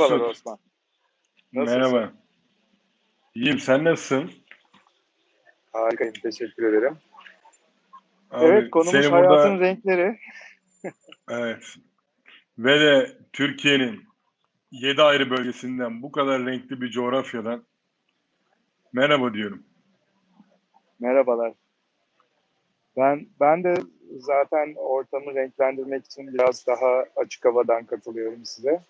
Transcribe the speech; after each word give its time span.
Merhabalar. 0.00 0.30
Osman. 0.30 0.58
Nasılsın? 1.52 1.80
Merhaba. 1.80 2.12
İyiyim. 3.34 3.58
Sen 3.58 3.84
nasılsın? 3.84 4.30
Harikayım. 5.72 6.14
Teşekkür 6.22 6.72
ederim. 6.72 6.98
Abi, 8.30 8.44
evet 8.46 8.70
konumuz 8.70 8.94
hayatın 8.94 9.20
burada 9.20 9.60
renkleri. 9.60 10.18
evet. 11.30 11.76
Ve 12.58 12.80
de 12.80 13.18
Türkiye'nin 13.32 14.04
7 14.70 15.02
ayrı 15.02 15.30
bölgesinden 15.30 16.02
bu 16.02 16.12
kadar 16.12 16.46
renkli 16.46 16.80
bir 16.80 16.90
coğrafyadan 16.90 17.64
merhaba 18.92 19.34
diyorum. 19.34 19.62
Merhabalar. 21.00 21.52
Ben 22.96 23.26
ben 23.40 23.64
de 23.64 23.74
zaten 24.18 24.74
ortamı 24.76 25.34
renklendirmek 25.34 26.04
için 26.04 26.34
biraz 26.34 26.66
daha 26.66 27.04
açık 27.16 27.44
havadan 27.44 27.84
katılıyorum 27.84 28.44
size. 28.44 28.82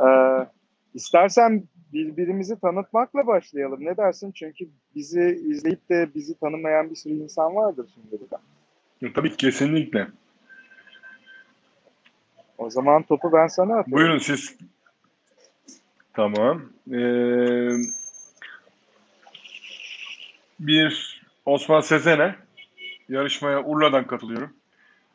Ee, 0.00 0.46
istersen 0.94 1.64
birbirimizi 1.92 2.60
tanıtmakla 2.60 3.26
başlayalım. 3.26 3.84
Ne 3.84 3.96
dersin? 3.96 4.32
Çünkü 4.32 4.68
bizi 4.94 5.42
izleyip 5.46 5.88
de 5.90 6.08
bizi 6.14 6.38
tanımayan 6.38 6.90
bir 6.90 6.96
sürü 6.96 7.14
insan 7.14 7.54
vardır 7.54 7.90
şimdi. 7.94 8.20
burada. 8.20 8.42
Tabii 9.14 9.30
ki 9.30 9.36
kesinlikle. 9.36 10.08
O 12.58 12.70
zaman 12.70 13.02
topu 13.02 13.32
ben 13.32 13.46
sana 13.46 13.78
atıyorum. 13.78 13.92
Buyurun 13.92 14.18
siz. 14.18 14.56
Tamam. 16.12 16.62
Ee, 16.92 17.68
bir 20.60 21.22
Osman 21.46 21.80
Sezen'e 21.80 22.34
yarışmaya 23.08 23.64
Urla'dan 23.64 24.06
katılıyorum. 24.06 24.52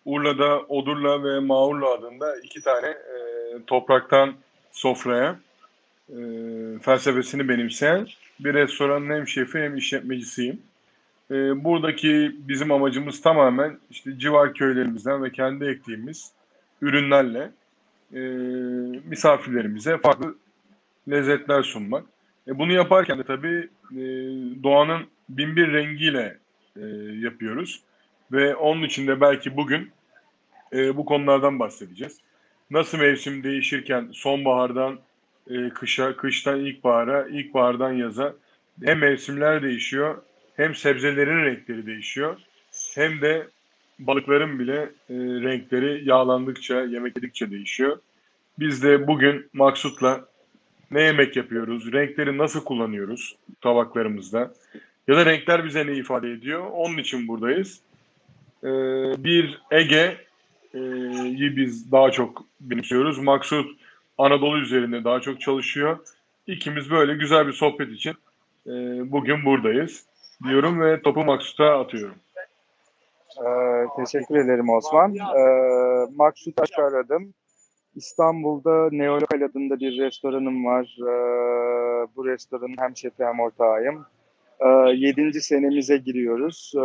Urla'da 0.05 0.59
Odurla 0.59 1.23
ve 1.23 1.39
Mağurla 1.39 1.93
adında 1.93 2.35
iki 2.43 2.61
tane 2.61 2.87
e, 2.87 3.23
topraktan 3.67 4.33
sofraya 4.71 5.39
e, 6.09 6.17
felsefesini 6.81 7.49
benimseyen 7.49 8.07
bir 8.39 8.53
restoranın 8.53 9.09
hem 9.09 9.27
şefi 9.27 9.59
hem 9.59 9.77
işletmecisiyim. 9.77 10.61
E, 11.31 11.63
buradaki 11.63 12.35
bizim 12.39 12.71
amacımız 12.71 13.21
tamamen 13.21 13.77
işte 13.91 14.19
civar 14.19 14.53
köylerimizden 14.53 15.23
ve 15.23 15.31
kendi 15.31 15.65
ektiğimiz 15.65 16.31
ürünlerle 16.81 17.51
e, 18.13 18.19
misafirlerimize 19.05 19.97
farklı 19.97 20.35
lezzetler 21.09 21.63
sunmak. 21.63 22.05
E, 22.47 22.59
bunu 22.59 22.73
yaparken 22.73 23.19
de 23.19 23.23
tabii 23.23 23.69
e, 23.91 24.01
doğanın 24.63 25.01
binbir 25.29 25.73
rengiyle 25.73 26.37
e, 26.75 26.85
yapıyoruz. 27.19 27.81
Ve 28.31 28.55
onun 28.55 28.83
için 28.83 29.07
de 29.07 29.21
belki 29.21 29.57
bugün 29.57 29.91
e, 30.73 30.97
bu 30.97 31.05
konulardan 31.05 31.59
bahsedeceğiz. 31.59 32.17
Nasıl 32.71 32.97
mevsim 32.97 33.43
değişirken 33.43 34.09
sonbahardan 34.13 34.99
e, 35.49 35.69
kışa, 35.69 36.15
kıştan 36.15 36.59
ilkbahara, 36.59 37.27
ilkbahardan 37.27 37.93
yaza 37.93 38.35
hem 38.83 38.99
mevsimler 38.99 39.63
değişiyor 39.63 40.17
hem 40.55 40.75
sebzelerin 40.75 41.45
renkleri 41.45 41.85
değişiyor 41.85 42.37
hem 42.95 43.21
de 43.21 43.47
balıkların 43.99 44.59
bile 44.59 44.77
e, 45.09 45.13
renkleri 45.15 46.09
yağlandıkça, 46.09 46.81
yemek 46.81 47.15
yedikçe 47.17 47.51
değişiyor. 47.51 47.99
Biz 48.59 48.83
de 48.83 49.07
bugün 49.07 49.49
Maksut'la 49.53 50.25
ne 50.91 51.01
yemek 51.01 51.35
yapıyoruz, 51.35 51.93
renkleri 51.93 52.37
nasıl 52.37 52.63
kullanıyoruz 52.63 53.35
tabaklarımızda 53.61 54.53
ya 55.07 55.17
da 55.17 55.25
renkler 55.25 55.65
bize 55.65 55.87
ne 55.87 55.93
ifade 55.93 56.31
ediyor 56.31 56.65
onun 56.71 56.97
için 56.97 57.27
buradayız. 57.27 57.79
E, 58.63 58.67
bir 59.23 59.61
Ege'yi 60.73 61.57
biz 61.57 61.91
daha 61.91 62.11
çok 62.11 62.43
benimsiyoruz. 62.61 63.19
Maksut 63.19 63.79
Anadolu 64.17 64.57
üzerinde 64.57 65.03
daha 65.03 65.19
çok 65.19 65.41
çalışıyor. 65.41 65.99
İkimiz 66.47 66.91
böyle 66.91 67.13
güzel 67.13 67.47
bir 67.47 67.53
sohbet 67.53 67.89
için 67.89 68.13
e, 68.67 68.71
bugün 69.11 69.45
buradayız 69.45 70.05
diyorum 70.47 70.81
ve 70.81 71.01
topu 71.01 71.23
Maksut'a 71.23 71.79
atıyorum. 71.79 72.15
Ee, 73.37 73.85
teşekkür 73.97 74.35
ederim 74.35 74.69
Osman. 74.69 75.15
Ee, 75.15 76.07
Maksut 76.15 76.61
Aşaradım. 76.61 77.33
İstanbul'da 77.95 78.89
Neolokal 78.91 79.41
adında 79.41 79.79
bir 79.79 79.97
restoranım 79.97 80.65
var. 80.65 80.97
Ee, 81.01 82.07
bu 82.15 82.25
restoranın 82.25 82.75
hem 82.79 82.97
şefi 82.97 83.25
hem 83.25 83.39
ortağıyım. 83.39 84.05
Ee, 84.59 84.67
yedinci 84.95 85.41
senemize 85.41 85.97
giriyoruz. 85.97 86.73
Ee, 86.75 86.79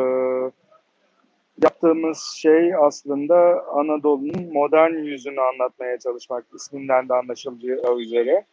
yaptığımız 1.62 2.34
şey 2.36 2.74
aslında 2.74 3.64
Anadolu'nun 3.68 4.52
modern 4.52 4.92
yüzünü 4.92 5.40
anlatmaya 5.40 5.98
çalışmak. 5.98 6.44
isminden 6.54 7.08
de 7.08 7.14
anlaşılacağı 7.14 7.98
üzere. 7.98 8.44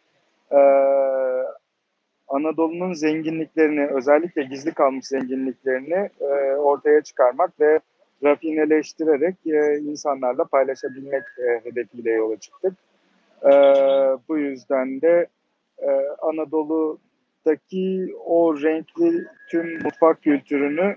Ee, 0.52 0.56
Anadolu'nun 2.28 2.92
zenginliklerini, 2.92 3.86
özellikle 3.86 4.42
gizli 4.42 4.74
kalmış 4.74 5.06
zenginliklerini 5.06 6.10
e, 6.20 6.56
ortaya 6.56 7.02
çıkarmak 7.02 7.60
ve 7.60 7.80
rafineleştirerek 8.24 9.36
e, 9.46 9.78
insanlarla 9.78 10.44
paylaşabilmek 10.44 11.22
e, 11.38 11.64
hedefiyle 11.64 12.10
yola 12.10 12.36
çıktık. 12.36 12.74
E, 13.44 13.50
bu 14.28 14.38
yüzden 14.38 15.00
de 15.00 15.26
e, 15.78 15.90
Anadolu'daki 16.22 18.14
o 18.24 18.62
renkli 18.62 19.26
tüm 19.50 19.82
mutfak 19.82 20.22
kültürünü 20.22 20.96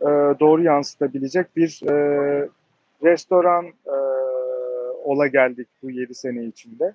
e, 0.00 0.06
doğru 0.40 0.62
yansıtabilecek 0.62 1.56
bir 1.56 1.80
e, 1.88 1.94
restoran 3.02 3.66
e, 3.66 3.96
ola 5.04 5.26
geldik 5.26 5.68
bu 5.82 5.90
7 5.90 6.14
sene 6.14 6.44
içinde. 6.44 6.94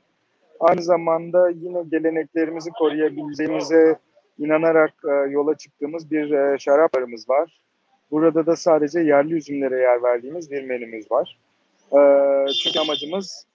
Aynı 0.59 0.83
zamanda 0.83 1.49
yine 1.49 1.83
geleneklerimizi 1.91 2.69
koruyabileceğimize 2.69 3.95
inanarak 4.39 4.93
e, 5.05 5.31
yola 5.31 5.55
çıktığımız 5.55 6.11
bir 6.11 6.31
e, 6.31 6.59
şarap 6.59 6.93
barımız 6.93 7.29
var. 7.29 7.59
Burada 8.11 8.45
da 8.45 8.55
sadece 8.55 8.99
yerli 8.99 9.33
üzümlere 9.33 9.81
yer 9.81 10.03
verdiğimiz 10.03 10.51
bir 10.51 10.63
menümüz 10.63 11.11
var. 11.11 11.37
E, 11.91 11.99
çünkü 12.53 12.79
amacımız 12.79 13.45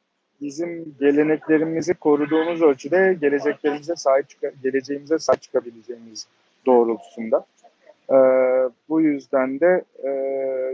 bizim 0.41 0.94
geleneklerimizi 1.00 1.94
koruduğumuz 1.94 2.62
ölçüde 2.62 3.16
geleceklerimize 3.21 3.97
sahip 3.97 4.26
geleceğimize 4.62 5.19
sahip 5.19 5.43
çıkabileceğimiz 5.43 6.26
doğrultusunda. 6.66 7.46
E, 8.11 8.17
bu 8.89 9.01
yüzden 9.01 9.61
de 9.61 9.85
e, 10.05 10.11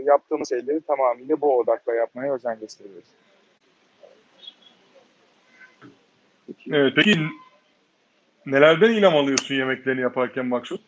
yaptığımız 0.05 0.49
şeyleri 0.49 0.81
tamamıyla 0.81 1.41
bu 1.41 1.57
odakla 1.57 1.93
yapmaya 1.93 2.33
özen 2.33 2.59
gösteriyoruz. 2.59 3.07
Evet, 6.71 6.93
peki 6.95 7.19
nelerden 8.45 8.91
ilham 8.91 9.15
alıyorsun 9.15 9.55
yemeklerini 9.55 10.01
yaparken 10.01 10.45
Maksut? 10.45 10.81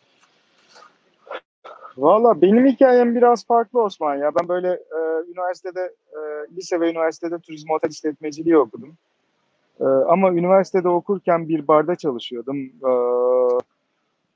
Valla 1.97 2.41
benim 2.41 2.65
hikayem 2.65 3.15
biraz 3.15 3.47
farklı 3.47 3.81
Osman 3.81 4.15
ya. 4.15 4.31
Ben 4.35 4.47
böyle 4.47 4.67
e, 4.69 5.31
üniversitede, 5.31 5.93
e, 6.11 6.19
lise 6.55 6.79
ve 6.79 6.91
üniversitede 6.91 7.39
turizm 7.39 7.71
otel 7.71 7.89
işletmeciliği 7.89 8.57
okudum. 8.57 8.97
E, 9.79 9.83
ama 9.83 10.31
üniversitede 10.31 10.89
okurken 10.89 11.49
bir 11.49 11.67
barda 11.67 11.95
çalışıyordum. 11.95 12.57
E, 12.65 12.91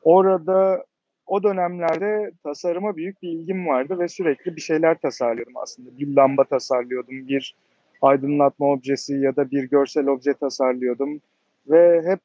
orada 0.04 0.86
o 1.27 1.44
dönemlerde 1.44 2.31
tasarıma 2.44 2.95
büyük 2.95 3.21
bir 3.21 3.29
ilgim 3.29 3.68
vardı 3.68 4.00
ve 4.00 4.07
sürekli 4.07 4.56
bir 4.56 4.62
şeyler 4.62 4.97
tasarlıyordum 4.97 5.57
aslında. 5.57 5.97
Bir 6.00 6.15
lamba 6.15 6.44
tasarlıyordum, 6.44 7.27
bir 7.27 7.56
aydınlatma 8.01 8.71
objesi 8.71 9.13
ya 9.13 9.35
da 9.35 9.51
bir 9.51 9.63
görsel 9.63 10.07
obje 10.07 10.33
tasarlıyordum. 10.33 11.21
Ve 11.68 12.01
hep 12.06 12.19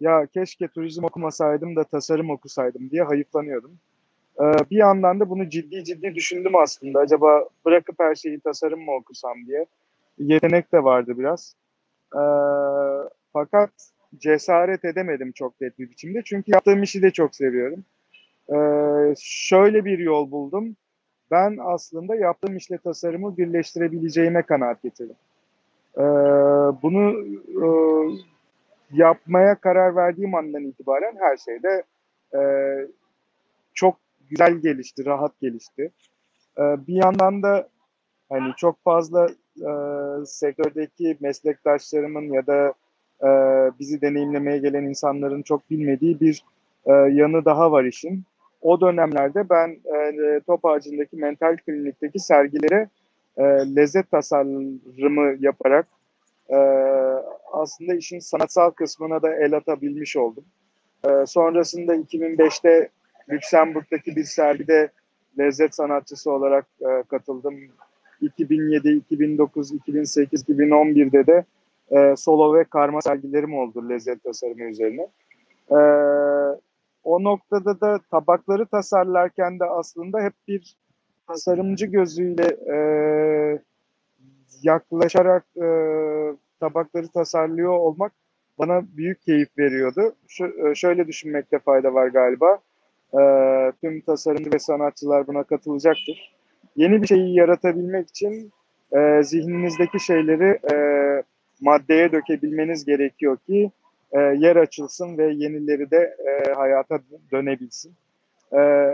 ya 0.00 0.26
keşke 0.26 0.68
turizm 0.68 1.04
okumasaydım 1.04 1.76
da 1.76 1.84
tasarım 1.84 2.30
okusaydım 2.30 2.90
diye 2.90 3.02
hayıflanıyordum. 3.02 3.78
Ee, 4.40 4.70
bir 4.70 4.76
yandan 4.76 5.20
da 5.20 5.30
bunu 5.30 5.48
ciddi 5.48 5.84
ciddi 5.84 6.14
düşündüm 6.14 6.56
aslında. 6.56 6.98
Acaba 6.98 7.48
bırakıp 7.64 8.00
her 8.00 8.14
şeyi 8.14 8.40
tasarım 8.40 8.84
mı 8.84 8.92
okusam 8.92 9.46
diye. 9.46 9.66
Yetenek 10.18 10.72
de 10.72 10.84
vardı 10.84 11.18
biraz. 11.18 11.54
Ee, 12.14 12.20
fakat 13.32 13.70
cesaret 14.18 14.84
edemedim 14.84 15.32
çok 15.32 15.60
net 15.60 15.78
bir 15.78 15.90
biçimde. 15.90 16.22
Çünkü 16.24 16.52
yaptığım 16.52 16.82
işi 16.82 17.02
de 17.02 17.10
çok 17.10 17.34
seviyorum. 17.34 17.84
Ee, 18.54 19.14
şöyle 19.20 19.84
bir 19.84 19.98
yol 19.98 20.30
buldum. 20.30 20.76
Ben 21.30 21.58
aslında 21.60 22.14
yaptığım 22.14 22.56
işle 22.56 22.78
tasarımı 22.78 23.36
birleştirebileceğime 23.36 24.42
kanaat 24.42 24.82
getirdim. 24.82 25.16
Ee, 25.98 26.02
bunu 26.82 27.26
e, 27.48 27.66
yapmaya 28.92 29.54
karar 29.54 29.96
verdiğim 29.96 30.34
andan 30.34 30.64
itibaren 30.64 31.16
her 31.20 31.36
şeyde 31.36 31.82
e, 32.34 32.40
çok 33.74 33.96
güzel 34.30 34.54
gelişti, 34.54 35.06
rahat 35.06 35.40
gelişti. 35.40 35.90
Ee, 36.58 36.62
bir 36.86 36.94
yandan 37.04 37.42
da 37.42 37.68
hani 38.28 38.52
çok 38.56 38.84
fazla 38.84 39.26
e, 39.56 39.70
sektördeki 40.26 41.16
meslektaşlarımın 41.20 42.32
ya 42.32 42.46
da 42.46 42.74
e, 43.22 43.28
bizi 43.78 44.00
deneyimlemeye 44.00 44.58
gelen 44.58 44.84
insanların 44.84 45.42
çok 45.42 45.70
bilmediği 45.70 46.20
bir 46.20 46.44
e, 46.86 46.92
yanı 46.92 47.44
daha 47.44 47.72
var 47.72 47.84
işin. 47.84 48.24
O 48.66 48.80
dönemlerde 48.80 49.48
ben 49.50 49.68
e, 49.68 50.40
Top 50.46 50.64
Ağacı'ndaki 50.64 51.16
mental 51.16 51.56
klinikteki 51.56 52.18
sergilere 52.18 52.88
e, 53.36 53.42
lezzet 53.76 54.10
tasarımı 54.10 55.36
yaparak 55.40 55.86
e, 56.48 56.56
aslında 57.52 57.94
işin 57.94 58.18
sanatsal 58.18 58.70
kısmına 58.70 59.22
da 59.22 59.34
el 59.34 59.56
atabilmiş 59.56 60.16
oldum. 60.16 60.44
E, 61.04 61.26
sonrasında 61.26 61.96
2005'te 61.96 62.88
Lüksemburg'daki 63.28 64.16
bir 64.16 64.24
sergide 64.24 64.88
lezzet 65.38 65.74
sanatçısı 65.74 66.30
olarak 66.30 66.66
e, 66.80 67.02
katıldım. 67.08 67.54
2007, 68.20 68.88
2009, 68.88 69.72
2008, 69.72 70.48
2011'de 70.48 71.26
de 71.26 71.44
e, 71.90 72.16
solo 72.16 72.54
ve 72.54 72.64
karma 72.64 73.02
sergilerim 73.02 73.54
oldu 73.54 73.88
lezzet 73.88 74.24
tasarımı 74.24 74.64
üzerine. 74.64 75.06
E, 75.70 75.76
o 77.06 77.24
noktada 77.24 77.80
da 77.80 78.00
tabakları 78.10 78.66
tasarlarken 78.66 79.60
de 79.60 79.64
aslında 79.64 80.20
hep 80.20 80.32
bir 80.48 80.76
tasarımcı 81.28 81.86
gözüyle 81.86 82.46
e, 82.74 82.78
yaklaşarak 84.62 85.46
e, 85.56 85.66
tabakları 86.60 87.08
tasarlıyor 87.08 87.72
olmak 87.72 88.12
bana 88.58 88.82
büyük 88.96 89.22
keyif 89.22 89.58
veriyordu. 89.58 90.14
Şu, 90.28 90.52
şöyle 90.74 91.06
düşünmekte 91.06 91.58
fayda 91.58 91.94
var 91.94 92.06
galiba. 92.06 92.58
E, 93.14 93.20
tüm 93.80 94.00
tasarımcı 94.00 94.52
ve 94.52 94.58
sanatçılar 94.58 95.26
buna 95.26 95.44
katılacaktır. 95.44 96.36
Yeni 96.76 97.02
bir 97.02 97.06
şeyi 97.06 97.34
yaratabilmek 97.34 98.08
için 98.08 98.52
e, 98.92 99.22
zihninizdeki 99.22 100.00
şeyleri 100.00 100.58
e, 100.72 100.76
maddeye 101.60 102.12
dökebilmeniz 102.12 102.84
gerekiyor 102.84 103.36
ki 103.36 103.70
e, 104.12 104.20
yer 104.20 104.56
açılsın 104.56 105.18
ve 105.18 105.32
yenileri 105.32 105.90
de 105.90 106.16
e, 106.26 106.52
hayata 106.52 106.98
dönebilsin. 107.32 107.94
E, 108.52 108.92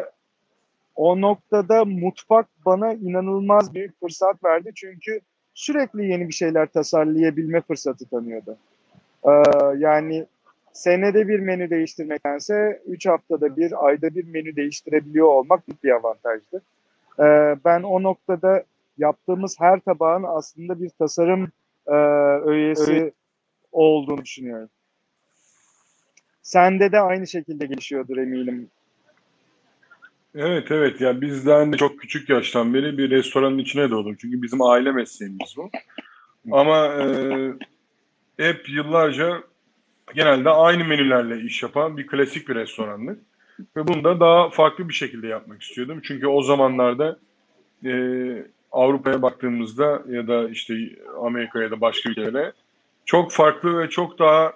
o 0.96 1.20
noktada 1.20 1.84
mutfak 1.84 2.46
bana 2.66 2.92
inanılmaz 2.92 3.74
büyük 3.74 4.00
fırsat 4.00 4.44
verdi 4.44 4.70
çünkü 4.74 5.20
sürekli 5.54 6.06
yeni 6.06 6.28
bir 6.28 6.34
şeyler 6.34 6.66
tasarlayabilme 6.66 7.60
fırsatı 7.60 8.08
tanıyordu. 8.08 8.56
Ee, 9.24 9.30
yani 9.78 10.26
senede 10.72 11.28
bir 11.28 11.40
menü 11.40 11.70
değiştirmektense 11.70 12.82
3 12.86 13.06
haftada 13.06 13.56
bir, 13.56 13.86
ayda 13.86 14.14
bir 14.14 14.24
menü 14.24 14.56
değiştirebiliyor 14.56 15.26
olmak 15.26 15.68
büyük 15.68 15.84
bir 15.84 15.90
avantajdı. 15.90 16.62
Ee, 17.18 17.56
ben 17.64 17.82
o 17.82 18.02
noktada 18.02 18.64
yaptığımız 18.98 19.60
her 19.60 19.80
tabağın 19.80 20.24
aslında 20.26 20.80
bir 20.80 20.88
tasarım 20.88 21.48
e, 21.86 21.94
öğesi 22.46 22.92
evet. 22.92 23.14
olduğunu 23.72 24.24
düşünüyorum. 24.24 24.68
Sende 26.42 26.92
de 26.92 27.00
aynı 27.00 27.26
şekilde 27.26 27.66
gelişiyordur 27.66 28.16
eminim. 28.16 28.70
Evet 30.34 30.70
evet 30.70 31.00
yani 31.00 31.20
bizden 31.20 31.72
de 31.72 31.76
çok 31.76 31.98
küçük 31.98 32.28
yaştan 32.28 32.74
beri 32.74 32.98
bir 32.98 33.10
restoranın 33.10 33.58
içine 33.58 33.90
doğdum. 33.90 34.16
Çünkü 34.20 34.42
bizim 34.42 34.62
aile 34.62 34.92
mesleğimiz 34.92 35.54
bu. 35.56 35.70
Ama 36.52 36.86
e, 36.86 37.06
hep 38.36 38.68
yıllarca 38.68 39.42
genelde 40.14 40.50
aynı 40.50 40.84
menülerle 40.84 41.40
iş 41.40 41.62
yapan 41.62 41.96
bir 41.96 42.06
klasik 42.06 42.48
bir 42.48 42.54
restoranlık. 42.54 43.18
Ve 43.76 43.88
bunu 43.88 44.04
da 44.04 44.20
daha 44.20 44.50
farklı 44.50 44.88
bir 44.88 44.94
şekilde 44.94 45.26
yapmak 45.26 45.62
istiyordum. 45.62 46.00
Çünkü 46.02 46.26
o 46.26 46.42
zamanlarda 46.42 47.18
e, 47.84 47.92
Avrupa'ya 48.72 49.22
baktığımızda 49.22 50.02
ya 50.08 50.28
da 50.28 50.48
işte 50.48 50.74
Amerika'ya 51.20 51.70
da 51.70 51.80
başka 51.80 52.10
ülkelere 52.10 52.52
çok 53.04 53.32
farklı 53.32 53.78
ve 53.78 53.88
çok 53.88 54.18
daha 54.18 54.52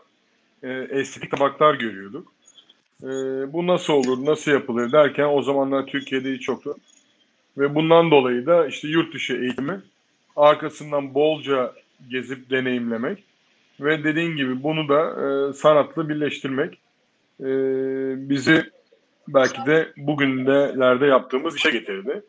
e, 0.62 0.72
estetik 0.90 1.30
tabaklar 1.30 1.74
görüyorduk. 1.74 2.32
E, 3.02 3.06
bu 3.52 3.66
nasıl 3.66 3.92
olur, 3.92 4.26
nasıl 4.26 4.50
yapılır 4.50 4.92
derken 4.92 5.28
o 5.32 5.42
zamanlar 5.42 5.86
Türkiye'de 5.86 6.32
hiç 6.32 6.48
yoktu. 6.48 6.76
Ve 7.58 7.74
bundan 7.74 8.10
dolayı 8.10 8.46
da 8.46 8.66
işte 8.66 8.88
yurt 8.88 9.14
dışı 9.14 9.32
eğitimi 9.36 9.80
arkasından 10.36 11.14
bolca 11.14 11.72
gezip 12.10 12.50
deneyimlemek 12.50 13.24
ve 13.80 14.04
dediğin 14.04 14.36
gibi 14.36 14.62
bunu 14.62 14.88
da 14.88 15.00
e, 15.00 15.52
sanatla 15.52 16.08
birleştirmek 16.08 16.78
e, 17.40 17.46
bizi 18.28 18.70
belki 19.28 19.66
de 19.66 19.92
bugünlerde 19.96 21.06
yaptığımız 21.06 21.56
işe 21.56 21.70
getirdi. 21.70 22.22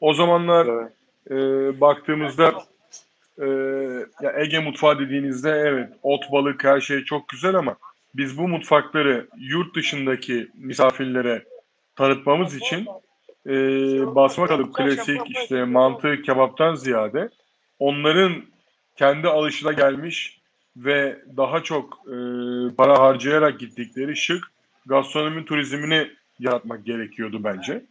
O 0.00 0.14
zamanlar 0.14 0.66
evet. 0.66 0.92
e, 1.30 1.80
baktığımızda 1.80 2.52
e, 3.38 3.46
ya 4.22 4.32
Ege 4.36 4.58
mutfağı 4.58 4.98
dediğinizde 4.98 5.50
evet 5.50 5.88
ot 6.02 6.32
balık 6.32 6.64
her 6.64 6.80
şey 6.80 7.04
çok 7.04 7.28
güzel 7.28 7.54
ama 7.54 7.76
biz 8.14 8.38
bu 8.38 8.48
mutfakları 8.48 9.28
yurt 9.38 9.76
dışındaki 9.76 10.48
misafirlere 10.54 11.44
tanıtmamız 11.96 12.56
için 12.56 12.86
e, 13.46 13.54
basma 14.14 14.46
kalıp 14.46 14.74
klasik 14.74 15.20
işte 15.30 15.64
mantı 15.64 16.22
kebaptan 16.22 16.74
ziyade 16.74 17.28
onların 17.78 18.32
kendi 18.96 19.28
alışına 19.28 19.72
gelmiş 19.72 20.40
ve 20.76 21.18
daha 21.36 21.62
çok 21.62 21.98
e, 22.06 22.16
para 22.76 22.98
harcayarak 22.98 23.60
gittikleri 23.60 24.16
şık 24.16 24.44
gastronomi 24.86 25.44
turizmini 25.44 26.08
yaratmak 26.38 26.86
gerekiyordu 26.86 27.44
bence. 27.44 27.84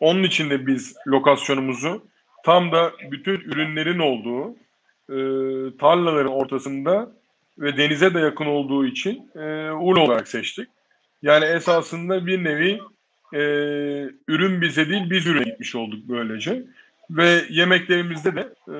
Onun 0.00 0.22
için 0.22 0.50
de 0.50 0.66
biz 0.66 0.96
lokasyonumuzu 1.06 2.06
tam 2.44 2.72
da 2.72 2.92
bütün 3.10 3.40
ürünlerin 3.40 3.98
olduğu 3.98 4.56
e, 5.10 5.16
tarlaların 5.78 6.32
ortasında 6.32 7.12
ve 7.58 7.76
denize 7.76 8.14
de 8.14 8.20
yakın 8.20 8.46
olduğu 8.46 8.86
için 8.86 9.30
e, 9.36 9.70
Urla 9.70 10.00
olarak 10.00 10.28
seçtik. 10.28 10.68
Yani 11.22 11.44
esasında 11.44 12.26
bir 12.26 12.44
nevi 12.44 12.80
e, 13.32 13.40
ürün 14.28 14.60
bize 14.60 14.88
değil 14.88 15.10
biz 15.10 15.26
ürüne 15.26 15.44
gitmiş 15.44 15.74
olduk 15.74 16.00
böylece. 16.08 16.62
Ve 17.10 17.44
yemeklerimizde 17.50 18.36
de 18.36 18.48
e, 18.68 18.76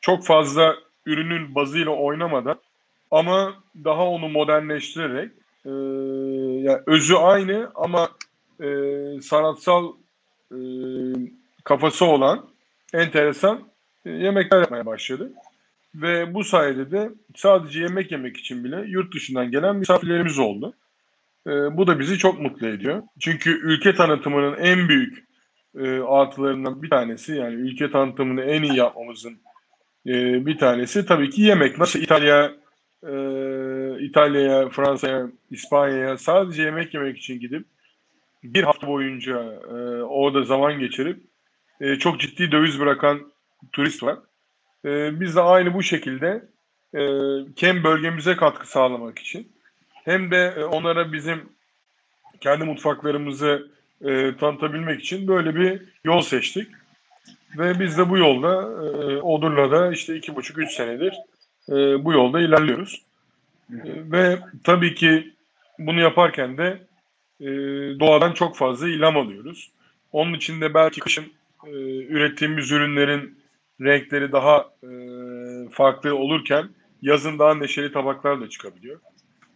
çok 0.00 0.26
fazla 0.26 0.76
ürünün 1.06 1.54
bazıyla 1.54 1.90
oynamadan 1.90 2.56
ama 3.10 3.54
daha 3.84 4.06
onu 4.08 4.28
modernleştirerek 4.28 5.30
e, 5.64 5.70
yani 6.68 6.80
özü 6.86 7.14
aynı 7.14 7.70
ama 7.74 8.08
e, 8.60 8.66
sanatsal 9.22 9.92
e, 10.52 10.58
kafası 11.64 12.04
olan 12.04 12.46
enteresan 12.94 13.60
e, 14.06 14.10
yemekler 14.10 14.60
yapmaya 14.60 14.86
başladı. 14.86 15.32
Ve 15.94 16.34
bu 16.34 16.44
sayede 16.44 16.90
de 16.90 17.10
sadece 17.36 17.80
yemek 17.80 18.12
yemek 18.12 18.36
için 18.36 18.64
bile 18.64 18.84
yurt 18.86 19.14
dışından 19.14 19.50
gelen 19.50 19.76
misafirlerimiz 19.76 20.38
oldu. 20.38 20.74
E, 21.46 21.50
bu 21.50 21.86
da 21.86 21.98
bizi 21.98 22.18
çok 22.18 22.40
mutlu 22.40 22.66
ediyor. 22.66 23.02
Çünkü 23.20 23.50
ülke 23.50 23.94
tanıtımının 23.94 24.56
en 24.56 24.88
büyük 24.88 25.24
e, 25.78 26.00
artılarından 26.00 26.82
bir 26.82 26.90
tanesi 26.90 27.34
yani 27.34 27.54
ülke 27.54 27.90
tanıtımını 27.90 28.42
en 28.42 28.62
iyi 28.62 28.76
yapmamızın 28.76 29.38
e, 30.06 30.46
bir 30.46 30.58
tanesi 30.58 31.06
tabii 31.06 31.30
ki 31.30 31.42
yemek. 31.42 31.78
Nasıl 31.78 32.00
İtalya 32.00 32.52
e, 33.06 33.12
İtalya'ya, 34.00 34.68
Fransa'ya, 34.68 35.30
İspanya'ya 35.50 36.18
sadece 36.18 36.62
yemek 36.62 36.94
yemek 36.94 37.18
için 37.18 37.40
gidip 37.40 37.66
bir 38.42 38.62
hafta 38.62 38.86
boyunca 38.86 39.42
e, 39.68 40.02
orada 40.02 40.42
zaman 40.42 40.78
geçirip 40.78 41.20
e, 41.80 41.96
çok 41.96 42.20
ciddi 42.20 42.52
döviz 42.52 42.80
bırakan 42.80 43.32
turist 43.72 44.02
var. 44.02 44.18
E, 44.84 45.20
biz 45.20 45.36
de 45.36 45.40
aynı 45.40 45.74
bu 45.74 45.82
şekilde 45.82 46.44
e, 46.94 47.00
hem 47.56 47.84
bölgemize 47.84 48.36
katkı 48.36 48.70
sağlamak 48.70 49.18
için 49.18 49.52
hem 49.92 50.30
de 50.30 50.54
e, 50.56 50.64
onlara 50.64 51.12
bizim 51.12 51.48
kendi 52.40 52.64
mutfaklarımızı 52.64 53.70
e, 54.04 54.36
tanıtabilmek 54.36 55.00
için 55.00 55.28
böyle 55.28 55.54
bir 55.54 55.82
yol 56.04 56.22
seçtik. 56.22 56.68
Ve 57.58 57.80
biz 57.80 57.98
de 57.98 58.10
bu 58.10 58.18
yolda 58.18 58.54
e, 58.62 59.16
Odurla'da 59.20 59.92
işte 59.92 60.16
iki 60.16 60.36
buçuk 60.36 60.58
üç 60.58 60.72
senedir 60.72 61.14
e, 61.68 62.04
bu 62.04 62.12
yolda 62.12 62.40
ilerliyoruz. 62.40 63.02
E, 63.70 63.80
ve 64.12 64.38
tabii 64.64 64.94
ki 64.94 65.34
bunu 65.78 66.00
yaparken 66.00 66.58
de 66.58 66.82
e, 67.40 67.46
doğadan 68.00 68.32
çok 68.32 68.56
fazla 68.56 68.88
ilham 68.88 69.16
alıyoruz. 69.16 69.70
Onun 70.12 70.34
için 70.34 70.60
de 70.60 70.74
belki 70.74 71.00
kışın 71.00 71.24
e, 71.66 71.70
ürettiğimiz 72.06 72.70
ürünlerin 72.70 73.41
renkleri 73.80 74.32
daha 74.32 74.70
e, 74.82 74.90
farklı 75.70 76.16
olurken 76.16 76.68
yazın 77.02 77.38
daha 77.38 77.54
neşeli 77.54 77.92
tabaklar 77.92 78.40
da 78.40 78.48
çıkabiliyor. 78.48 79.00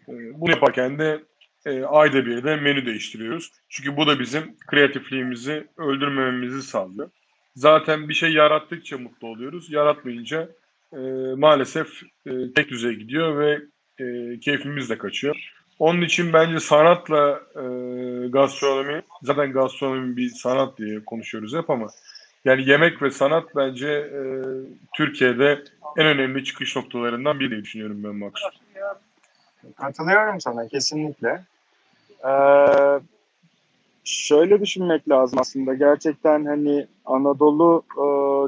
E, 0.08 0.12
bunu 0.40 0.50
yaparken 0.50 0.98
de 0.98 1.22
e, 1.66 1.82
ayda 1.82 2.26
bir 2.26 2.44
de 2.44 2.56
menü 2.56 2.86
değiştiriyoruz. 2.86 3.52
Çünkü 3.68 3.96
bu 3.96 4.06
da 4.06 4.20
bizim 4.20 4.56
kreatifliğimizi 4.66 5.66
öldürmememizi 5.76 6.62
sağlıyor. 6.62 7.10
Zaten 7.54 8.08
bir 8.08 8.14
şey 8.14 8.32
yarattıkça 8.32 8.98
mutlu 8.98 9.28
oluyoruz. 9.28 9.72
Yaratmayınca 9.72 10.48
e, 10.92 10.98
maalesef 11.36 11.88
e, 12.26 12.52
tek 12.54 12.70
düzey 12.70 12.92
gidiyor 12.94 13.38
ve 13.38 13.60
e, 14.04 14.38
keyfimiz 14.40 14.90
de 14.90 14.98
kaçıyor. 14.98 15.36
Onun 15.78 16.02
için 16.02 16.32
bence 16.32 16.60
sanatla 16.60 17.40
e, 17.54 17.62
gastronomi, 18.28 19.02
zaten 19.22 19.52
gastronomi 19.52 20.16
bir 20.16 20.28
sanat 20.28 20.78
diye 20.78 21.04
konuşuyoruz 21.04 21.54
hep 21.54 21.70
ama 21.70 21.86
yani 22.46 22.68
yemek 22.68 23.02
ve 23.02 23.10
sanat 23.10 23.56
bence 23.56 23.88
e, 23.88 24.20
Türkiye'de 24.96 25.62
en 25.96 26.06
önemli 26.06 26.44
çıkış 26.44 26.76
noktalarından 26.76 27.40
biri 27.40 27.62
düşünüyorum 27.62 28.04
ben 28.04 28.14
Maksut. 28.14 28.52
Katılıyorum 29.76 30.40
sana 30.40 30.68
kesinlikle. 30.68 31.42
Ee, 32.24 33.00
şöyle 34.04 34.60
düşünmek 34.60 35.08
lazım 35.08 35.38
aslında. 35.40 35.74
Gerçekten 35.74 36.44
hani 36.44 36.86
Anadolu 37.04 37.82
e, 37.90 38.04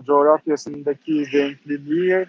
coğrafyasındaki 0.07 1.33
renkliliği 1.33 2.26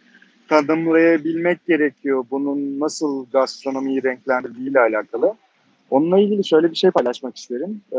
tanımlayabilmek 0.48 1.66
gerekiyor. 1.66 2.26
Bunun 2.32 2.80
nasıl 2.80 3.26
gastronomiyi 3.34 4.04
renklendirdiği 4.04 4.70
ile 4.70 4.80
alakalı. 4.80 5.36
Onunla 5.90 6.20
ilgili 6.20 6.46
şöyle 6.46 6.72
bir 6.72 6.76
şey 6.76 6.92
paylaşmak 6.92 7.38
isterim. 7.38 7.82
Ee, 7.92 7.98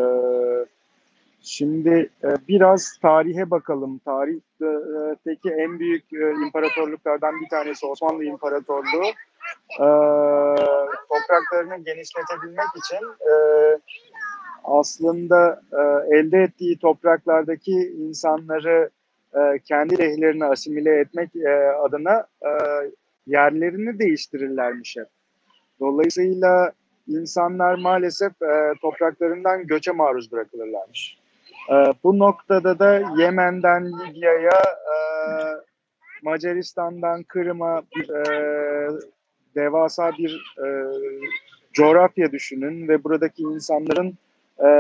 şimdi 1.43 2.11
e, 2.25 2.29
biraz 2.49 2.99
tarihe 3.03 3.51
bakalım. 3.51 3.99
Tarihteki 3.99 5.51
en 5.51 5.79
büyük 5.79 6.13
e, 6.13 6.31
imparatorluklardan 6.47 7.41
bir 7.41 7.49
tanesi 7.49 7.87
Osmanlı 7.87 8.25
İmparatorluğu. 8.25 9.07
E, 9.71 9.87
topraklarını 11.09 11.85
genişletebilmek 11.85 12.69
için 12.77 13.07
aslında 14.65 15.63
elde 16.11 16.39
ettiği 16.39 16.79
topraklardaki 16.79 17.95
insanları 17.99 18.91
kendi 19.65 19.99
lehlerine 19.99 20.45
asimile 20.45 21.01
etmek 21.01 21.31
adına 21.81 22.27
yerlerini 23.27 23.99
değiştirirlermiş 23.99 24.97
hep. 24.97 25.07
Dolayısıyla 25.81 26.73
insanlar 27.09 27.75
maalesef 27.75 28.33
topraklarından 28.83 29.67
göçe 29.67 29.93
maruz 29.93 30.33
bırakılırlarmış. 30.33 31.20
E, 31.71 31.75
bu 32.05 32.19
noktada 32.19 32.79
da 32.79 33.03
Yemen'den 33.19 33.87
Libya'ya, 33.87 34.63
e, 34.95 34.97
Macaristan'dan 36.23 37.23
Kırım'a 37.23 37.83
e, 37.99 38.19
devasa 39.55 40.13
bir 40.19 40.55
e, 40.65 40.67
coğrafya 41.73 42.33
düşünün 42.33 42.89
ve 42.89 43.05
buradaki 43.05 43.43
insanların 43.43 44.19
e, 44.59 44.71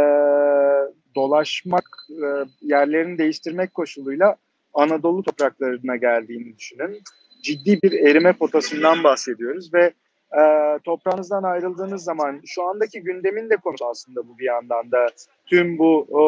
dolaşmak, 1.14 1.84
e, 2.10 2.26
yerlerini 2.62 3.18
değiştirmek 3.18 3.74
koşuluyla 3.74 4.36
Anadolu 4.74 5.22
topraklarına 5.22 5.96
geldiğini 5.96 6.56
düşünün. 6.58 7.02
Ciddi 7.42 7.82
bir 7.82 7.92
erime 7.92 8.32
potasından 8.32 9.04
bahsediyoruz 9.04 9.74
ve 9.74 9.92
e, 10.38 10.42
toprağınızdan 10.84 11.42
ayrıldığınız 11.42 12.04
zaman 12.04 12.40
şu 12.46 12.62
andaki 12.62 13.02
gündemin 13.02 13.50
de 13.50 13.56
konusu 13.56 13.86
aslında 13.86 14.28
bu 14.28 14.38
bir 14.38 14.44
yandan 14.44 14.90
da 14.92 15.06
tüm 15.46 15.78
bu 15.78 16.06
e, 16.10 16.22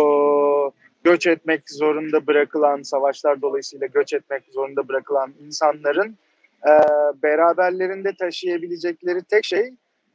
göç 1.04 1.26
etmek 1.26 1.70
zorunda 1.70 2.26
bırakılan 2.26 2.82
savaşlar 2.82 3.42
dolayısıyla 3.42 3.86
göç 3.86 4.12
etmek 4.12 4.42
zorunda 4.52 4.88
bırakılan 4.88 5.34
insanların 5.40 6.16
e, 6.66 6.72
beraberlerinde 7.22 8.12
taşıyabilecekleri 8.18 9.22
tek 9.22 9.44
şey 9.44 9.74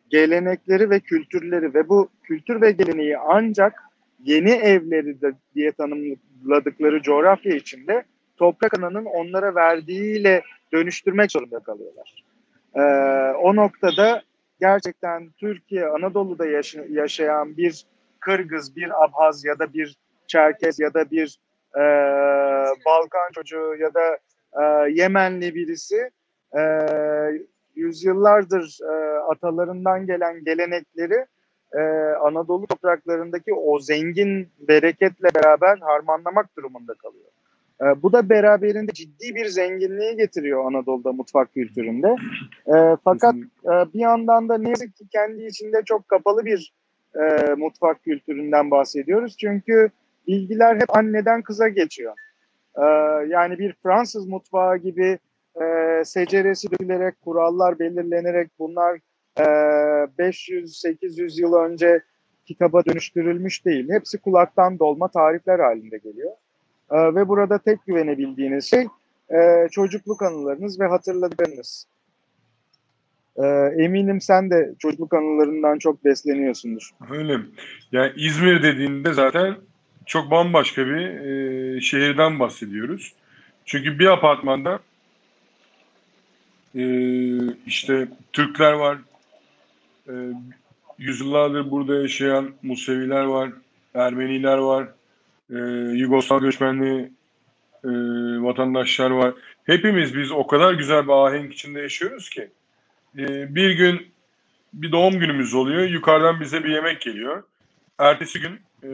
gelenekleri 0.10 0.90
ve 0.90 1.00
kültürleri 1.00 1.74
ve 1.74 1.90
bu 1.90 2.10
kültür 2.24 2.62
ve 2.62 2.72
geleneği 2.72 3.18
ancak 3.18 3.84
yeni 4.24 4.52
evleri 4.52 5.22
de 5.22 5.32
diye 5.56 5.72
tanımladıkları 5.72 7.02
coğrafya 7.02 7.56
içinde 7.56 8.04
toprak 8.38 8.80
ananın 8.80 9.06
onlara 9.06 9.56
verdiğiyle 9.56 10.42
dönüştürmek 10.74 11.32
zorunda 11.32 11.60
kalıyorlar. 11.60 12.24
Ee, 12.76 12.82
o 13.44 13.56
noktada 13.56 14.22
gerçekten 14.60 15.30
Türkiye, 15.40 15.88
Anadolu'da 15.88 16.46
yaşa- 16.46 16.86
yaşayan 16.90 17.58
bir 17.58 17.86
Kırgız, 18.20 18.76
bir 18.76 19.04
Abhaz 19.04 19.46
ya 19.46 19.60
da 19.60 19.74
bir 19.74 19.98
Çerkez 20.28 20.80
ya 20.80 20.94
da 20.94 21.12
bir 21.12 21.40
e, 21.76 21.82
Balkan 22.86 23.32
çocuğu 23.34 23.76
ya 23.80 23.94
da 23.94 24.18
e, 24.62 24.92
Yemenli 24.92 25.56
birisi 25.56 26.10
e, 26.58 26.62
yüzyıllardır 27.76 28.80
e, 28.84 29.20
atalarından 29.20 30.06
gelen 30.06 30.44
gelenekleri 30.44 31.26
e, 31.74 31.80
Anadolu 32.22 32.68
topraklarındaki 32.68 33.54
o 33.54 33.80
zengin 33.80 34.50
bereketle 34.60 35.30
beraber 35.36 35.78
harmanlamak 35.78 36.58
durumunda 36.58 36.94
kalıyor. 36.94 37.26
E, 37.82 38.04
bu 38.04 38.14
da 38.14 38.30
beraberinde 38.30 38.92
ciddi 38.94 39.36
bir 39.36 39.46
zenginliği 39.46 40.18
getiriyor 40.18 40.66
Anadolu'da 40.66 41.12
mutfak 41.12 41.54
kültüründe. 41.54 42.16
E, 42.68 42.98
fakat 43.04 43.36
e, 43.66 43.94
bir 43.94 44.00
yandan 44.00 44.50
da 44.50 44.58
ne 44.58 44.70
yazık 44.70 44.96
ki 44.96 45.08
kendi 45.12 45.46
içinde 45.46 45.82
çok 45.86 46.08
kapalı 46.08 46.46
bir 46.46 46.74
e, 47.16 47.54
mutfak 47.54 48.04
kültüründen 48.04 48.72
bahsediyoruz. 48.72 49.38
Çünkü 49.38 49.90
bilgiler 50.28 50.76
hep 50.76 50.96
anneden 50.98 51.42
kıza 51.42 51.68
geçiyor. 51.68 52.14
E, 52.76 52.84
yani 53.28 53.60
bir 53.60 53.74
Fransız 53.84 54.28
mutfağı 54.28 54.78
gibi 54.78 55.20
e, 55.62 56.02
seceresi 56.06 56.72
dökülerek, 56.72 57.22
kurallar 57.22 57.80
belirlenerek 57.80 58.50
bunlar 58.60 59.00
e, 59.40 59.44
500-800 59.44 61.42
yıl 61.42 61.54
önce 61.54 62.02
kitaba 62.46 62.86
dönüştürülmüş 62.86 63.66
değil. 63.66 63.90
Hepsi 63.90 64.18
kulaktan 64.18 64.80
dolma 64.80 65.08
tarifler 65.08 65.60
halinde 65.60 65.98
geliyor. 65.98 66.32
E, 66.92 67.16
ve 67.16 67.28
burada 67.28 67.58
tek 67.58 67.86
güvenebildiğiniz 67.86 68.66
şey 68.66 68.88
e, 69.30 69.68
çocukluk 69.72 70.22
anılarınız 70.22 70.80
ve 70.80 70.88
hatırladıklarınız. 70.88 71.88
E, 73.36 73.46
eminim 73.78 74.22
sen 74.22 74.50
de 74.50 74.74
çocukluk 74.80 75.14
anılarından 75.14 75.78
çok 75.80 76.06
besleniyorsundur. 76.06 76.92
Öyle. 77.12 77.38
Yani 77.92 78.12
İzmir 78.16 78.64
dediğinde 78.64 79.14
zaten 79.14 79.56
çok 80.06 80.32
bambaşka 80.32 80.88
bir 80.88 80.98
e, 80.98 81.82
şehirden 81.82 82.40
bahsediyoruz. 82.40 83.14
Çünkü 83.66 84.00
bir 84.00 84.08
apartmanda 84.08 84.80
e, 86.76 86.84
işte 87.66 88.08
Türkler 88.34 88.74
var, 88.74 88.98
e, 90.08 90.14
yüzyıllardır 90.98 91.72
burada 91.72 91.96
yaşayan 91.96 92.50
Museviler 92.64 93.24
var, 93.24 93.50
Ermeniler 93.94 94.58
var, 94.58 94.88
e, 95.52 95.58
Yugoslav 95.98 96.42
göçmenli 96.42 97.12
e, 97.84 97.90
vatandaşlar 98.44 99.12
var. 99.12 99.34
Hepimiz 99.64 100.18
biz 100.18 100.32
o 100.32 100.48
kadar 100.48 100.74
güzel 100.74 101.08
bir 101.08 101.28
ahenk 101.28 101.54
içinde 101.54 101.82
yaşıyoruz 101.82 102.30
ki 102.30 102.50
e, 103.18 103.56
bir 103.56 103.72
gün 103.72 104.08
bir 104.74 104.92
doğum 104.92 105.20
günümüz 105.20 105.54
oluyor. 105.54 105.82
Yukarıdan 105.84 106.40
bize 106.40 106.64
bir 106.64 106.70
yemek 106.70 107.02
geliyor. 107.02 107.44
Ertesi 108.00 108.40
gün 108.40 108.60
e, 108.84 108.90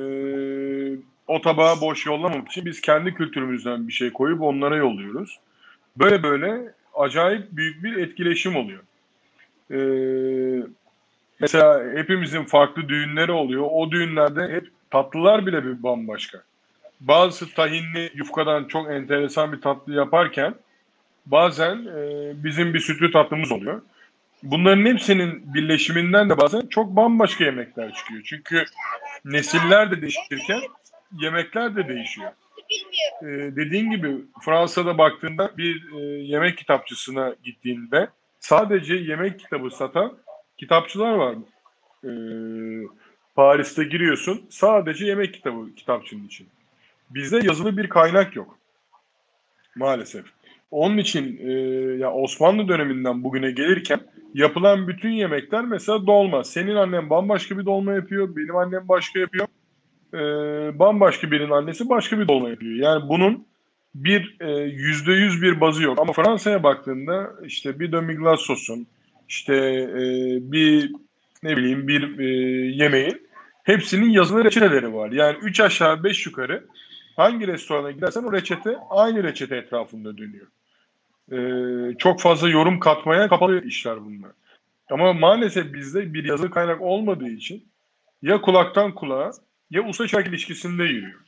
o 1.27 1.41
tabağı 1.41 1.81
boş 1.81 2.05
yollamamak 2.05 2.47
için 2.47 2.65
biz 2.65 2.81
kendi 2.81 3.13
kültürümüzden 3.13 3.87
bir 3.87 3.93
şey 3.93 4.13
koyup 4.13 4.41
onlara 4.41 4.75
yolluyoruz. 4.75 5.39
Böyle 5.97 6.23
böyle 6.23 6.73
acayip 6.93 7.51
büyük 7.51 7.83
bir 7.83 7.97
etkileşim 7.97 8.55
oluyor. 8.55 8.83
Ee, 9.71 10.67
mesela 11.39 11.93
hepimizin 11.95 12.43
farklı 12.43 12.89
düğünleri 12.89 13.31
oluyor. 13.31 13.67
O 13.71 13.91
düğünlerde 13.91 14.53
hep 14.53 14.67
tatlılar 14.93 15.45
bile 15.45 15.65
bir 15.65 15.83
bambaşka. 15.83 16.43
Bazısı 16.99 17.53
tahinli 17.53 18.11
yufkadan 18.15 18.65
çok 18.65 18.91
enteresan 18.91 19.51
bir 19.51 19.61
tatlı 19.61 19.93
yaparken 19.93 20.55
bazen 21.25 21.75
e, 21.75 22.31
bizim 22.43 22.73
bir 22.73 22.79
sütlü 22.79 23.11
tatlımız 23.11 23.51
oluyor. 23.51 23.81
Bunların 24.43 24.85
hepsinin 24.85 25.53
birleşiminden 25.53 26.29
de 26.29 26.37
bazen 26.37 26.67
çok 26.67 26.95
bambaşka 26.95 27.43
yemekler 27.43 27.93
çıkıyor. 27.93 28.21
Çünkü 28.25 28.65
nesiller 29.25 29.91
de 29.91 30.01
değişirken 30.01 30.61
yemekler 31.19 31.75
de 31.75 31.87
değişiyor. 31.87 32.31
Ee, 33.21 33.27
dediğin 33.27 33.91
gibi 33.91 34.15
Fransa'da 34.41 34.97
baktığında 34.97 35.51
bir 35.57 35.93
e, 35.93 35.99
yemek 36.23 36.57
kitapçısına 36.57 37.35
gittiğinde 37.43 38.07
sadece 38.39 38.95
yemek 38.95 39.39
kitabı 39.39 39.69
satan 39.69 40.17
kitapçılar 40.57 41.13
var. 41.13 41.35
Ee, 42.03 42.09
Paris'te 43.35 43.83
giriyorsun 43.83 44.41
sadece 44.49 45.05
yemek 45.05 45.33
kitabı 45.33 45.75
kitapçının 45.75 46.27
için. 46.27 46.47
Bizde 47.09 47.39
yazılı 47.43 47.77
bir 47.77 47.89
kaynak 47.89 48.35
yok. 48.35 48.57
Maalesef. 49.75 50.25
Onun 50.71 50.97
için 50.97 51.39
e, 51.47 51.51
ya 51.97 52.13
Osmanlı 52.13 52.67
döneminden 52.67 53.23
bugüne 53.23 53.51
gelirken 53.51 53.99
yapılan 54.33 54.87
bütün 54.87 55.09
yemekler 55.09 55.65
mesela 55.65 56.07
dolma. 56.07 56.43
Senin 56.43 56.75
annen 56.75 57.09
bambaşka 57.09 57.57
bir 57.57 57.65
dolma 57.65 57.93
yapıyor, 57.93 58.35
benim 58.35 58.55
annem 58.55 58.87
başka 58.87 59.19
yapıyor. 59.19 59.47
E, 60.13 60.19
bambaşka 60.79 61.31
birinin 61.31 61.51
annesi 61.51 61.89
başka 61.89 62.19
bir 62.19 62.27
dolma 62.27 62.49
yapıyor. 62.49 62.75
Yani 62.75 63.09
bunun 63.09 63.45
bir 63.95 64.37
e, 64.39 64.51
yüzde 64.61 65.11
yüz 65.11 65.41
bir 65.41 65.61
bazı 65.61 65.83
yok. 65.83 65.99
Ama 65.99 66.13
Fransa'ya 66.13 66.63
baktığında 66.63 67.33
işte 67.45 67.79
bir 67.79 67.91
demi 67.91 68.37
sosun, 68.37 68.87
işte 69.29 69.55
e, 69.55 70.01
bir 70.51 70.91
ne 71.43 71.57
bileyim 71.57 71.87
bir 71.87 72.19
e, 72.19 72.25
yemeğin 72.75 73.22
hepsinin 73.63 74.09
yazılı 74.09 74.45
reçeteleri 74.45 74.93
var. 74.93 75.11
Yani 75.11 75.37
üç 75.41 75.59
aşağı 75.59 76.03
beş 76.03 76.25
yukarı 76.25 76.67
hangi 77.15 77.47
restorana 77.47 77.91
gidersen 77.91 78.23
o 78.23 78.33
reçete 78.33 78.77
aynı 78.89 79.23
reçete 79.23 79.55
etrafında 79.55 80.17
dönüyor. 80.17 80.47
Ee, 81.31 81.97
çok 81.97 82.21
fazla 82.21 82.49
yorum 82.49 82.79
katmaya 82.79 83.27
kapalı 83.29 83.63
işler 83.65 84.05
bunlar. 84.05 84.31
Ama 84.91 85.13
maalesef 85.13 85.73
bizde 85.73 86.13
bir 86.13 86.23
yazılı 86.23 86.51
kaynak 86.51 86.81
olmadığı 86.81 87.29
için 87.29 87.65
ya 88.21 88.41
kulaktan 88.41 88.95
kulağa 88.95 89.31
ya 89.71 89.87
usta 89.87 90.07
çırak 90.07 90.27
ilişkisinde 90.27 90.83
yürüyor. 90.83 91.19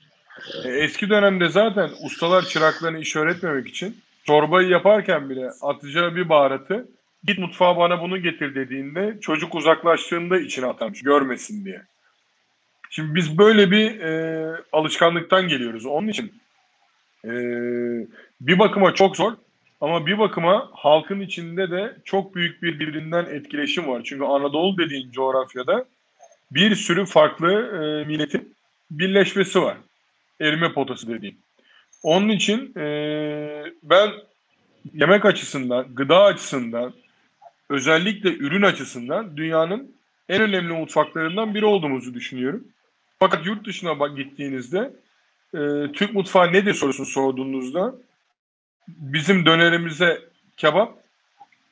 Ee, 0.65 0.69
eski 0.69 1.09
dönemde 1.09 1.49
zaten 1.49 1.89
ustalar 2.03 2.45
çıraklarını 2.45 2.99
iş 2.99 3.15
öğretmemek 3.15 3.67
için 3.67 3.97
çorbayı 4.23 4.67
yaparken 4.67 5.29
bile 5.29 5.49
atacağı 5.61 6.15
bir 6.15 6.29
baharatı 6.29 6.87
git 7.23 7.39
mutfağa 7.39 7.77
bana 7.77 8.01
bunu 8.01 8.21
getir 8.21 8.55
dediğinde 8.55 9.17
çocuk 9.21 9.55
uzaklaştığında 9.55 10.39
içine 10.39 10.65
atarmış 10.65 11.01
görmesin 11.01 11.65
diye. 11.65 11.81
Şimdi 12.95 13.15
biz 13.15 13.37
böyle 13.37 13.71
bir 13.71 13.99
e, 13.99 14.51
alışkanlıktan 14.71 15.47
geliyoruz. 15.47 15.85
Onun 15.85 16.07
için 16.07 16.33
e, 17.25 17.31
bir 18.41 18.59
bakıma 18.59 18.93
çok 18.93 19.17
zor 19.17 19.33
Ama 19.81 20.05
bir 20.05 20.19
bakıma 20.19 20.69
halkın 20.73 21.19
içinde 21.19 21.71
de 21.71 21.97
çok 22.05 22.35
büyük 22.35 22.63
bir 22.63 22.79
birbirinden 22.79 23.25
etkileşim 23.25 23.87
var. 23.87 24.01
Çünkü 24.05 24.23
Anadolu 24.23 24.77
dediğin 24.77 25.11
coğrafyada 25.11 25.85
bir 26.51 26.75
sürü 26.75 27.05
farklı 27.05 27.51
e, 27.51 28.07
milletin 28.07 28.55
birleşmesi 28.91 29.61
var. 29.61 29.77
Erime 30.41 30.73
potası 30.73 31.07
dediğim. 31.07 31.37
Onun 32.03 32.29
için 32.29 32.79
e, 32.79 32.85
ben 33.83 34.09
yemek 34.93 35.25
açısından, 35.25 35.95
gıda 35.95 36.23
açısından, 36.23 36.93
özellikle 37.69 38.29
ürün 38.29 38.63
açısından 38.63 39.37
dünyanın 39.37 39.95
en 40.29 40.41
önemli 40.41 40.73
mutfaklarından 40.73 41.55
biri 41.55 41.65
olduğumuzu 41.65 42.13
düşünüyorum. 42.13 42.63
Fakat 43.19 43.45
yurt 43.45 43.65
dışına 43.67 44.07
gittiğinizde 44.07 44.93
e, 45.53 45.91
Türk 45.93 46.13
mutfağı 46.13 46.53
nedir 46.53 46.73
sorusunu 46.73 47.05
sorduğunuzda 47.05 47.95
bizim 48.87 49.45
dönerimize 49.45 50.21
kebap 50.57 50.97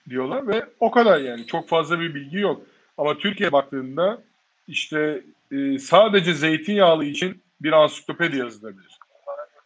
diyorlar 0.10 0.48
ve 0.48 0.66
o 0.80 0.92
kadar 0.92 1.20
yani 1.20 1.48
çok 1.48 1.70
fazla 1.70 2.00
bir 2.00 2.16
bilgi 2.16 2.38
yok. 2.38 2.62
Ama 2.98 3.18
Türkiye 3.18 3.52
baktığında 3.52 4.22
işte 4.68 5.24
e, 5.52 5.80
sadece 5.80 6.34
zeytinyağlı 6.34 7.06
için 7.06 7.44
bir 7.62 7.72
ansiklopedi 7.72 8.38
yazılabilir. 8.38 9.00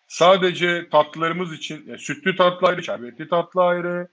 Sadece 0.07 0.89
tatlılarımız 0.89 1.53
için 1.53 1.83
yani 1.87 1.99
sütlü 1.99 2.35
tatlı 2.35 2.67
ayrı, 2.67 2.83
şerbetli 2.83 3.27
tatlı 3.27 3.63
ayrı. 3.63 4.07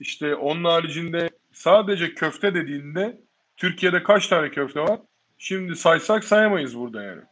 İşte 0.00 0.34
onun 0.34 0.64
haricinde 0.64 1.30
sadece 1.52 2.14
köfte 2.14 2.54
dediğinde 2.54 3.20
Türkiye'de 3.56 4.02
kaç 4.02 4.26
tane 4.26 4.50
köfte 4.50 4.80
var? 4.80 5.00
Şimdi 5.38 5.76
saysak 5.76 6.24
sayamayız 6.24 6.78
burada 6.78 7.02
yani. 7.02 7.22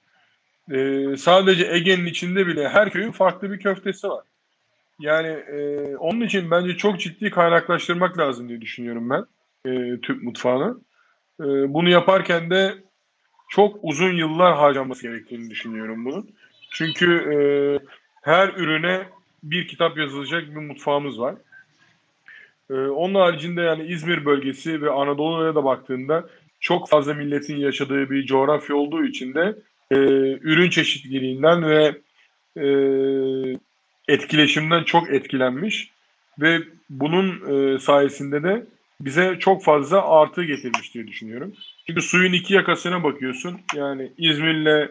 Ee, 0.71 1.17
sadece 1.17 1.67
Ege'nin 1.73 2.07
içinde 2.07 2.47
bile 2.47 2.69
her 2.69 2.91
köyün 2.91 3.13
farklı 3.13 3.53
bir 3.53 3.59
köftesi 3.59 4.09
var. 4.09 4.25
Yani 4.99 5.29
e, 5.29 5.97
onun 5.97 6.21
için 6.21 6.51
bence 6.51 6.77
çok 6.77 7.01
ciddi 7.01 7.31
kaynaklaştırmak 7.31 8.19
lazım 8.19 8.49
diye 8.49 8.61
düşünüyorum 8.61 9.11
ben 9.11 9.25
e, 9.71 10.01
Türk 10.01 10.23
mutfağını. 10.23 10.81
E, 11.41 11.45
bunu 11.75 11.89
yaparken 11.89 12.51
de 12.51 12.75
çok 13.49 13.79
uzun 13.83 14.13
yıllar 14.13 14.57
harcaması 14.57 15.03
gerektiğini 15.03 15.51
düşünüyorum 15.51 16.05
bunun. 16.05 16.31
Çünkü 16.71 17.07
e, 17.33 17.37
her 18.23 18.49
ürüne 18.49 19.07
bir 19.43 19.69
kitap 19.69 19.99
yazılacak 19.99 20.43
bir 20.51 20.57
mutfağımız 20.57 21.21
var. 21.21 21.35
E, 22.71 22.75
onun 22.75 23.15
haricinde 23.15 23.63
yani 23.63 23.85
İzmir 23.85 24.25
bölgesi 24.25 24.83
ve 24.83 24.91
Anadolu'ya 24.91 25.55
da 25.55 25.65
baktığında 25.65 26.29
çok 26.61 26.89
fazla 26.89 27.15
milletin 27.15 27.57
yaşadığı 27.57 28.11
bir 28.11 28.27
coğrafya 28.27 28.77
olduğu 28.77 29.05
için 29.05 29.35
de 29.35 29.57
e, 29.91 29.97
ürün 30.41 30.71
çeşitliliğinden 30.71 31.69
ve 31.69 31.95
e, 32.57 32.67
etkileşimden 34.09 34.85
çok 34.85 35.11
etkilenmiş 35.11 35.91
ve 36.41 36.59
bunun 36.91 37.29
e, 37.55 37.79
sayesinde 37.79 38.43
de 38.43 38.67
bize 39.01 39.37
çok 39.39 39.65
fazla 39.65 40.09
artı 40.09 40.45
getirmiş 40.45 40.95
diye 40.95 41.07
düşünüyorum. 41.07 41.53
Çünkü 41.87 42.03
suyun 42.03 42.33
iki 42.33 42.55
yakasına 42.55 43.05
bakıyorsun. 43.05 43.61
Yani 43.75 44.13
İzmir'le 44.19 44.91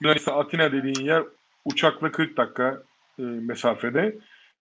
Yunanistan 0.00 0.38
Atina 0.38 0.72
dediğin 0.72 1.06
yer 1.06 1.22
uçakla 1.64 2.12
40 2.12 2.36
dakika 2.36 2.82
e, 3.18 3.22
mesafede. 3.22 4.16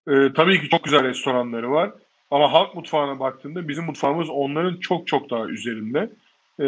E, 0.08 0.34
tabii 0.36 0.62
ki 0.62 0.70
çok 0.70 0.84
güzel 0.84 1.04
restoranları 1.04 1.72
var. 1.72 1.92
Ama 2.32 2.54
halk 2.54 2.76
mutfağına 2.76 3.20
baktığında 3.20 3.68
bizim 3.68 3.86
mutfağımız 3.86 4.30
onların 4.30 4.78
çok 4.80 5.08
çok 5.08 5.30
daha 5.30 5.46
üzerinde. 5.46 6.10
E, 6.60 6.66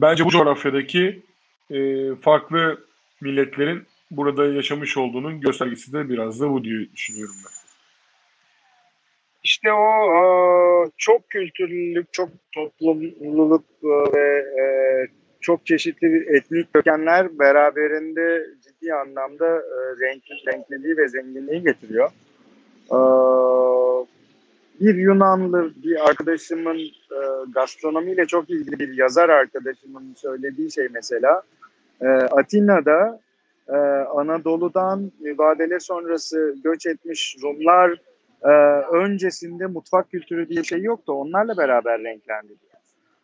bence 0.00 0.24
bu 0.24 0.30
coğrafyadaki 0.30 1.22
e, 1.70 2.08
farklı 2.14 2.84
milletlerin 3.20 3.82
burada 4.10 4.46
yaşamış 4.46 4.96
olduğunun 4.96 5.40
göstergesi 5.40 5.92
de 5.92 6.08
biraz 6.08 6.40
da 6.40 6.50
bu 6.50 6.64
diye 6.64 6.92
düşünüyorum 6.92 7.34
ben. 7.44 7.64
İşte 9.44 9.72
o 9.72 10.90
çok 10.96 11.30
kültürlülük, 11.30 12.12
çok 12.12 12.28
toplumluluk 12.54 13.64
ve 14.14 14.38
e, 14.38 14.64
çok 15.40 15.66
çeşitli 15.66 16.36
etnik 16.36 16.72
kökenler 16.74 17.38
beraberinde 17.38 18.46
ciddi 18.64 18.94
anlamda 18.94 19.46
e, 19.46 19.76
renkli, 20.00 20.52
renkliliği 20.52 20.96
ve 20.96 21.08
zenginliği 21.08 21.62
getiriyor. 21.62 22.10
Bir 24.80 24.94
Yunanlı 24.94 25.72
bir 25.76 26.08
arkadaşımın 26.08 26.78
e, 26.78 27.18
gastronomiyle 27.54 28.26
çok 28.26 28.50
ilgili 28.50 28.78
bir 28.78 28.96
yazar 28.96 29.28
arkadaşımın 29.28 30.14
söylediği 30.16 30.72
şey 30.72 30.88
mesela 30.92 31.42
Atina'da 32.30 33.20
Anadolu'dan 34.14 35.12
mübadele 35.20 35.80
sonrası 35.80 36.54
göç 36.64 36.86
etmiş 36.86 37.36
Rumlar 37.42 37.98
e, 38.44 38.50
öncesinde 38.96 39.66
mutfak 39.66 40.10
kültürü 40.10 40.48
diye 40.48 40.64
şey 40.64 40.82
yoktu. 40.82 41.12
Onlarla 41.12 41.56
beraber 41.56 42.02
renklendi. 42.02 42.52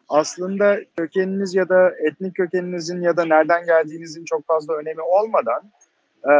Aslında 0.08 0.80
kökeniniz 0.96 1.54
ya 1.54 1.68
da 1.68 1.90
etnik 1.90 2.34
kökeninizin 2.34 3.02
ya 3.02 3.16
da 3.16 3.24
nereden 3.24 3.66
geldiğinizin 3.66 4.24
çok 4.24 4.46
fazla 4.46 4.74
önemi 4.74 5.00
olmadan 5.00 5.62
e, 6.24 6.32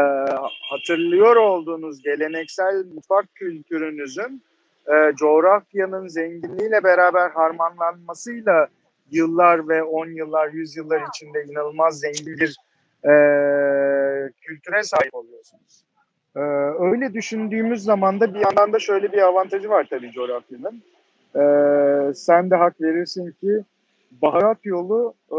hatırlıyor 0.71 1.37
olduğunuz 1.37 2.03
geleneksel 2.03 2.85
mutfak 2.95 3.35
kültürünüzün 3.35 4.43
e, 4.93 5.15
coğrafyanın 5.17 6.09
zenginliğiyle 6.09 6.85
beraber 6.85 7.31
harmanlanmasıyla 7.31 8.69
yıllar 9.11 9.69
ve 9.69 9.83
on 9.83 10.07
yıllar, 10.07 10.49
yüz 10.49 10.77
yıllar 10.77 11.03
içinde 11.09 11.45
inanılmaz 11.45 12.01
zengin 12.01 12.27
bir 12.27 12.57
e, 13.05 13.13
kültüre 14.41 14.83
sahip 14.83 15.15
oluyorsunuz. 15.15 15.85
Ee, 16.37 16.41
öyle 16.81 17.15
düşündüğümüz 17.15 17.83
zaman 17.83 18.21
da 18.21 18.35
bir 18.35 18.41
yandan 18.41 18.73
da 18.73 18.79
şöyle 18.79 19.13
bir 19.13 19.19
avantajı 19.19 19.69
var 19.69 19.87
tabii 19.91 20.13
coğrafyanın. 20.13 20.83
Ee, 21.37 22.15
sen 22.15 22.51
de 22.51 22.57
hak 22.57 22.81
verirsin 22.81 23.31
ki 23.31 23.65
baharat 24.11 24.59
yolu 24.65 25.15
e, 25.29 25.39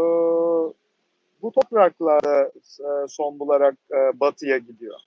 bu 1.42 1.52
topraklarda 1.52 2.42
e, 2.80 3.08
son 3.08 3.38
bularak 3.38 3.74
e, 3.92 4.20
batıya 4.20 4.58
gidiyor. 4.58 5.00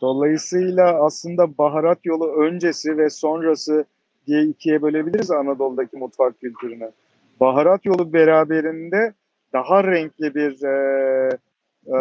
Dolayısıyla 0.00 1.04
aslında 1.04 1.58
baharat 1.58 1.98
yolu 2.04 2.32
öncesi 2.32 2.98
ve 2.98 3.10
sonrası 3.10 3.84
diye 4.26 4.42
ikiye 4.42 4.82
bölebiliriz 4.82 5.30
Anadolu'daki 5.30 5.96
mutfak 5.96 6.40
kültürünü. 6.40 6.90
Baharat 7.40 7.84
yolu 7.84 8.12
beraberinde 8.12 9.12
daha 9.52 9.84
renkli 9.84 10.34
bir 10.34 10.62
e, 10.62 11.38
e, 11.86 11.96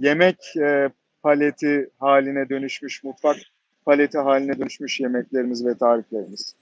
yemek 0.00 0.56
e, 0.56 0.90
paleti 1.22 1.90
haline 1.98 2.48
dönüşmüş, 2.48 3.04
mutfak 3.04 3.36
paleti 3.84 4.18
haline 4.18 4.58
dönüşmüş 4.58 5.00
yemeklerimiz 5.00 5.66
ve 5.66 5.74
tariflerimiz. 5.74 6.54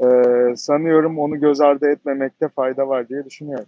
Ee, 0.00 0.56
sanıyorum 0.56 1.18
onu 1.18 1.40
göz 1.40 1.60
ardı 1.60 1.88
etmemekte 1.88 2.48
fayda 2.48 2.88
var 2.88 3.08
diye 3.08 3.24
düşünüyorum. 3.24 3.66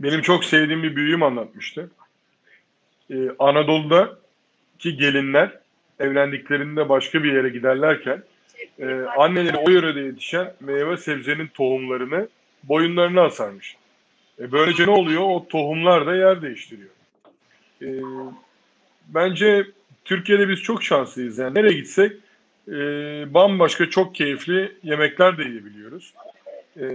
Benim 0.00 0.22
çok 0.22 0.44
sevdiğim 0.44 0.82
bir 0.82 0.96
büyüğüm 0.96 1.22
anlatmıştı. 1.22 1.90
Ee, 3.10 3.14
Anadolu'daki 3.38 4.96
gelinler 4.96 5.58
evlendiklerinde 6.00 6.88
başka 6.88 7.24
bir 7.24 7.32
yere 7.32 7.48
giderlerken 7.48 8.22
e, 8.78 8.86
anneleri 9.18 9.56
o 9.56 9.70
yörede 9.70 10.00
yetişen 10.00 10.52
meyve 10.60 10.96
sebzenin 10.96 11.46
tohumlarını 11.46 12.28
boyunlarına 12.64 13.22
asarmış. 13.22 13.76
E 14.40 14.52
böylece 14.52 14.86
ne 14.86 14.90
oluyor? 14.90 15.22
O 15.22 15.46
tohumlar 15.48 16.06
da 16.06 16.14
yer 16.14 16.42
değiştiriyor. 16.42 16.90
E, 17.82 17.88
bence 19.08 19.66
Türkiye'de 20.04 20.48
biz 20.48 20.62
çok 20.62 20.82
şanslıyız. 20.82 21.38
Yani 21.38 21.54
nereye 21.54 21.74
gitsek 21.74 22.12
e, 22.68 22.74
bambaşka 23.34 23.90
çok 23.90 24.14
keyifli 24.14 24.72
yemekler 24.82 25.38
de 25.38 25.42
yiyebiliyoruz. 25.42 26.14
E, 26.78 26.86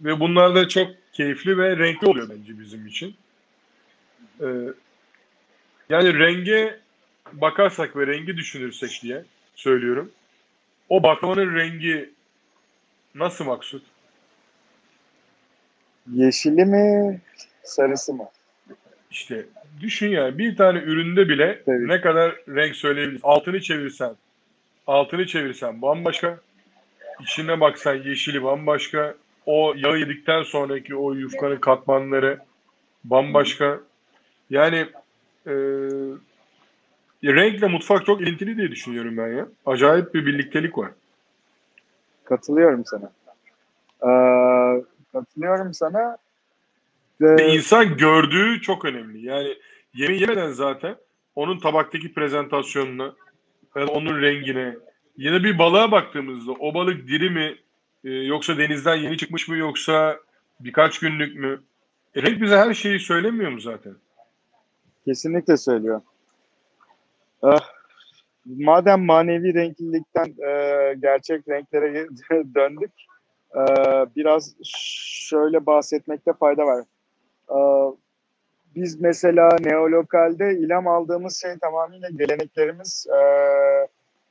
ve 0.00 0.20
bunlar 0.20 0.54
da 0.54 0.68
çok 0.68 0.90
keyifli 1.12 1.58
ve 1.58 1.76
renkli 1.76 2.06
oluyor 2.06 2.28
bence 2.28 2.60
bizim 2.60 2.86
için. 2.86 3.14
E, 4.40 4.46
yani 5.88 6.18
renge 6.18 6.78
bakarsak 7.32 7.96
ve 7.96 8.06
rengi 8.06 8.36
düşünürsek 8.36 9.00
diye 9.02 9.24
söylüyorum. 9.54 10.10
O 10.88 11.02
baklavanın 11.02 11.54
rengi 11.54 12.10
nasıl 13.14 13.44
maksut? 13.44 13.82
Yeşili 16.12 16.64
mi, 16.64 17.20
sarısı 17.64 18.14
mı? 18.14 18.28
İşte 19.10 19.46
düşün 19.80 20.08
yani 20.08 20.38
bir 20.38 20.56
tane 20.56 20.78
üründe 20.78 21.28
bile 21.28 21.62
evet. 21.66 21.80
ne 21.80 22.00
kadar 22.00 22.36
renk 22.48 22.76
söyleyebilirsin. 22.76 23.26
Altını 23.26 23.60
çevirsen, 23.60 24.14
altını 24.86 25.26
çevirsen 25.26 25.82
bambaşka. 25.82 26.40
İçine 27.22 27.60
baksan 27.60 27.94
yeşili 27.94 28.42
bambaşka. 28.44 29.14
O 29.46 29.74
yağı 29.76 29.98
yedikten 29.98 30.42
sonraki 30.42 30.96
o 30.96 31.12
yufkanın 31.12 31.56
katmanları 31.56 32.38
bambaşka. 33.04 33.80
Yani 34.50 34.86
e, 35.46 35.52
renkle 37.24 37.66
mutfak 37.66 38.06
çok 38.06 38.20
ilintili 38.20 38.56
diye 38.56 38.70
düşünüyorum 38.70 39.16
ben 39.16 39.28
ya. 39.28 39.48
Acayip 39.66 40.14
bir 40.14 40.26
birliktelik 40.26 40.78
var. 40.78 40.90
Katılıyorum 42.24 42.84
sana. 42.86 43.12
Ee, 44.02 44.84
Katılıyorum 45.12 45.74
sana. 45.74 46.16
Ee, 47.20 47.54
insan 47.54 47.96
gördüğü 47.96 48.60
çok 48.60 48.84
önemli. 48.84 49.26
Yani 49.26 49.58
yemeği 49.94 50.20
yemeden 50.20 50.50
zaten 50.50 50.96
onun 51.34 51.58
tabaktaki 51.58 52.12
da 52.50 52.62
onun 53.86 54.22
rengine 54.22 54.76
da 55.18 55.44
bir 55.44 55.58
balığa 55.58 55.92
baktığımızda 55.92 56.52
o 56.52 56.74
balık 56.74 57.08
diri 57.08 57.30
mi 57.30 57.56
e, 58.04 58.10
yoksa 58.10 58.58
denizden 58.58 58.96
yeni 58.96 59.16
çıkmış 59.16 59.48
mı 59.48 59.56
yoksa 59.56 60.18
birkaç 60.60 60.98
günlük 60.98 61.36
mü? 61.36 61.62
E, 62.14 62.22
renk 62.22 62.42
bize 62.42 62.56
her 62.56 62.74
şeyi 62.74 63.00
söylemiyor 63.00 63.50
mu 63.50 63.60
zaten? 63.60 63.94
Kesinlikle 65.04 65.56
söylüyor. 65.56 66.00
Ah, 67.42 67.68
madem 68.46 69.04
manevi 69.04 69.54
renklilikten 69.54 70.26
e, 70.48 70.94
gerçek 70.94 71.48
renklere 71.48 72.06
döndük, 72.54 72.90
e, 73.54 73.62
biraz 74.16 74.54
şöyle 75.28 75.66
bahsetmekte 75.66 76.32
fayda 76.32 76.66
var. 76.66 76.84
E, 77.50 77.58
biz 78.74 79.00
mesela 79.00 79.56
neolokalde 79.60 80.58
ilham 80.58 80.88
aldığımız 80.88 81.40
şey 81.40 81.58
tamamıyla 81.58 82.08
geleneklerimiz 82.10 83.06
e, 83.06 83.18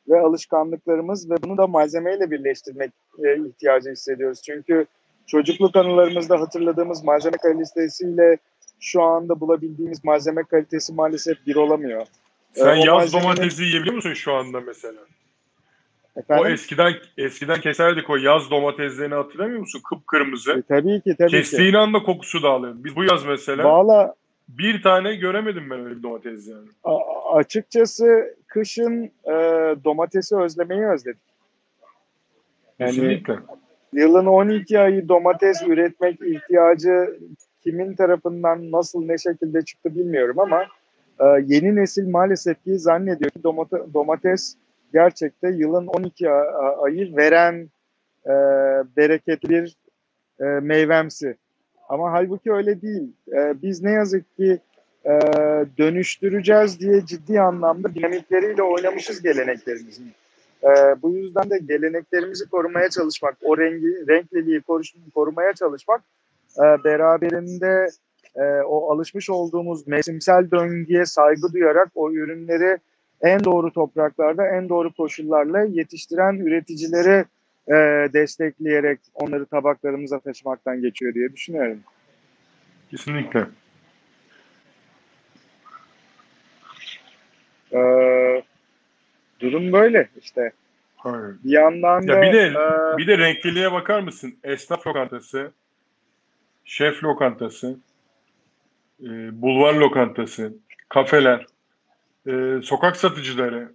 ve 0.10 0.20
alışkanlıklarımız 0.20 1.32
ve 1.32 1.36
bunu 1.44 1.58
da 1.58 1.68
malzemeyle 1.68 2.32
birleştirmek 2.32 2.92
e, 3.24 3.38
ihtiyacı 3.48 3.90
hissediyoruz. 3.90 4.42
Çünkü 4.42 4.86
çocukluk 5.28 5.76
anılarımızda 5.76 6.40
hatırladığımız 6.40 7.04
malzeme 7.04 7.38
kalitesiyle 7.38 8.38
şu 8.80 9.02
anda 9.02 9.40
bulabildiğimiz 9.40 10.04
malzeme 10.04 10.44
kalitesi 10.44 10.94
maalesef 10.94 11.48
bir 11.48 11.56
olamıyor. 11.56 12.06
Sen 12.54 12.76
ee, 12.76 12.80
yaz 12.80 12.88
malzemenin... 12.88 13.24
domatesi 13.24 13.64
yiyebiliyor 13.64 13.96
musun 13.96 14.14
şu 14.14 14.34
anda 14.34 14.62
mesela? 14.62 15.00
Efendim? 16.18 16.46
O 16.46 16.50
eskiden 16.50 16.94
eskiden 17.18 17.62
keserdik 17.62 18.10
o 18.10 18.16
yaz 18.16 18.52
domateslerini 18.52 19.16
hatırlamıyor 19.16 19.60
musun? 19.60 19.82
Kıpkırmızı. 19.90 20.52
E, 20.52 20.62
tabii 20.62 21.02
ki 21.02 21.16
tabii 21.18 21.30
Kestiğin 21.30 21.72
ki. 21.72 21.78
anda 21.78 22.04
kokusu 22.04 22.44
dağılıyor. 22.44 22.74
Biz 22.78 22.96
bu 22.96 23.04
yaz 23.04 23.26
mesela 23.26 23.64
Valla 23.64 24.16
bir 24.50 24.82
tane 24.82 25.16
göremedim 25.16 25.70
ben 25.70 25.80
öyle 25.86 25.98
bir 25.98 26.04
domates 26.04 26.48
yani. 26.48 26.68
A- 26.84 27.36
açıkçası 27.36 28.36
kışın 28.54 29.04
e, 29.26 29.34
domatesi 29.84 30.36
özlemeyi 30.36 30.86
özledik. 30.86 31.22
Yani 32.80 32.92
Kesinlikle. 32.92 33.36
Yılın 33.94 34.26
12 34.26 34.80
ayı 34.80 35.10
domates 35.10 35.62
üretmek 35.68 36.22
ihtiyacı 36.22 37.20
kimin 37.62 37.96
tarafından 37.96 38.72
nasıl 38.72 39.06
ne 39.06 39.18
şekilde 39.18 39.62
çıktı 39.62 39.96
bilmiyorum 39.96 40.40
ama 40.40 40.64
e, 41.20 41.26
yeni 41.46 41.76
nesil 41.76 42.08
maalesef 42.08 42.64
ki 42.64 42.80
zannediyor 42.80 43.32
ki 43.32 43.44
domates 43.94 44.56
gerçekten 44.94 45.54
yılın 45.54 45.88
12 45.88 46.30
ayı 46.80 47.16
veren 47.16 47.70
e, 48.26 48.32
bereketli 48.98 49.50
bir 49.50 49.78
e, 50.40 50.46
meyvemsi. 50.46 51.38
Ama 51.90 52.12
halbuki 52.12 52.54
öyle 52.54 52.82
değil. 52.82 53.14
E, 53.34 53.62
biz 53.62 53.84
ne 53.84 53.92
yazık 53.92 54.38
ki 54.38 54.60
e, 55.06 55.12
dönüştüreceğiz 55.78 56.80
diye 56.80 57.06
ciddi 57.06 57.42
anlamda 57.42 57.96
dinamikleriyle 57.96 58.64
oynamışız 58.64 59.22
geleneklerimizin. 59.22 60.12
E, 60.64 60.70
bu 61.02 61.12
yüzden 61.12 61.50
de 61.50 61.58
geleneklerimizi 61.58 62.50
korumaya 62.50 62.90
çalışmak, 62.90 63.38
o 63.42 63.58
rengi, 63.58 64.08
renkliliği 64.08 64.62
korumaya 65.16 65.54
çalışmak 65.54 66.02
e, 66.58 66.84
beraberinde 66.84 67.90
e, 68.36 68.44
o 68.62 68.92
alışmış 68.92 69.30
olduğumuz 69.30 69.88
mevsimsel 69.88 70.52
döngüye 70.52 71.06
saygı 71.06 71.54
duyarak 71.54 71.90
o 71.96 72.12
ürünleri 72.12 72.78
en 73.22 73.44
doğru 73.44 73.74
topraklarda, 73.74 74.48
en 74.48 74.70
doğru 74.70 74.94
koşullarla 74.94 75.62
yetiştiren 75.64 76.36
üreticileri 76.36 77.26
e, 77.68 77.74
destekleyerek 78.14 79.00
onları 79.14 79.46
tabaklarımıza 79.46 80.20
taşımaktan 80.20 80.82
geçiyor 80.82 81.14
diye 81.14 81.34
düşünüyorum. 81.34 81.80
Kesinlikle. 82.92 83.46
Ee, 87.74 88.44
durum 89.40 89.74
böyle 89.74 90.10
işte. 90.22 90.52
Hayır. 90.98 91.36
Bir 91.44 91.52
yandan 91.52 92.08
da 92.08 92.22
bir 92.22 92.34
de 92.34 92.42
e, 92.42 92.98
bir 92.98 93.08
de 93.08 93.18
renkliliğe 93.18 93.72
bakar 93.72 94.00
mısın? 94.00 94.36
Esnaf 94.44 94.88
lokantası, 94.88 95.52
şef 96.66 97.04
lokantası, 97.04 97.78
e, 99.04 99.42
bulvar 99.42 99.74
lokantası, 99.74 100.54
kafeler, 100.90 101.46
e, 102.28 102.62
sokak 102.64 102.98
satıcıları, 102.98 103.72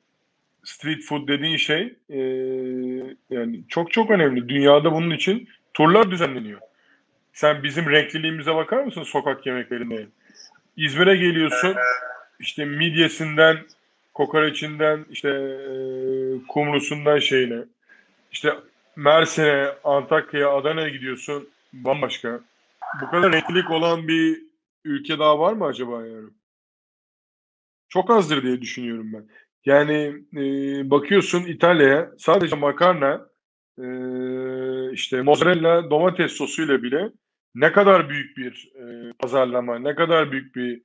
street 0.65 1.03
food 1.05 1.29
dediğin 1.29 1.57
şey 1.57 1.95
e, 2.11 2.19
yani 3.31 3.61
çok 3.69 3.93
çok 3.93 4.11
önemli. 4.11 4.49
Dünyada 4.49 4.93
bunun 4.93 5.11
için 5.11 5.49
turlar 5.75 6.11
düzenleniyor. 6.11 6.61
Sen 7.33 7.63
bizim 7.63 7.91
renkliliğimize 7.91 8.55
bakar 8.55 8.85
mısın 8.85 9.03
sokak 9.03 9.47
yemeklerinde? 9.47 10.07
İzmir'e 10.77 11.17
geliyorsun 11.17 11.77
işte 12.41 12.65
midyesinden, 12.65 13.57
kokoreçinden, 14.17 15.07
işte 15.11 15.29
e, 15.29 15.73
kumrusundan 16.49 17.19
şeyine. 17.19 17.65
İşte 18.33 18.55
Mersin'e, 18.97 19.69
Antakya'ya, 19.85 20.51
Adana'ya 20.51 20.89
gidiyorsun 20.89 21.49
bambaşka. 21.73 22.41
Bu 23.01 23.11
kadar 23.11 23.33
renklilik 23.33 23.71
olan 23.71 24.09
bir 24.09 24.43
ülke 24.85 25.19
daha 25.19 25.39
var 25.39 25.53
mı 25.53 25.65
acaba 25.65 26.07
yani? 26.07 26.29
Çok 27.89 28.11
azdır 28.11 28.43
diye 28.43 28.61
düşünüyorum 28.61 29.13
ben. 29.13 29.29
Yani 29.65 30.15
e, 30.37 30.43
bakıyorsun 30.91 31.45
İtalya'ya 31.45 32.11
sadece 32.19 32.57
makarna, 32.57 33.29
e, 33.79 33.87
işte 34.93 35.23
mozzarella, 35.23 35.91
domates 35.91 36.33
sosuyla 36.33 36.83
bile 36.83 37.11
ne 37.55 37.73
kadar 37.73 38.09
büyük 38.09 38.37
bir 38.37 38.73
e, 38.75 39.13
pazarlama, 39.19 39.79
ne 39.79 39.95
kadar 39.95 40.33
büyük 40.33 40.57
bir 40.57 40.83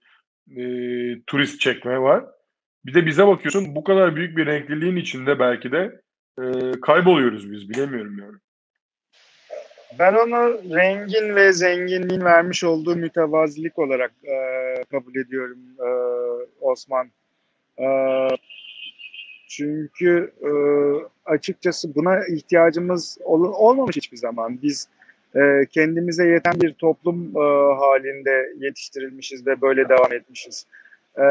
e, 0.57 0.63
turist 1.27 1.59
çekme 1.59 1.99
var. 1.99 2.25
Bir 2.85 2.93
de 2.93 3.05
bize 3.05 3.27
bakıyorsun 3.27 3.75
bu 3.75 3.83
kadar 3.83 4.15
büyük 4.15 4.37
bir 4.37 4.45
renkliliğin 4.45 4.95
içinde 4.95 5.39
belki 5.39 5.71
de 5.71 6.01
e, 6.39 6.43
kayboluyoruz 6.81 7.51
biz 7.51 7.69
bilemiyorum 7.69 8.19
yani. 8.19 8.37
Ben 9.99 10.13
onu 10.13 10.61
rengin 10.75 11.35
ve 11.35 11.53
zenginliğin 11.53 12.21
vermiş 12.21 12.63
olduğu 12.63 12.95
mütevazilik 12.95 13.79
olarak 13.79 14.11
e, 14.23 14.35
kabul 14.91 15.15
ediyorum 15.15 15.59
e, 15.79 15.89
Osman. 16.61 17.11
E, 17.79 17.87
çünkü 19.49 20.33
e, 20.41 20.51
açıkçası 21.25 21.95
buna 21.95 22.27
ihtiyacımız 22.27 23.17
ol, 23.23 23.43
olmamış 23.43 23.95
hiçbir 23.95 24.17
zaman. 24.17 24.61
Biz 24.61 24.87
e, 25.35 25.39
kendimize 25.69 26.27
yeten 26.27 26.61
bir 26.61 26.73
toplum 26.73 27.37
e, 27.37 27.39
halinde 27.75 28.53
yetiştirilmişiz 28.59 29.47
ve 29.47 29.61
böyle 29.61 29.89
devam 29.89 30.13
etmişiz. 30.13 30.65
E, 31.17 31.25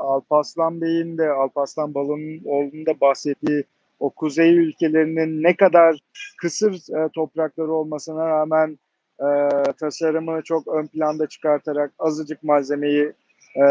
Alpaslan 0.00 0.80
Bey'in 0.80 1.18
de 1.18 1.30
Alpaslan 1.30 1.94
Balın'ın 1.94 2.86
da 2.86 3.00
bahsettiği 3.00 3.64
o 4.00 4.10
kuzey 4.10 4.56
ülkelerinin 4.56 5.42
ne 5.42 5.56
kadar 5.56 5.98
kısır 6.38 6.72
e, 6.72 7.08
toprakları 7.08 7.72
olmasına 7.72 8.28
rağmen 8.28 8.78
e, 9.20 9.28
tasarımı 9.80 10.42
çok 10.42 10.68
ön 10.68 10.86
planda 10.86 11.26
çıkartarak 11.26 11.92
azıcık 11.98 12.42
malzemeyi 12.42 13.12
e, 13.56 13.64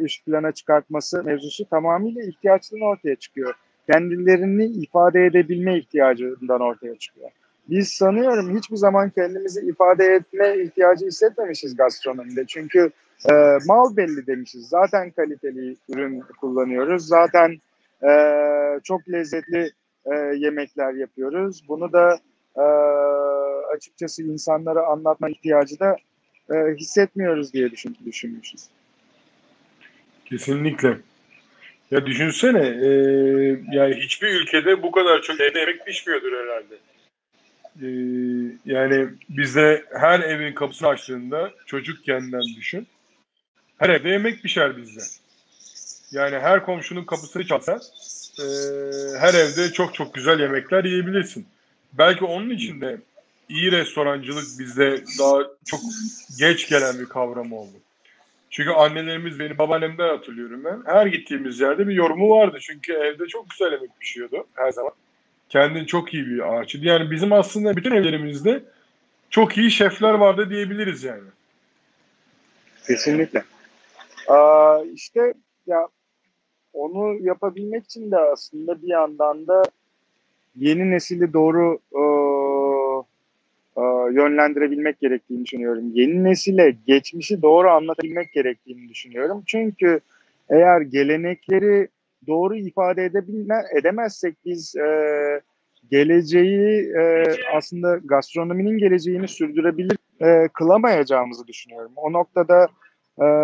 üst 0.00 0.24
plana 0.26 0.52
çıkartması 0.52 1.24
mevzusu 1.24 1.68
tamamıyla 1.68 2.22
ihtiyaçtan 2.22 2.80
ortaya 2.80 3.16
çıkıyor. 3.16 3.54
Kendilerini 3.92 4.64
ifade 4.64 5.26
edebilme 5.26 5.78
ihtiyacından 5.78 6.60
ortaya 6.60 6.96
çıkıyor. 6.96 7.30
Biz 7.68 7.88
sanıyorum 7.88 8.56
hiçbir 8.56 8.76
zaman 8.76 9.10
kendimizi 9.10 9.60
ifade 9.60 10.04
etme 10.04 10.58
ihtiyacı 10.58 11.06
hissetmemişiz 11.06 11.76
gastronomide. 11.76 12.44
Çünkü 12.46 12.90
e, 13.30 13.32
mal 13.66 13.96
belli 13.96 14.26
demişiz. 14.26 14.68
Zaten 14.68 15.10
kaliteli 15.10 15.76
ürün 15.88 16.20
kullanıyoruz. 16.40 17.06
Zaten 17.06 17.60
e, 18.02 18.10
çok 18.84 19.08
lezzetli 19.08 19.70
e, 20.04 20.14
yemekler 20.14 20.92
yapıyoruz. 20.92 21.62
Bunu 21.68 21.92
da 21.92 22.18
e, 22.56 22.64
açıkçası 23.76 24.22
insanlara 24.22 24.86
anlatma 24.86 25.30
ihtiyacı 25.30 25.80
da 25.80 25.96
e, 26.50 26.74
hissetmiyoruz 26.74 27.52
diye 27.52 27.70
düşün, 27.70 27.96
düşünmüşüz. 28.06 28.64
Kesinlikle. 30.24 30.98
Ya 31.90 32.06
düşünsene 32.06 32.66
e, 32.66 32.88
yani 33.72 33.94
hiçbir 33.94 34.40
ülkede 34.40 34.82
bu 34.82 34.90
kadar 34.90 35.22
çok 35.22 35.40
evde 35.40 35.58
yemek 35.58 35.86
pişmiyordur 35.86 36.32
herhalde. 36.32 36.74
E, 37.82 37.88
yani 38.64 39.08
bizde 39.28 39.84
her 39.92 40.20
evin 40.20 40.52
kapısını 40.52 40.88
açtığında 40.88 41.50
çocuk 41.66 42.04
kendinden 42.04 42.42
düşün. 42.56 42.86
Her 43.78 43.88
evde 43.88 44.08
yemek 44.08 44.42
pişer 44.42 44.76
bizde. 44.76 45.00
Yani 46.10 46.38
her 46.38 46.64
komşunun 46.64 47.04
kapısını 47.04 47.46
çalsa 47.46 47.80
e, 48.38 48.44
her 49.18 49.34
evde 49.34 49.72
çok 49.72 49.94
çok 49.94 50.14
güzel 50.14 50.40
yemekler 50.40 50.84
yiyebilirsin. 50.84 51.46
Belki 51.92 52.24
onun 52.24 52.50
için 52.50 52.80
de 52.80 52.98
iyi 53.48 53.72
restorancılık 53.72 54.44
bizde 54.58 55.04
daha 55.18 55.42
çok 55.64 55.80
geç 56.38 56.68
gelen 56.68 57.00
bir 57.00 57.06
kavram 57.06 57.52
oldu. 57.52 57.76
Çünkü 58.50 58.70
annelerimiz, 58.70 59.38
beni 59.38 59.58
babaannemden 59.58 60.08
hatırlıyorum 60.08 60.64
ben. 60.64 60.82
Her 60.86 61.06
gittiğimiz 61.06 61.60
yerde 61.60 61.88
bir 61.88 61.94
yorumu 61.94 62.30
vardı. 62.30 62.58
Çünkü 62.60 62.92
evde 62.92 63.26
çok 63.26 63.50
güzel 63.50 63.72
yemek 63.72 64.00
pişiyordu 64.00 64.46
her 64.54 64.72
zaman. 64.72 64.92
Kendini 65.48 65.86
çok 65.86 66.14
iyi 66.14 66.26
bir 66.26 66.54
ağaçıydı. 66.54 66.86
Yani 66.86 67.10
bizim 67.10 67.32
aslında 67.32 67.76
bütün 67.76 67.90
evlerimizde 67.90 68.62
çok 69.30 69.58
iyi 69.58 69.70
şefler 69.70 70.14
vardı 70.14 70.50
diyebiliriz 70.50 71.04
yani. 71.04 71.28
Kesinlikle. 72.86 73.44
Aa, 74.28 74.82
işte 74.94 75.34
ya 75.66 75.88
onu 76.72 77.26
yapabilmek 77.26 77.84
için 77.84 78.10
de 78.10 78.16
aslında 78.16 78.82
bir 78.82 78.88
yandan 78.88 79.46
da 79.46 79.62
yeni 80.56 80.90
nesili 80.90 81.32
doğru 81.32 81.78
e, 81.92 82.02
e, 83.76 83.82
yönlendirebilmek 84.14 85.00
gerektiğini 85.00 85.44
düşünüyorum. 85.44 85.84
Yeni 85.94 86.24
nesile 86.24 86.76
geçmişi 86.86 87.42
doğru 87.42 87.70
anlatabilmek 87.70 88.32
gerektiğini 88.32 88.88
düşünüyorum. 88.88 89.42
Çünkü 89.46 90.00
eğer 90.50 90.80
gelenekleri 90.80 91.88
doğru 92.26 92.56
ifade 92.56 93.04
edebilme, 93.04 93.62
edemezsek 93.78 94.34
biz 94.44 94.76
e, 94.76 95.40
geleceği 95.90 96.92
e, 96.98 97.24
aslında 97.54 97.96
gastronominin 98.04 98.78
geleceğini 98.78 99.28
sürdürebilir 99.28 99.98
e, 100.20 100.48
kılamayacağımızı 100.48 101.46
düşünüyorum. 101.46 101.92
O 101.96 102.12
noktada 102.12 102.68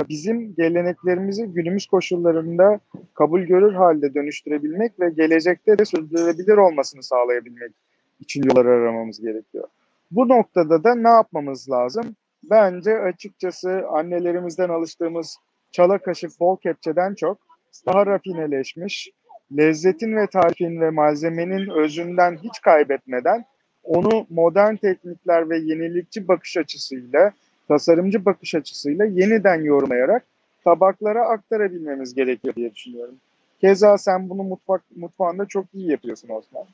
bizim 0.08 0.54
geleneklerimizi 0.54 1.46
günümüz 1.46 1.86
koşullarında 1.86 2.80
kabul 3.14 3.40
görür 3.40 3.72
halde 3.72 4.14
dönüştürebilmek 4.14 5.00
ve 5.00 5.10
gelecekte 5.10 5.78
de 5.78 5.84
sürdürülebilir 5.84 6.56
olmasını 6.56 7.02
sağlayabilmek 7.02 7.72
için 8.20 8.42
yolları 8.42 8.68
aramamız 8.68 9.20
gerekiyor. 9.20 9.68
Bu 10.10 10.28
noktada 10.28 10.84
da 10.84 10.94
ne 10.94 11.08
yapmamız 11.08 11.70
lazım? 11.70 12.16
Bence 12.50 12.98
açıkçası 12.98 13.82
annelerimizden 13.90 14.68
alıştığımız 14.68 15.36
çala 15.70 15.98
kaşık 15.98 16.40
bol 16.40 16.56
kepçeden 16.56 17.14
çok 17.14 17.38
daha 17.86 18.06
rafineleşmiş, 18.06 19.10
lezzetin 19.56 20.16
ve 20.16 20.26
tarifin 20.26 20.80
ve 20.80 20.90
malzemenin 20.90 21.70
özünden 21.70 22.36
hiç 22.36 22.60
kaybetmeden 22.60 23.44
onu 23.84 24.26
modern 24.30 24.76
teknikler 24.76 25.50
ve 25.50 25.58
yenilikçi 25.58 26.28
bakış 26.28 26.56
açısıyla, 26.56 27.32
tasarımcı 27.68 28.24
bakış 28.24 28.54
açısıyla 28.54 29.04
yeniden 29.04 29.62
yorumlayarak 29.64 30.24
tabaklara 30.64 31.28
aktarabilmemiz 31.28 32.14
gerekiyor 32.14 32.54
diye 32.54 32.74
düşünüyorum. 32.74 33.14
Keza 33.60 33.98
sen 33.98 34.28
bunu 34.30 34.42
mutfak 34.42 34.82
mutfağında 34.96 35.46
çok 35.46 35.64
iyi 35.74 35.90
yapıyorsun 35.90 36.28
Osman. 36.28 36.64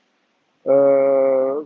Ee, 0.67 0.73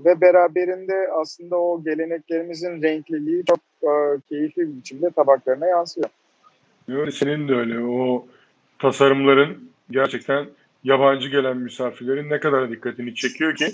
ve 0.05 0.21
beraberinde 0.21 1.09
aslında 1.21 1.57
o 1.57 1.85
geleneklerimizin 1.85 2.83
renkliliği 2.83 3.45
çok 3.45 3.59
e, 3.83 4.21
keyifli 4.29 4.63
bir 4.63 4.77
biçimde 4.77 5.11
tabaklarına 5.11 5.67
yansıyor. 5.67 6.09
Senin 7.13 7.49
de 7.49 7.55
öyle. 7.55 7.81
O 7.81 8.27
tasarımların 8.79 9.71
gerçekten 9.91 10.47
yabancı 10.85 11.29
gelen 11.29 11.57
misafirlerin 11.57 12.31
ne 12.31 12.41
kadar 12.41 12.71
dikkatini 12.71 13.15
çekiyor 13.15 13.55
ki 13.55 13.67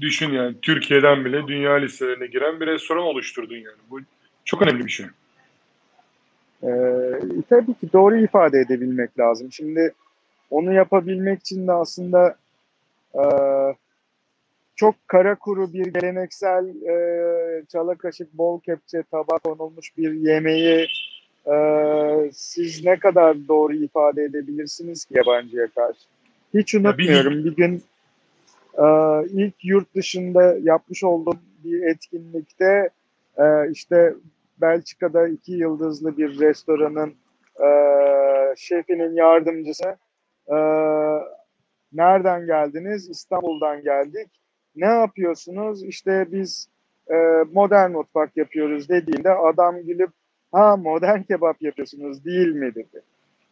düşün 0.00 0.32
yani 0.32 0.54
Türkiye'den 0.62 1.24
bile 1.24 1.48
dünya 1.48 1.74
listelerine 1.74 2.26
giren 2.26 2.60
bir 2.60 2.66
restoran 2.66 3.02
oluşturdun 3.02 3.56
yani. 3.56 3.76
Bu 3.90 4.00
çok 4.48 4.62
önemli 4.62 4.86
bir 4.86 4.90
şey. 4.90 5.06
Ee, 6.62 6.68
tabii 7.50 7.74
ki 7.74 7.92
doğru 7.92 8.16
ifade 8.16 8.60
edebilmek 8.60 9.18
lazım. 9.18 9.52
Şimdi 9.52 9.94
onu 10.50 10.72
yapabilmek 10.72 11.40
için 11.40 11.66
de 11.66 11.72
aslında 11.72 12.36
e, 13.14 13.24
çok 14.76 14.94
kara 15.06 15.34
kuru 15.34 15.72
bir 15.72 15.86
geleneksel 15.86 16.66
e, 16.68 17.64
çala 17.68 17.94
kaşık 17.94 18.38
bol 18.38 18.60
kepçe 18.60 19.02
tabak 19.10 19.42
konulmuş 19.42 19.96
bir 19.96 20.12
yemeği 20.12 20.88
e, 21.46 21.56
siz 22.32 22.84
ne 22.84 22.98
kadar 22.98 23.48
doğru 23.48 23.74
ifade 23.74 24.22
edebilirsiniz 24.22 25.04
ki 25.04 25.14
yabancıya 25.16 25.66
karşı? 25.66 26.00
Hiç 26.54 26.74
unutmuyorum 26.74 27.44
bir 27.44 27.56
gün 27.56 27.82
e, 28.78 28.86
ilk 29.30 29.64
yurt 29.64 29.94
dışında 29.94 30.58
yapmış 30.62 31.04
olduğum 31.04 31.38
bir 31.64 31.82
etkinlikte 31.82 32.90
e, 33.38 33.70
işte 33.70 34.14
Belçika'da 34.60 35.28
iki 35.28 35.52
yıldızlı 35.52 36.18
bir 36.18 36.40
restoranın 36.40 37.14
e, 37.64 37.68
şefinin 38.56 39.14
yardımcısı 39.14 39.96
e, 40.46 40.56
nereden 41.92 42.46
geldiniz? 42.46 43.10
İstanbul'dan 43.10 43.82
geldik. 43.82 44.28
Ne 44.76 44.86
yapıyorsunuz? 44.86 45.84
İşte 45.84 46.26
biz 46.32 46.68
e, 47.10 47.14
modern 47.52 47.90
mutfak 47.90 48.36
yapıyoruz 48.36 48.88
dediğinde 48.88 49.30
adam 49.30 49.82
gülüp 49.82 50.10
ha 50.52 50.76
modern 50.76 51.22
kebap 51.22 51.62
yapıyorsunuz 51.62 52.24
değil 52.24 52.48
mi 52.48 52.74
dedi. 52.74 53.02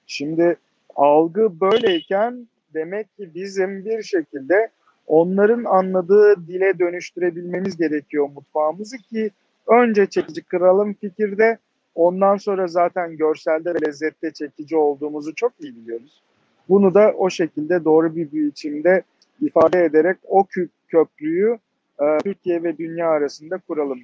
Şimdi 0.07 0.57
algı 0.97 1.61
böyleyken 1.61 2.49
demek 2.75 3.17
ki 3.17 3.35
bizim 3.35 3.85
bir 3.85 4.03
şekilde 4.03 4.71
onların 5.07 5.65
anladığı 5.65 6.47
dile 6.49 6.79
dönüştürebilmemiz 6.79 7.77
gerekiyor 7.77 8.29
mutfağımızı 8.35 8.99
ki 8.99 9.31
önce 9.69 10.07
çekici 10.07 10.43
kıralım 10.43 10.95
fikirde 10.95 11.59
ondan 11.95 12.37
sonra 12.37 12.67
zaten 12.67 13.17
görselde 13.17 13.75
ve 13.75 13.79
lezzette 13.87 14.33
çekici 14.33 14.77
olduğumuzu 14.77 15.35
çok 15.35 15.53
iyi 15.61 15.77
biliyoruz. 15.77 16.23
Bunu 16.69 16.95
da 16.95 17.13
o 17.17 17.31
şekilde 17.31 17.85
doğru 17.85 18.17
bir 18.17 18.33
biçimde 18.33 19.03
ifade 19.41 19.85
ederek 19.85 20.17
o 20.25 20.47
köprüyü 20.89 21.59
e, 22.01 22.19
Türkiye 22.25 22.63
ve 22.63 22.79
dünya 22.79 23.09
arasında 23.09 23.59
kuralım 23.59 24.01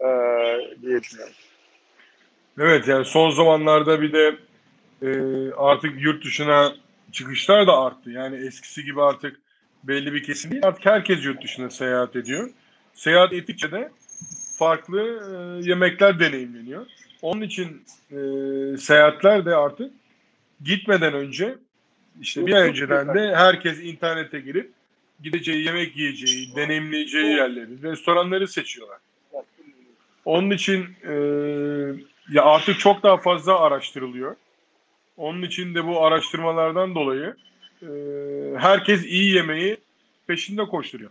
e, 0.00 0.08
diye 0.82 1.00
düşünüyorum. 1.00 1.34
Evet 2.58 2.88
yani 2.88 3.04
son 3.04 3.30
zamanlarda 3.30 4.00
bir 4.00 4.12
de 4.12 4.36
e, 5.02 5.08
artık 5.52 6.02
yurt 6.02 6.24
dışına 6.24 6.72
çıkışlar 7.12 7.66
da 7.66 7.78
arttı. 7.78 8.10
Yani 8.10 8.46
eskisi 8.46 8.84
gibi 8.84 9.02
artık 9.02 9.40
belli 9.84 10.12
bir 10.12 10.22
kesim 10.22 10.50
değil. 10.50 10.66
Artık 10.66 10.86
herkes 10.86 11.24
yurt 11.24 11.42
dışına 11.42 11.70
seyahat 11.70 12.16
ediyor. 12.16 12.50
Seyahat 12.94 13.32
ettikçe 13.32 13.72
de 13.72 13.90
farklı 14.56 15.00
e, 15.00 15.68
yemekler 15.68 16.20
deneyimleniyor. 16.20 16.86
Onun 17.22 17.40
için 17.40 17.82
e, 18.10 18.16
seyahatler 18.76 19.46
de 19.46 19.56
artık 19.56 19.92
gitmeden 20.64 21.14
önce 21.14 21.54
işte 22.20 22.46
bir 22.46 22.52
ay 22.52 22.68
önceden 22.68 23.14
de 23.14 23.34
herkes 23.36 23.80
internete 23.80 24.40
girip 24.40 24.70
gideceği 25.22 25.64
yemek 25.64 25.96
yiyeceği, 25.96 26.56
deneyimleyeceği 26.56 27.26
yerleri, 27.26 27.82
restoranları 27.82 28.48
seçiyorlar. 28.48 28.98
Onun 30.24 30.50
için 30.50 30.86
e, 31.02 31.14
ya 32.32 32.44
artık 32.44 32.78
çok 32.78 33.02
daha 33.02 33.16
fazla 33.16 33.60
araştırılıyor. 33.60 34.36
Onun 35.16 35.42
için 35.42 35.74
de 35.74 35.86
bu 35.86 36.04
araştırmalardan 36.04 36.94
dolayı 36.94 37.36
e, 37.82 37.88
herkes 38.58 39.04
iyi 39.04 39.34
yemeği 39.34 39.76
peşinde 40.26 40.64
koşturuyor. 40.64 41.10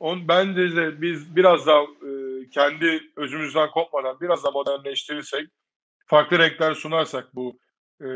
On, 0.00 0.28
bence 0.28 0.76
de 0.76 1.02
biz 1.02 1.36
biraz 1.36 1.66
daha 1.66 1.82
kendi 2.50 3.00
özümüzden 3.16 3.70
kopmadan 3.70 4.20
biraz 4.20 4.44
daha 4.44 4.52
modernleştirirsek, 4.52 5.48
farklı 6.06 6.38
renkler 6.38 6.74
sunarsak 6.74 7.34
bu 7.34 7.58
e, 8.00 8.06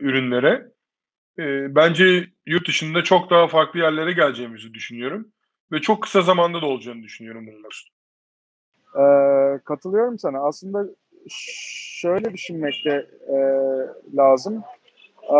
ürünlere, 0.00 0.72
e, 1.38 1.74
bence 1.74 2.30
yurt 2.46 2.68
dışında 2.68 3.04
çok 3.04 3.30
daha 3.30 3.48
farklı 3.48 3.80
yerlere 3.80 4.12
geleceğimizi 4.12 4.74
düşünüyorum. 4.74 5.32
Ve 5.72 5.80
çok 5.80 6.02
kısa 6.02 6.22
zamanda 6.22 6.62
da 6.62 6.66
olacağını 6.66 7.02
düşünüyorum 7.02 7.46
bunlar. 7.46 7.90
Ee, 8.94 9.58
katılıyorum 9.64 10.18
sana. 10.18 10.38
Aslında 10.38 10.84
şöyle 12.00 12.32
düşünmek 12.32 12.74
de 12.84 13.06
e, 13.28 13.36
lazım. 14.16 14.62
E, 15.22 15.38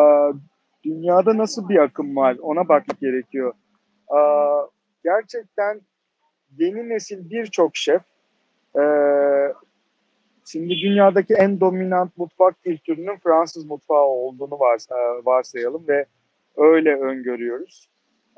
dünyada 0.84 1.38
nasıl 1.38 1.68
bir 1.68 1.78
akım 1.78 2.16
var 2.16 2.36
ona 2.40 2.68
bakmak 2.68 3.00
gerekiyor. 3.00 3.54
E, 4.10 4.20
gerçekten 5.04 5.80
yeni 6.56 6.88
nesil 6.88 7.30
birçok 7.30 7.76
şef 7.76 8.02
e, 8.78 8.82
şimdi 10.44 10.68
dünyadaki 10.68 11.34
en 11.34 11.60
dominant 11.60 12.18
mutfak 12.18 12.62
kültürünün 12.62 13.16
Fransız 13.16 13.64
mutfağı 13.64 14.04
olduğunu 14.04 14.58
varsa, 14.58 14.94
varsayalım 15.24 15.88
ve 15.88 16.06
öyle 16.56 16.96
öngörüyoruz. 16.96 17.88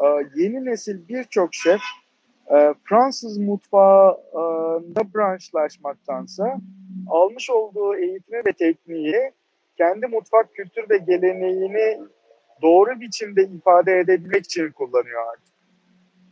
E, 0.01 0.07
yeni 0.35 0.65
nesil 0.65 1.09
birçok 1.09 1.55
şef 1.55 1.81
e, 2.51 2.75
Fransız 2.85 3.39
mutfağında 3.39 5.15
branşlaşmaktansa 5.15 6.59
almış 7.09 7.51
olduğu 7.51 7.97
eğitimi 7.97 8.43
ve 8.47 8.53
tekniği 8.53 9.33
kendi 9.77 10.07
mutfak 10.07 10.55
kültür 10.55 10.91
ve 10.91 10.99
geleneğini 10.99 12.01
doğru 12.63 13.01
biçimde 13.01 13.43
ifade 13.43 13.99
edebilmek 13.99 14.45
için 14.45 14.71
kullanıyor 14.73 15.23
artık. 15.33 15.55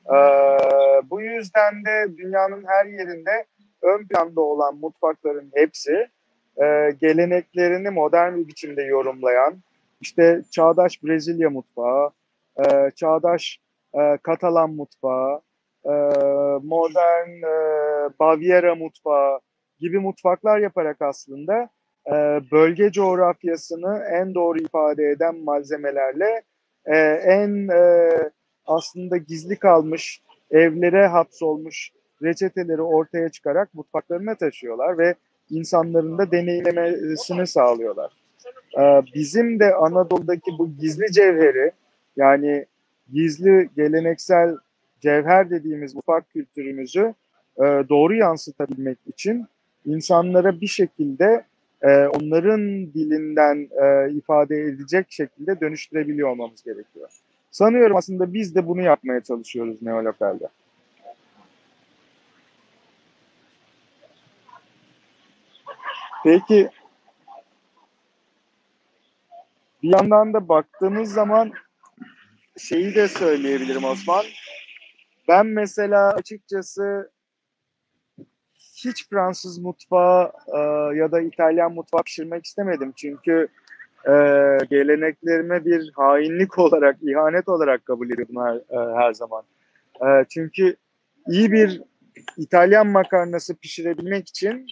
Ee, 0.09 1.11
bu 1.11 1.21
yüzden 1.21 1.85
de 1.85 2.17
dünyanın 2.17 2.65
her 2.67 2.87
yerinde 2.87 3.45
ön 3.83 4.07
planda 4.07 4.41
olan 4.41 4.77
mutfakların 4.77 5.51
hepsi 5.55 6.09
e, 6.63 6.91
geleneklerini 7.01 7.91
modern 7.91 8.37
bir 8.37 8.49
biçimde 8.49 8.83
yorumlayan, 8.83 9.55
işte 10.01 10.43
çağdaş 10.51 11.05
Brezilya 11.05 11.51
mutfağı, 11.51 12.11
e, 12.57 12.91
çağdaş 12.97 13.61
e, 13.95 14.19
Katalan 14.23 14.71
mutfağı, 14.71 15.41
e, 15.85 15.93
modern 16.63 17.43
e, 17.43 17.55
Baviera 18.21 18.75
mutfağı 18.75 19.41
gibi 19.79 19.99
mutfaklar 19.99 20.59
yaparak 20.59 21.03
aslında 21.03 21.69
e, 22.07 22.13
bölge 22.53 22.93
coğrafyasını 22.93 24.05
en 24.13 24.35
doğru 24.35 24.59
ifade 24.59 25.11
eden 25.11 25.37
malzemelerle 25.37 26.43
e, 26.87 26.97
en 27.25 27.69
e, 27.69 28.11
aslında 28.67 29.17
gizli 29.17 29.57
kalmış 29.57 30.23
evlere 30.51 31.07
hapsolmuş 31.07 31.91
reçeteleri 32.23 32.83
ortaya 32.83 33.29
çıkarak 33.29 33.75
mutfaklarına 33.75 34.35
taşıyorlar 34.35 34.99
ve 34.99 35.15
insanların 35.51 36.19
da 36.19 36.31
deneyimlemesini 36.31 37.47
sağlıyorlar. 37.47 38.13
e, 38.79 39.03
bizim 39.15 39.61
de 39.61 39.75
Anadolu'daki 39.75 40.51
bu 40.59 40.71
gizli 40.81 41.13
cevheri 41.13 41.73
yani 42.17 42.67
gizli 43.13 43.69
geleneksel 43.77 44.57
cevher 45.01 45.51
dediğimiz 45.51 45.97
ufak 45.97 46.31
kültürümüzü 46.31 47.15
e, 47.57 47.63
doğru 47.89 48.15
yansıtabilmek 48.15 48.99
için 49.07 49.47
insanlara 49.87 50.61
bir 50.61 50.67
şekilde 50.67 51.45
e, 51.83 52.07
onların 52.07 52.61
dilinden 52.95 53.69
e, 53.83 54.13
ifade 54.13 54.57
edecek 54.63 55.07
şekilde 55.11 55.61
dönüştürebiliyor 55.61 56.29
olmamız 56.29 56.63
gerekiyor. 56.63 57.09
Sanıyorum 57.51 57.97
aslında 57.97 58.33
biz 58.35 58.55
de 58.55 58.67
bunu 58.67 58.83
yapmaya 58.83 59.21
çalışıyoruz 59.21 59.83
Neolokal'de. 59.83 60.49
Peki 66.25 66.71
bir 69.83 69.93
yandan 69.93 70.35
da 70.35 70.49
baktığımız 70.49 71.13
zaman 71.13 71.53
şeyi 72.59 72.95
de 72.95 73.09
söyleyebilirim 73.09 73.85
Osman. 73.85 74.25
Ben 75.29 75.47
mesela 75.47 76.13
açıkçası 76.13 77.11
hiç 78.85 79.09
Fransız 79.09 79.59
mutfağı 79.59 80.33
e, 80.55 80.59
ya 80.97 81.13
da 81.13 81.21
İtalyan 81.21 81.73
mutfağı 81.73 82.03
pişirmek 82.03 82.47
istemedim. 82.47 82.93
Çünkü 82.97 83.49
e, 84.07 84.13
geleneklerime 84.71 85.65
bir 85.65 85.93
hainlik 85.97 86.59
olarak, 86.59 86.97
ihanet 87.03 87.49
olarak 87.49 87.85
kabul 87.85 88.11
ediyordum 88.11 88.37
her, 88.37 88.57
e, 88.57 88.95
her 88.97 89.13
zaman. 89.13 89.45
E, 90.01 90.25
çünkü 90.29 90.77
iyi 91.29 91.53
bir 91.53 91.83
İtalyan 92.37 92.87
makarnası 92.87 93.57
pişirebilmek 93.57 94.29
için 94.29 94.67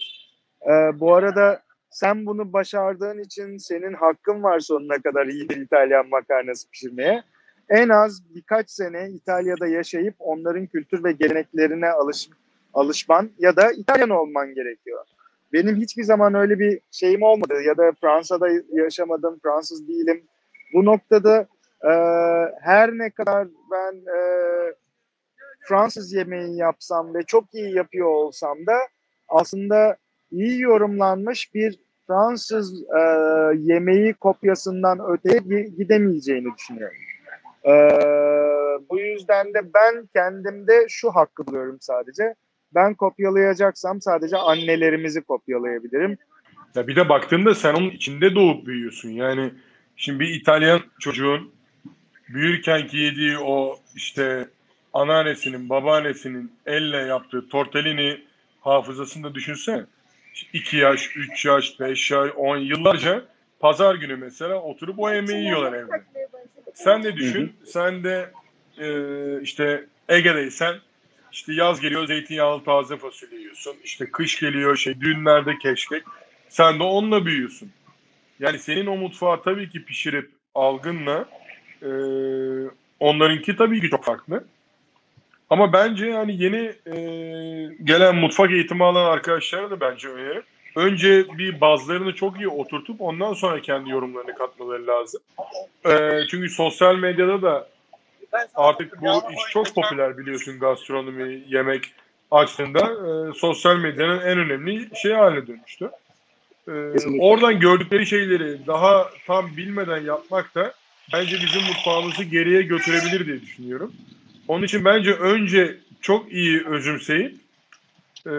e, 0.67 1.01
bu 1.01 1.15
arada 1.15 1.63
sen 1.91 2.27
bunu 2.27 2.53
başardığın 2.53 3.19
için 3.19 3.57
senin 3.57 3.93
hakkın 3.93 4.43
var 4.43 4.61
sonuna 4.61 5.03
kadar 5.03 5.27
iyi 5.27 5.49
bir 5.49 5.57
İtalyan 5.57 6.09
makarnası 6.09 6.71
pişirmeye. 6.71 7.23
En 7.69 7.89
az 7.89 8.35
birkaç 8.35 8.71
sene 8.71 9.09
İtalya'da 9.11 9.67
yaşayıp 9.67 10.15
onların 10.19 10.67
kültür 10.67 11.05
ve 11.05 11.13
geleneklerine 11.13 11.91
alış, 11.91 12.29
alışman 12.75 13.31
ya 13.39 13.57
da 13.57 13.73
İtalyan 13.73 14.11
olman 14.11 14.55
gerekiyor. 14.55 15.05
Benim 15.53 15.77
hiçbir 15.77 16.03
zaman 16.03 16.35
öyle 16.35 16.59
bir 16.59 16.81
şeyim 16.91 17.23
olmadı 17.23 17.63
ya 17.63 17.77
da 17.77 17.93
Fransa'da 18.01 18.49
yaşamadım, 18.73 19.39
Fransız 19.43 19.89
değilim. 19.89 20.25
Bu 20.75 20.85
noktada 20.85 21.47
e, 21.85 21.93
her 22.61 22.91
ne 22.93 23.11
kadar 23.11 23.49
ben 23.71 23.95
e, 23.95 24.19
Fransız 25.69 26.13
yemeği 26.13 26.57
yapsam 26.57 27.15
ve 27.15 27.23
çok 27.23 27.55
iyi 27.55 27.75
yapıyor 27.75 28.07
olsam 28.07 28.67
da 28.67 28.77
aslında 29.29 29.97
iyi 30.31 30.61
yorumlanmış 30.61 31.55
bir 31.55 31.79
Fransız 32.07 32.83
e, 32.83 33.01
yemeği 33.59 34.15
kopyasından 34.15 34.99
öteye 35.11 35.63
gidemeyeceğini 35.79 36.49
düşünüyorum. 36.59 36.97
E, 37.65 37.73
bu 38.91 38.99
yüzden 38.99 39.55
de 39.55 39.61
ben 39.75 40.09
kendimde 40.15 40.87
şu 40.89 41.11
hakkı 41.11 41.47
buluyorum 41.47 41.79
sadece. 41.81 42.35
Ben 42.75 42.95
kopyalayacaksam 42.95 44.01
sadece 44.01 44.37
annelerimizi 44.37 45.23
kopyalayabilirim. 45.23 46.19
Ya 46.75 46.87
bir 46.87 46.97
de 46.97 47.09
baktığında 47.09 47.55
sen 47.55 47.75
onun 47.75 47.91
içinde 47.91 48.35
doğup 48.35 48.67
büyüyorsun. 48.67 49.11
Yani 49.11 49.53
şimdi 49.97 50.21
bir 50.21 50.29
İtalyan 50.29 50.81
çocuğun 51.01 51.51
büyürken 52.29 52.87
ki 52.87 52.97
yediği 52.97 53.39
o 53.39 53.79
işte 53.95 54.49
anneannesinin, 54.93 55.69
babaannesinin 55.69 56.53
elle 56.67 56.97
yaptığı 56.97 57.49
tortellini 57.49 58.25
hafızasında 58.61 59.35
düşünsene. 59.35 59.87
2 60.53 60.77
yaş, 60.77 61.17
3 61.17 61.45
yaş, 61.45 61.81
5 61.81 62.11
yaş, 62.11 62.31
10 62.37 62.57
yıllarca 62.57 63.25
pazar 63.61 63.95
günü 63.95 64.17
mesela 64.17 64.63
oturup 64.63 64.99
o 64.99 65.13
yemeği 65.13 65.45
yiyorlar 65.45 65.73
evde. 65.73 66.05
Sen 66.75 67.03
de 67.03 67.17
düşün, 67.17 67.53
sen 67.65 68.05
de 68.05 68.31
e, 68.79 68.89
işte 69.43 69.85
Ege'deysen 70.09 70.75
işte 71.33 71.53
yaz 71.53 71.81
geliyor 71.81 72.07
zeytinyağlı 72.07 72.65
taze 72.65 72.97
fasulye 72.97 73.39
yiyorsun. 73.39 73.77
İşte 73.85 74.11
kış 74.11 74.41
geliyor 74.41 74.77
şey 74.77 75.01
düğünlerde 75.01 75.59
keşkek. 75.59 76.03
Sen 76.49 76.79
de 76.79 76.83
onunla 76.83 77.27
büyüyorsun. 77.27 77.71
Yani 78.41 78.59
senin 78.59 78.87
o 78.87 78.97
mutfağı 78.97 79.43
tabii 79.43 79.71
ki 79.71 79.85
pişirip 79.85 80.31
algınla 80.55 81.29
e, 81.83 81.91
onlarınki 83.01 83.57
tabii 83.57 83.81
ki 83.81 83.91
çok 83.91 84.05
farklı. 84.05 84.45
Ama 85.51 85.73
bence 85.73 86.07
yani 86.07 86.43
yeni 86.43 86.73
e, 86.87 86.95
gelen 87.85 88.17
mutfak 88.17 88.51
eğitimi 88.51 88.85
alan 88.85 89.11
arkadaşlara 89.11 89.71
da 89.71 89.81
bence 89.81 90.09
öneririm. 90.09 90.43
Önce 90.77 91.39
bir 91.39 91.61
bazılarını 91.61 92.15
çok 92.15 92.37
iyi 92.37 92.49
oturtup 92.49 93.01
ondan 93.01 93.33
sonra 93.33 93.61
kendi 93.61 93.91
yorumlarını 93.91 94.35
katmaları 94.35 94.87
lazım. 94.87 95.21
E, 95.87 96.21
çünkü 96.31 96.49
sosyal 96.49 96.97
medyada 96.97 97.43
da 97.43 97.69
artık 98.55 99.03
bu 99.03 99.07
iş 99.07 99.53
çok 99.53 99.75
popüler 99.75 100.19
biliyorsun 100.19 100.59
gastronomi, 100.59 101.43
yemek 101.49 101.85
açtığında 102.31 102.81
e, 102.81 103.33
sosyal 103.35 103.77
medyanın 103.77 104.21
en 104.21 104.39
önemli 104.39 104.89
şey 105.03 105.13
haline 105.13 105.47
dönüştü. 105.47 105.91
E, 106.69 106.73
oradan 107.21 107.61
gördükleri 107.61 108.07
şeyleri 108.07 108.67
daha 108.67 109.11
tam 109.27 109.57
bilmeden 109.57 110.01
yapmak 110.01 110.55
da 110.55 110.75
bence 111.13 111.37
bizim 111.37 111.63
mutfağımızı 111.63 112.25
geriye 112.25 112.63
götürebilir 112.63 113.27
diye 113.27 113.41
düşünüyorum. 113.41 113.93
Onun 114.49 114.65
için 114.65 114.85
bence 114.85 115.13
önce 115.13 115.77
çok 116.01 116.33
iyi 116.33 116.67
özümseyip 116.67 117.35
e, 118.27 118.33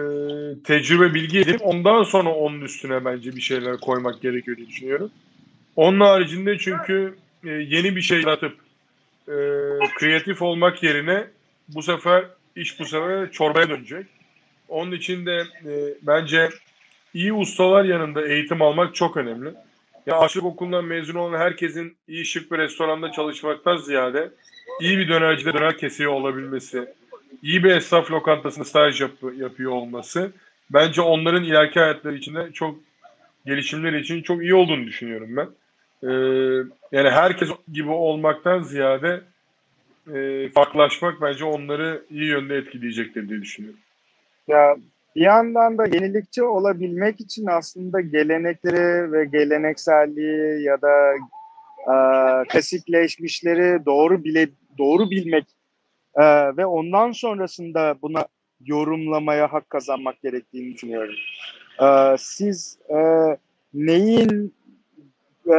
tecrübe 0.64 1.14
bilgi 1.14 1.38
edip 1.38 1.60
ondan 1.66 2.02
sonra 2.02 2.28
onun 2.28 2.60
üstüne 2.60 3.04
bence 3.04 3.36
bir 3.36 3.40
şeyler 3.40 3.76
koymak 3.76 4.22
gerekiyor 4.22 4.56
diye 4.56 4.68
düşünüyorum. 4.68 5.10
Onun 5.76 6.00
haricinde 6.00 6.58
çünkü 6.58 7.14
e, 7.44 7.50
yeni 7.50 7.96
bir 7.96 8.02
şey 8.02 8.20
yaratıp 8.20 8.56
e, 9.28 9.34
kreatif 9.98 10.42
olmak 10.42 10.82
yerine 10.82 11.26
bu 11.68 11.82
sefer 11.82 12.24
iş 12.56 12.80
bu 12.80 12.84
sefer 12.84 13.30
çorbaya 13.32 13.68
dönecek. 13.68 14.06
Onun 14.68 14.92
için 14.92 15.26
de 15.26 15.42
e, 15.64 15.72
bence 16.02 16.48
iyi 17.14 17.32
ustalar 17.32 17.84
yanında 17.84 18.28
eğitim 18.28 18.62
almak 18.62 18.94
çok 18.94 19.16
önemli. 19.16 19.48
Ya 20.08 20.18
aşık 20.18 20.44
okulundan 20.44 20.84
mezun 20.84 21.14
olan 21.14 21.38
herkesin 21.38 21.96
iyi 22.08 22.24
şık 22.24 22.52
bir 22.52 22.58
restoranda 22.58 23.12
çalışmaktan 23.12 23.76
ziyade 23.76 24.30
iyi 24.80 24.98
bir 24.98 25.08
dönercide 25.08 25.54
döner 25.54 25.78
kesiyor 25.78 26.12
olabilmesi, 26.12 26.86
iyi 27.42 27.64
bir 27.64 27.70
esnaf 27.70 28.10
lokantasında 28.10 28.64
staj 28.64 29.00
yap 29.00 29.10
yapıyor 29.36 29.72
olması 29.72 30.32
bence 30.70 31.00
onların 31.00 31.44
ileriki 31.44 31.80
hayatları 31.80 32.16
içinde 32.16 32.52
çok 32.52 32.78
gelişimleri 33.46 34.00
için 34.00 34.22
çok 34.22 34.42
iyi 34.42 34.54
olduğunu 34.54 34.86
düşünüyorum 34.86 35.36
ben. 35.36 35.48
Ee, 36.02 36.10
yani 36.92 37.10
herkes 37.10 37.48
gibi 37.72 37.90
olmaktan 37.90 38.62
ziyade 38.62 39.20
e, 40.14 40.48
farklılaşmak 40.48 41.20
bence 41.20 41.44
onları 41.44 42.02
iyi 42.10 42.24
yönde 42.24 42.56
etkileyecektir 42.56 43.28
diye 43.28 43.42
düşünüyorum. 43.42 43.80
Ya 44.48 44.76
bir 45.16 45.20
yandan 45.20 45.78
da 45.78 45.86
yenilikçi 45.86 46.42
olabilmek 46.42 47.20
için 47.20 47.46
aslında 47.46 48.00
gelenekleri 48.00 49.12
ve 49.12 49.24
gelenekselliği 49.24 50.62
ya 50.62 50.82
da 50.82 51.12
e, 51.78 51.94
klasikleşmişleri 52.48 53.84
doğru 53.86 54.24
bile 54.24 54.48
doğru 54.78 55.10
bilmek 55.10 55.44
e, 56.14 56.22
ve 56.56 56.66
ondan 56.66 57.12
sonrasında 57.12 57.96
buna 58.02 58.26
yorumlamaya 58.66 59.52
hak 59.52 59.70
kazanmak 59.70 60.22
gerektiğini 60.22 60.74
düşünüyorum. 60.74 61.14
E, 61.82 62.16
siz 62.18 62.78
e, 62.88 62.96
neyin 63.74 64.54
e, 65.46 65.54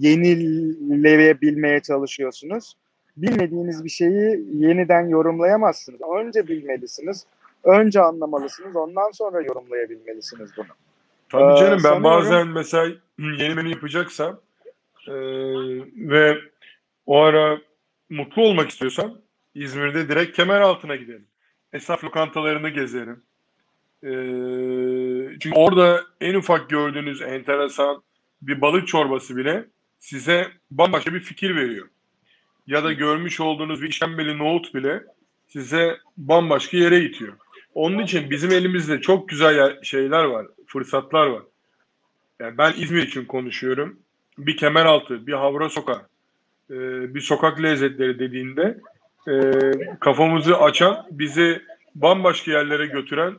yenileyebilmeye 0.00 1.80
çalışıyorsunuz? 1.80 2.74
Bilmediğiniz 3.16 3.84
bir 3.84 3.90
şeyi 3.90 4.44
yeniden 4.52 5.08
yorumlayamazsınız. 5.08 6.00
Önce 6.16 6.48
bilmelisiniz, 6.48 7.26
önce 7.64 8.00
anlamalısınız, 8.00 8.76
ondan 8.76 9.10
sonra 9.10 9.42
yorumlayabilmelisiniz 9.42 10.50
bunu. 10.56 10.66
Tabii 11.28 11.58
canım 11.58 11.72
ee, 11.72 11.76
ben 11.76 11.78
sanıyorum... 11.78 12.04
bazen 12.04 12.48
mesela 12.48 12.94
yeni 13.18 13.54
menü 13.54 13.68
yapacaksam 13.68 14.40
e, 15.08 15.14
ve 15.96 16.38
o 17.06 17.20
ara 17.20 17.58
mutlu 18.10 18.42
olmak 18.42 18.70
istiyorsam 18.70 19.18
İzmir'de 19.54 20.08
direkt 20.08 20.36
kemer 20.36 20.60
altına 20.60 20.96
gidelim. 20.96 21.26
Esnaf 21.72 22.04
lokantalarını 22.04 22.68
gezerim. 22.68 23.22
Ee, 24.02 24.08
çünkü 25.40 25.52
orada 25.54 26.04
en 26.20 26.34
ufak 26.34 26.70
gördüğünüz 26.70 27.22
enteresan 27.22 28.02
bir 28.42 28.60
balık 28.60 28.88
çorbası 28.88 29.36
bile 29.36 29.64
size 29.98 30.46
bambaşka 30.70 31.14
bir 31.14 31.20
fikir 31.20 31.56
veriyor. 31.56 31.88
Ya 32.66 32.84
da 32.84 32.92
görmüş 32.92 33.40
olduğunuz 33.40 33.82
bir 33.82 33.88
işkembeli 33.88 34.38
nohut 34.38 34.74
bile 34.74 35.02
size 35.46 35.98
bambaşka 36.16 36.76
yere 36.76 37.00
itiyor. 37.00 37.32
Onun 37.74 37.98
için 37.98 38.30
bizim 38.30 38.50
elimizde 38.52 39.00
çok 39.00 39.28
güzel 39.28 39.82
şeyler 39.82 40.24
var, 40.24 40.46
fırsatlar 40.66 41.26
var. 41.26 41.42
Yani 42.40 42.58
ben 42.58 42.72
İzmir 42.76 43.02
için 43.02 43.24
konuşuyorum. 43.24 43.98
Bir 44.38 44.56
kemeraltı, 44.56 45.26
bir 45.26 45.32
havra 45.32 45.68
sokağı, 45.68 46.02
e, 46.70 46.74
bir 47.14 47.20
sokak 47.20 47.62
lezzetleri 47.62 48.18
dediğinde 48.18 48.80
e, 49.28 49.52
kafamızı 50.00 50.58
açan, 50.58 51.06
bizi 51.10 51.62
bambaşka 51.94 52.50
yerlere 52.50 52.86
götüren 52.86 53.34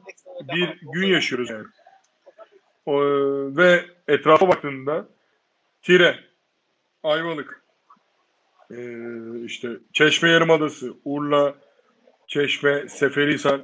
bir 0.56 0.78
gün 0.94 1.08
yaşıyoruz 1.08 1.50
yani. 1.50 1.66
Ve 3.58 3.86
etrafa 4.08 4.48
baktığında 4.48 5.08
Tire, 5.82 6.20
Ayvalık, 7.04 7.60
ee, 8.72 9.46
işte 9.46 9.70
Çeşme 9.94 10.30
Yarımadası, 10.30 10.94
Urla, 11.06 11.56
Çeşme, 12.28 12.90
Seferihisar, 12.90 13.62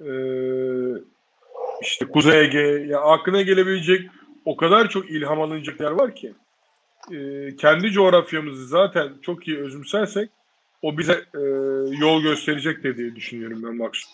ee, 0.00 1.02
işte 1.82 2.06
Kuzey 2.06 2.40
Ege, 2.40 2.86
ya 2.88 3.00
aklına 3.00 3.42
gelebilecek 3.42 4.10
o 4.44 4.56
kadar 4.56 4.88
çok 4.88 5.10
ilham 5.10 5.40
alınacak 5.40 5.80
yer 5.80 5.90
var 5.90 6.14
ki 6.14 6.34
e, 7.12 7.56
kendi 7.56 7.90
coğrafyamızı 7.90 8.66
zaten 8.66 9.12
çok 9.22 9.48
iyi 9.48 9.58
özümsersek 9.58 10.30
o 10.82 10.98
bize 10.98 11.12
e, 11.12 11.40
yol 11.98 12.22
gösterecek 12.22 12.82
diye 12.82 13.16
düşünüyorum 13.16 13.62
ben 13.62 13.76
Maksut. 13.76 14.10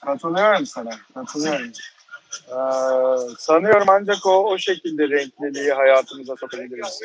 Katılıyorum 0.00 0.66
sana. 0.66 0.90
Katılıyorum. 1.14 1.72
Ee, 2.48 3.34
sanıyorum 3.38 3.86
ancak 3.88 4.26
o, 4.26 4.50
o 4.50 4.58
şekilde 4.58 5.08
renkliliği 5.08 5.72
hayatımıza 5.72 6.36
sokabiliriz. 6.36 7.00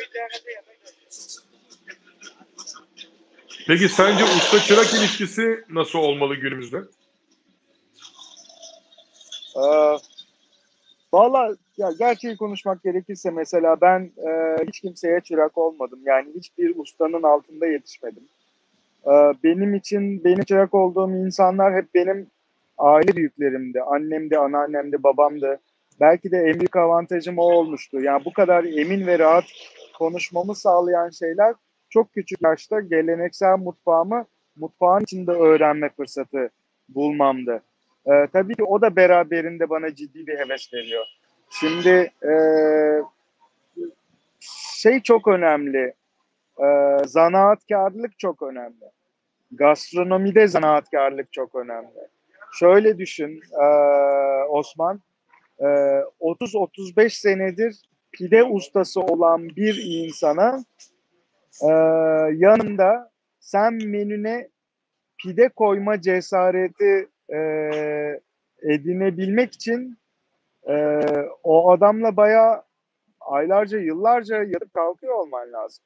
Peki 3.68 3.88
sence 3.88 4.24
usta 4.24 4.58
çırak 4.60 4.94
ilişkisi 4.94 5.64
nasıl 5.70 5.98
olmalı 5.98 6.34
günümüzde? 6.34 6.76
Ee, 9.56 9.96
Valla 11.12 11.56
ya 11.76 11.90
gerçeği 11.98 12.36
konuşmak 12.36 12.82
gerekirse 12.82 13.30
mesela 13.30 13.80
ben 13.80 14.00
e, 14.00 14.56
hiç 14.66 14.80
kimseye 14.80 15.20
çırak 15.20 15.58
olmadım. 15.58 16.00
Yani 16.04 16.28
hiçbir 16.34 16.72
ustanın 16.76 17.22
altında 17.22 17.66
yetişmedim. 17.66 18.22
E, 19.06 19.12
benim 19.44 19.74
için 19.74 20.24
benim 20.24 20.44
çırak 20.44 20.74
olduğum 20.74 21.10
insanlar 21.10 21.74
hep 21.74 21.94
benim 21.94 22.26
aile 22.78 23.16
büyüklerimdi. 23.16 23.82
Annemdi, 23.82 24.38
anneannemdi, 24.38 25.02
babamdı. 25.02 25.60
Belki 26.00 26.30
de 26.30 26.36
en 26.38 26.54
büyük 26.60 26.76
avantajım 26.76 27.38
o 27.38 27.42
olmuştu. 27.42 28.00
Yani 28.00 28.24
bu 28.24 28.32
kadar 28.32 28.64
emin 28.64 29.06
ve 29.06 29.18
rahat 29.18 29.44
konuşmamı 29.98 30.54
sağlayan 30.54 31.10
şeyler 31.10 31.54
çok 31.90 32.12
küçük 32.12 32.42
yaşta 32.42 32.80
geleneksel 32.80 33.58
mutfağımı 33.58 34.26
mutfağın 34.56 35.02
içinde 35.02 35.30
öğrenme 35.30 35.88
fırsatı 35.88 36.50
bulmamdı. 36.88 37.62
Ee, 38.06 38.26
tabii 38.32 38.54
ki 38.54 38.64
o 38.64 38.80
da 38.80 38.96
beraberinde 38.96 39.70
bana 39.70 39.94
ciddi 39.94 40.26
bir 40.26 40.38
heves 40.38 40.74
veriyor. 40.74 41.04
Şimdi 41.50 42.12
e, 42.28 42.32
şey 44.74 45.00
çok 45.00 45.28
önemli. 45.28 45.94
E, 46.58 46.98
zanaatkarlık 47.06 48.18
çok 48.18 48.42
önemli. 48.42 48.84
Gastronomide 49.52 50.48
zanaatkarlık 50.48 51.32
çok 51.32 51.54
önemli. 51.54 52.08
Şöyle 52.52 52.98
düşün 52.98 53.40
e, 53.62 53.66
Osman, 54.48 55.00
e, 55.58 55.64
30-35 56.20 57.10
senedir 57.10 57.82
pide 58.12 58.44
ustası 58.44 59.00
olan 59.00 59.48
bir 59.48 59.82
insana 59.84 60.64
e, 61.62 61.70
yanında 62.34 63.10
sen 63.40 63.74
menüne 63.84 64.48
pide 65.18 65.48
koyma 65.48 66.00
cesareti 66.00 67.08
e, 67.32 67.40
edinebilmek 68.62 69.54
için 69.54 69.98
e, 70.68 71.00
o 71.42 71.70
adamla 71.70 72.16
bayağı 72.16 72.62
aylarca 73.20 73.78
yıllarca 73.78 74.36
yatıp 74.36 74.74
kalkıyor 74.74 75.14
olman 75.14 75.52
lazım. 75.52 75.84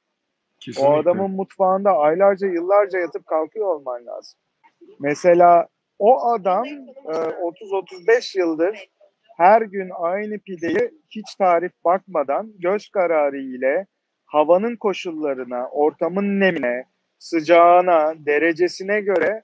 Kesinlikle. 0.61 0.93
O 0.93 0.97
adamın 0.99 1.31
mutfağında 1.31 1.99
aylarca 1.99 2.47
yıllarca 2.47 2.99
yatıp 2.99 3.27
kalkıyor 3.27 3.67
olman 3.67 4.07
lazım. 4.07 4.39
Mesela 5.01 5.69
o 5.99 6.29
adam 6.31 6.67
e, 7.09 7.13
30-35 7.13 8.39
yıldır 8.39 8.89
her 9.37 9.63
gün 9.63 9.91
aynı 9.95 10.39
pideyi 10.39 10.91
hiç 11.11 11.35
tarif 11.35 11.73
bakmadan 11.85 12.53
göz 12.59 12.89
kararı 12.89 13.39
ile 13.39 13.87
havanın 14.33 14.77
koşullarına, 14.77 15.69
ortamın 15.69 16.41
nemine, 16.41 16.85
sıcağına, 17.19 18.15
derecesine 18.27 19.01
göre 19.01 19.43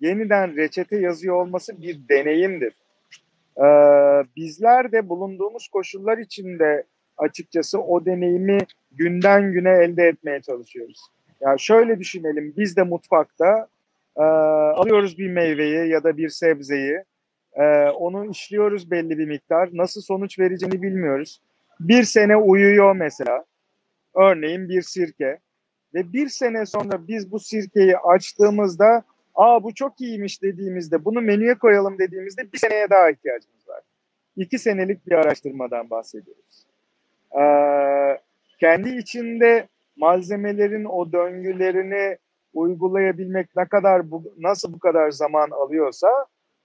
yeniden 0.00 0.56
reçete 0.56 1.00
yazıyor 1.00 1.36
olması 1.36 1.82
bir 1.82 2.08
deneyimdir. 2.08 2.72
Ee, 3.58 3.62
bizler 4.36 4.92
de 4.92 5.08
bulunduğumuz 5.08 5.68
koşullar 5.68 6.18
içinde 6.18 6.84
açıkçası 7.18 7.82
o 7.82 8.04
deneyimi 8.04 8.58
günden 8.92 9.52
güne 9.52 9.70
elde 9.70 10.02
etmeye 10.02 10.40
çalışıyoruz. 10.40 11.00
Yani 11.40 11.60
şöyle 11.60 11.98
düşünelim, 11.98 12.54
biz 12.56 12.76
de 12.76 12.82
mutfakta 12.82 13.68
e, 14.16 14.22
alıyoruz 14.22 15.18
bir 15.18 15.30
meyveyi 15.30 15.88
ya 15.88 16.04
da 16.04 16.16
bir 16.16 16.28
sebzeyi, 16.28 17.04
e, 17.52 17.64
onu 17.84 18.30
işliyoruz 18.30 18.90
belli 18.90 19.18
bir 19.18 19.26
miktar. 19.26 19.68
Nasıl 19.72 20.00
sonuç 20.00 20.38
vereceğini 20.38 20.82
bilmiyoruz. 20.82 21.40
Bir 21.80 22.02
sene 22.02 22.36
uyuyor 22.36 22.96
mesela, 22.96 23.44
örneğin 24.14 24.68
bir 24.68 24.82
sirke 24.82 25.38
ve 25.94 26.12
bir 26.12 26.28
sene 26.28 26.66
sonra 26.66 27.08
biz 27.08 27.32
bu 27.32 27.40
sirkeyi 27.40 27.98
açtığımızda 27.98 29.02
aa 29.34 29.62
bu 29.62 29.74
çok 29.74 30.00
iyiymiş 30.00 30.42
dediğimizde 30.42 31.04
bunu 31.04 31.20
menüye 31.20 31.54
koyalım 31.54 31.98
dediğimizde 31.98 32.52
bir 32.52 32.58
seneye 32.58 32.90
daha 32.90 33.10
ihtiyacımız 33.10 33.68
var. 33.68 33.80
İki 34.36 34.58
senelik 34.58 35.06
bir 35.06 35.12
araştırmadan 35.12 35.90
bahsediyoruz. 35.90 36.66
Ee, 37.40 38.18
kendi 38.60 38.88
içinde 38.88 39.68
malzemelerin 39.96 40.84
o 40.84 41.12
döngülerini 41.12 42.18
uygulayabilmek 42.54 43.56
ne 43.56 43.68
kadar 43.68 44.10
bu, 44.10 44.34
nasıl 44.38 44.72
bu 44.72 44.78
kadar 44.78 45.10
zaman 45.10 45.50
alıyorsa 45.50 46.08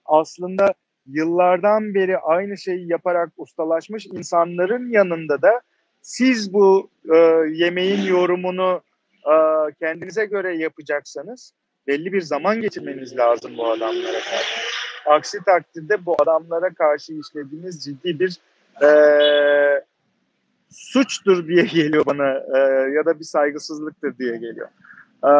aslında 0.05 0.73
yıllardan 1.05 1.93
beri 1.93 2.17
aynı 2.17 2.57
şeyi 2.57 2.91
yaparak 2.91 3.29
ustalaşmış 3.37 4.05
insanların 4.05 4.89
yanında 4.89 5.41
da 5.41 5.61
siz 6.05 6.53
bu 6.53 6.89
e, 7.13 7.17
yemeğin 7.53 8.01
yorumunu 8.01 8.81
e, 9.25 9.35
kendinize 9.79 10.25
göre 10.25 10.57
yapacaksanız 10.57 11.53
belli 11.87 12.13
bir 12.13 12.21
zaman 12.21 12.61
geçirmeniz 12.61 13.17
lazım 13.17 13.57
bu 13.57 13.71
adamlara 13.71 14.19
karşı. 14.19 14.61
Aksi 15.05 15.37
takdirde 15.45 16.05
bu 16.05 16.15
adamlara 16.21 16.73
karşı 16.73 17.13
işlediğiniz 17.13 17.83
ciddi 17.83 18.19
bir 18.19 18.37
e, 18.85 18.89
suçtur 20.69 21.47
diye 21.47 21.63
geliyor 21.63 22.05
bana 22.05 22.43
e, 22.55 22.59
ya 22.91 23.05
da 23.05 23.19
bir 23.19 23.25
saygısızlıktır 23.25 24.17
diye 24.17 24.37
geliyor. 24.37 24.67
E, 25.23 25.31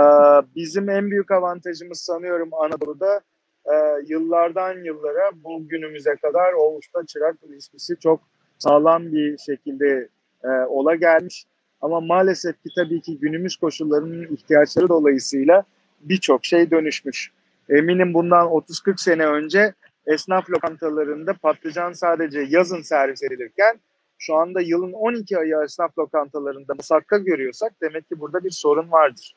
bizim 0.55 0.89
en 0.89 1.11
büyük 1.11 1.31
avantajımız 1.31 1.99
sanıyorum 1.99 2.49
Anadolu'da 2.53 3.21
e, 3.65 3.75
yıllardan 4.07 4.83
yıllara 4.83 5.31
bugünümüze 5.43 6.15
kadar 6.15 6.53
o 6.53 6.75
usta 6.75 7.05
çırak 7.05 7.35
ilişkisi 7.43 7.99
çok 7.99 8.19
sağlam 8.57 9.11
bir 9.11 9.37
şekilde 9.37 10.09
e, 10.45 10.65
ola 10.65 10.95
gelmiş. 10.95 11.45
Ama 11.81 12.01
maalesef 12.01 12.63
ki 12.63 12.69
tabii 12.75 13.01
ki 13.01 13.19
günümüz 13.19 13.55
koşullarının 13.55 14.35
ihtiyaçları 14.35 14.89
dolayısıyla 14.89 15.63
birçok 16.01 16.45
şey 16.45 16.71
dönüşmüş. 16.71 17.31
Eminim 17.69 18.13
bundan 18.13 18.47
30-40 18.47 19.01
sene 19.01 19.25
önce 19.25 19.73
esnaf 20.07 20.49
lokantalarında 20.49 21.33
patlıcan 21.33 21.93
sadece 21.93 22.39
yazın 22.49 22.81
servis 22.81 23.23
edilirken 23.23 23.79
şu 24.17 24.35
anda 24.35 24.61
yılın 24.61 24.93
12 24.93 25.37
ayı 25.37 25.55
esnaf 25.65 25.97
lokantalarında 25.97 26.73
musakka 26.73 27.17
görüyorsak 27.17 27.73
demek 27.81 28.09
ki 28.09 28.19
burada 28.19 28.43
bir 28.43 28.51
sorun 28.51 28.91
vardır 28.91 29.35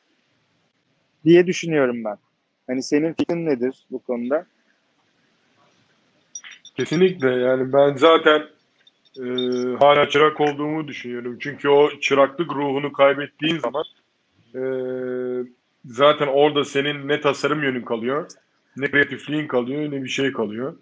diye 1.25 1.47
düşünüyorum 1.47 2.03
ben. 2.03 2.17
Hani 2.67 2.83
senin 2.83 3.13
fikrin 3.13 3.45
nedir 3.45 3.87
bu 3.91 3.99
konuda? 3.99 4.45
Kesinlikle 6.75 7.29
yani 7.29 7.73
ben 7.73 7.95
zaten 7.95 8.41
e, 9.17 9.23
hala 9.79 10.09
çırak 10.09 10.41
olduğumu 10.41 10.87
düşünüyorum. 10.87 11.37
Çünkü 11.39 11.69
o 11.69 11.99
çıraklık 11.99 12.51
ruhunu 12.51 12.91
kaybettiğin 12.91 13.59
zaman 13.59 13.83
e, 14.55 14.61
zaten 15.85 16.27
orada 16.27 16.63
senin 16.63 17.07
ne 17.07 17.21
tasarım 17.21 17.63
yönün 17.63 17.81
kalıyor, 17.81 18.27
ne 18.77 18.91
kreatifliğin 18.91 19.47
kalıyor, 19.47 19.91
ne 19.91 20.03
bir 20.03 20.09
şey 20.09 20.33
kalıyor. 20.33 20.75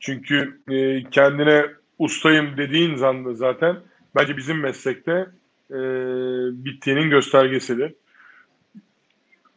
Çünkü 0.00 0.60
e, 0.70 1.02
kendine 1.10 1.66
ustayım 1.98 2.56
dediğin 2.56 2.94
zaman 2.96 3.32
zaten 3.32 3.76
bence 4.16 4.36
bizim 4.36 4.60
meslekte 4.60 5.26
e, 5.70 5.78
bittiğinin 6.64 7.10
göstergesidir. 7.10 7.94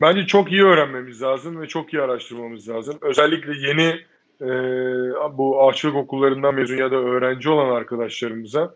Bence 0.02 0.28
çok 0.28 0.52
iyi 0.52 0.64
öğrenmemiz 0.64 1.22
lazım 1.22 1.62
ve 1.62 1.68
çok 1.68 1.94
iyi 1.94 2.02
araştırmamız 2.02 2.70
lazım. 2.70 2.98
Özellikle 3.02 3.68
yeni 3.68 4.02
e, 4.42 4.48
bu 5.38 5.70
aşçılık 5.70 5.96
okullarından 5.96 6.56
mezun 6.56 6.78
ya 6.78 6.92
da 6.92 6.96
öğrenci 6.96 7.50
olan 7.50 7.76
arkadaşlarımıza 7.76 8.76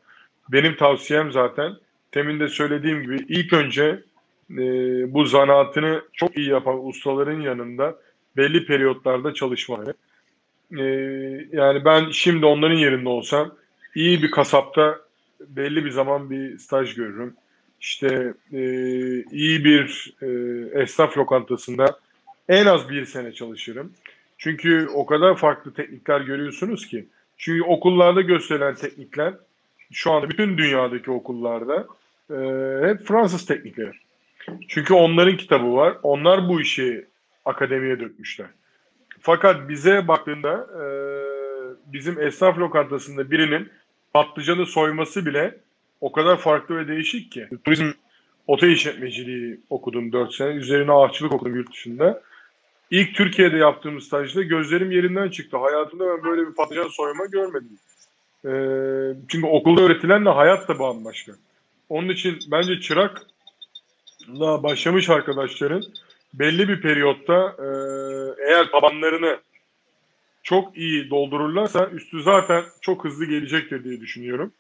benim 0.50 0.76
tavsiyem 0.76 1.32
zaten 1.32 1.74
temin 2.12 2.40
de 2.40 2.48
söylediğim 2.48 3.02
gibi 3.02 3.26
ilk 3.30 3.54
önce 3.54 4.04
e, 4.52 4.64
bu 5.14 5.26
zanaatını 5.26 6.02
çok 6.14 6.38
iyi 6.38 6.50
yapan 6.50 6.88
ustaların 6.88 7.42
yanında 7.42 7.96
belli 8.38 8.66
periyotlarda 8.66 9.34
çalışmaları. 9.34 9.94
E, 10.78 10.84
yani 11.52 11.86
ben 11.86 12.10
şimdi 12.12 12.46
onların 12.46 12.78
yerinde 12.78 13.10
olsam 13.10 13.56
iyi 13.96 14.24
bir 14.24 14.32
kasapta 14.32 15.00
belli 15.48 15.86
bir 15.86 15.92
zaman 15.92 16.30
bir 16.30 16.58
staj 16.58 16.96
görürüm. 16.96 17.34
İşte 17.82 18.34
e, 18.54 18.62
iyi 19.32 19.66
bir 19.66 20.14
e, 20.22 20.28
esnaf 20.82 21.18
lokantasında 21.18 22.00
en 22.50 22.66
az 22.66 22.90
bir 22.90 23.06
sene 23.06 23.32
çalışırım. 23.34 23.94
Çünkü 24.40 24.88
o 24.94 25.06
kadar 25.06 25.36
farklı 25.36 25.74
teknikler 25.74 26.22
görüyorsunuz 26.22 26.88
ki. 26.88 27.06
Çünkü 27.38 27.64
okullarda 27.64 28.22
gösterilen 28.22 28.76
teknikler 28.76 29.34
şu 29.92 30.12
anda 30.12 30.30
bütün 30.30 30.58
dünyadaki 30.58 31.12
okullarda 31.12 31.88
e, 32.30 32.36
hep 32.88 33.08
Fransız 33.08 33.46
teknikleri. 33.46 33.92
Çünkü 34.68 34.94
onların 34.94 35.38
kitabı 35.38 35.76
var. 35.76 35.98
Onlar 36.04 36.50
bu 36.50 36.62
işi 36.62 37.06
akademiye 37.46 38.00
dökmüşler. 38.00 38.48
Fakat 39.20 39.70
bize 39.70 40.08
baktığında 40.08 40.68
e, 40.82 40.84
bizim 41.94 42.22
esnaf 42.22 42.58
lokantasında 42.58 43.32
birinin 43.32 43.70
patlıcanı 44.14 44.66
soyması 44.66 45.26
bile 45.26 45.58
o 46.02 46.12
kadar 46.12 46.38
farklı 46.38 46.78
ve 46.78 46.88
değişik 46.88 47.32
ki. 47.32 47.48
Turizm 47.66 47.92
otel 48.48 48.70
işletmeciliği 48.70 49.60
okudum 49.70 50.12
4 50.12 50.34
sene. 50.34 50.50
Üzerine 50.50 50.92
ağaççılık 50.92 51.34
okudum 51.34 51.56
yurt 51.56 51.72
dışında. 51.72 52.22
İlk 52.92 53.16
Türkiye'de 53.16 53.58
yaptığım 53.58 54.02
stajda 54.02 54.44
gözlerim 54.44 54.92
yerinden 54.92 55.30
çıktı. 55.30 55.58
Hayatımda 55.58 56.06
ben 56.08 56.24
böyle 56.24 56.48
bir 56.48 56.56
patlıcan 56.56 56.88
soyma 56.88 57.26
görmedim. 57.26 57.80
E, 58.46 58.52
çünkü 59.28 59.48
okulda 59.48 59.82
öğretilenle 59.82 60.30
hayat 60.30 60.68
da 60.68 60.80
bambaşka. 60.80 61.32
Onun 61.90 62.10
için 62.10 62.40
bence 62.52 62.80
çırakla 62.82 64.64
başlamış 64.64 65.10
arkadaşların 65.10 65.84
belli 66.34 66.70
bir 66.70 66.82
periyotta 66.82 67.56
e, 67.60 67.68
eğer 68.48 68.72
tabanlarını 68.72 69.38
çok 70.44 70.78
iyi 70.78 71.10
doldururlarsa 71.10 71.88
üstü 71.88 72.24
zaten 72.24 72.64
çok 72.82 73.06
hızlı 73.06 73.26
gelecektir 73.26 73.84
diye 73.84 74.02
düşünüyorum. 74.02 74.52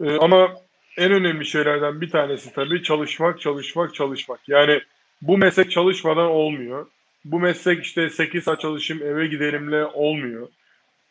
E, 0.00 0.16
ama 0.16 0.56
en 0.96 1.12
önemli 1.12 1.44
şeylerden 1.46 2.00
bir 2.00 2.10
tanesi 2.10 2.52
tabii 2.52 2.82
çalışmak, 2.82 3.40
çalışmak, 3.40 3.94
çalışmak. 3.94 4.48
Yani 4.48 4.80
bu 5.22 5.38
meslek 5.38 5.70
çalışmadan 5.70 6.26
olmuyor. 6.26 6.86
Bu 7.24 7.40
meslek 7.40 7.84
işte 7.84 8.10
8 8.10 8.44
saat 8.44 8.60
çalışayım 8.60 9.02
eve 9.02 9.26
gidelimle 9.26 9.84
olmuyor. 9.84 10.48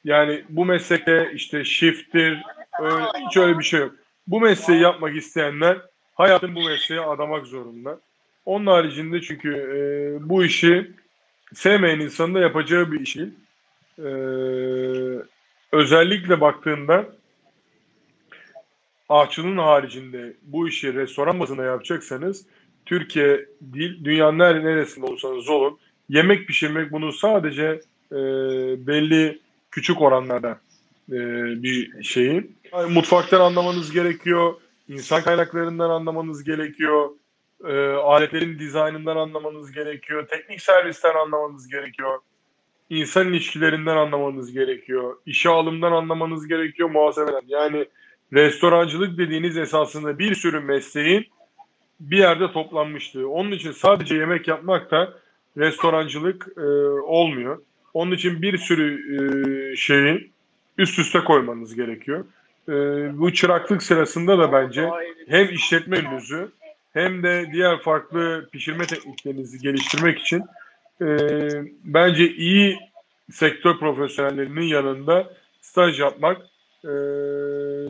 Yani 0.03 0.43
bu 0.49 0.66
meslekte 0.66 1.32
işte 1.34 1.64
shift'tir, 1.64 2.38
hiç 3.28 3.38
öyle 3.38 3.59
bir 3.59 3.64
şey 3.64 3.80
yok. 3.80 3.95
Bu 4.28 4.41
mesleği 4.41 4.82
yapmak 4.82 5.16
isteyenler 5.16 5.78
hayatın 6.16 6.55
bu 6.55 6.64
mesleğe 6.64 7.01
adamak 7.01 7.45
zorunda. 7.45 7.99
Onun 8.45 8.66
haricinde 8.66 9.22
çünkü 9.22 9.53
e, 9.53 10.30
bu 10.30 10.45
işi 10.45 10.91
sevmeyen 11.53 11.99
insanın 11.99 12.36
da 12.36 12.39
yapacağı 12.39 12.91
bir 12.91 12.99
iş. 12.99 13.18
E, 13.18 13.24
özellikle 15.72 16.41
baktığında 16.41 17.05
ağaççılığın 19.09 19.57
haricinde 19.57 20.34
bu 20.43 20.68
işi 20.68 20.93
restoran 20.93 21.39
bazında 21.39 21.64
yapacaksanız 21.64 22.45
Türkiye 22.86 23.45
değil 23.61 24.05
dünyanın 24.05 24.39
her 24.39 24.66
neresinde 24.66 25.05
olursanız 25.05 25.49
olun 25.49 25.80
yemek 26.10 26.47
pişirmek 26.47 26.91
bunu 26.91 27.12
sadece 27.12 27.82
e, 28.12 28.18
belli 28.88 29.39
küçük 29.72 30.01
oranlarda 30.01 30.60
e, 31.12 31.18
bir 31.64 32.04
şeyi. 32.04 32.51
Yani 32.74 32.93
mutfaktan 32.93 33.41
anlamanız 33.41 33.91
gerekiyor, 33.91 34.54
insan 34.89 35.22
kaynaklarından 35.22 35.89
anlamanız 35.89 36.43
gerekiyor, 36.43 37.10
e, 37.68 37.74
aletlerin 37.93 38.60
dizaynından 38.60 39.18
anlamanız 39.18 39.72
gerekiyor, 39.72 40.28
teknik 40.28 40.62
servisten 40.62 41.16
anlamanız 41.16 41.68
gerekiyor, 41.68 42.20
insan 42.89 43.28
ilişkilerinden 43.28 43.97
anlamanız 43.97 44.51
gerekiyor, 44.51 45.18
işe 45.26 45.49
alımdan 45.49 45.91
anlamanız 45.91 46.47
gerekiyor, 46.47 46.89
muhasebeden. 46.89 47.43
Yani 47.47 47.86
restorancılık 48.34 49.18
dediğiniz 49.18 49.58
esasında 49.58 50.20
bir 50.20 50.36
sürü 50.36 50.60
mesleğin 50.60 51.28
bir 51.99 52.18
yerde 52.18 52.51
toplanmıştı. 52.51 53.30
Onun 53.30 53.51
için 53.51 53.72
sadece 53.72 54.16
yemek 54.16 54.47
yapmak 54.47 54.91
da 54.91 55.14
restorancılık 55.58 56.47
e, 56.58 56.62
olmuyor. 57.01 57.62
Onun 57.93 58.12
için 58.12 58.41
bir 58.41 58.58
sürü 58.58 58.89
e, 59.16 59.76
şeyi 59.76 60.32
üst 60.78 60.99
üste 60.99 61.20
koymanız 61.20 61.76
gerekiyor. 61.76 62.26
E, 62.70 62.74
bu 63.20 63.34
çıraklık 63.34 63.84
sırasında 63.84 64.39
da 64.39 64.51
bence 64.51 64.89
hem 65.28 65.49
işletme 65.49 65.99
ününüzü 65.99 66.51
hem 66.93 67.24
de 67.24 67.49
diğer 67.54 67.80
farklı 67.80 68.49
pişirme 68.51 68.86
tekniklerinizi 68.86 69.60
geliştirmek 69.60 70.20
için 70.20 70.43
e, 71.01 71.08
bence 71.84 72.34
iyi 72.34 72.80
sektör 73.32 73.80
profesyonellerinin 73.80 74.62
yanında 74.62 75.34
staj 75.62 75.99
yapmak 75.99 76.41
e, 76.84 76.93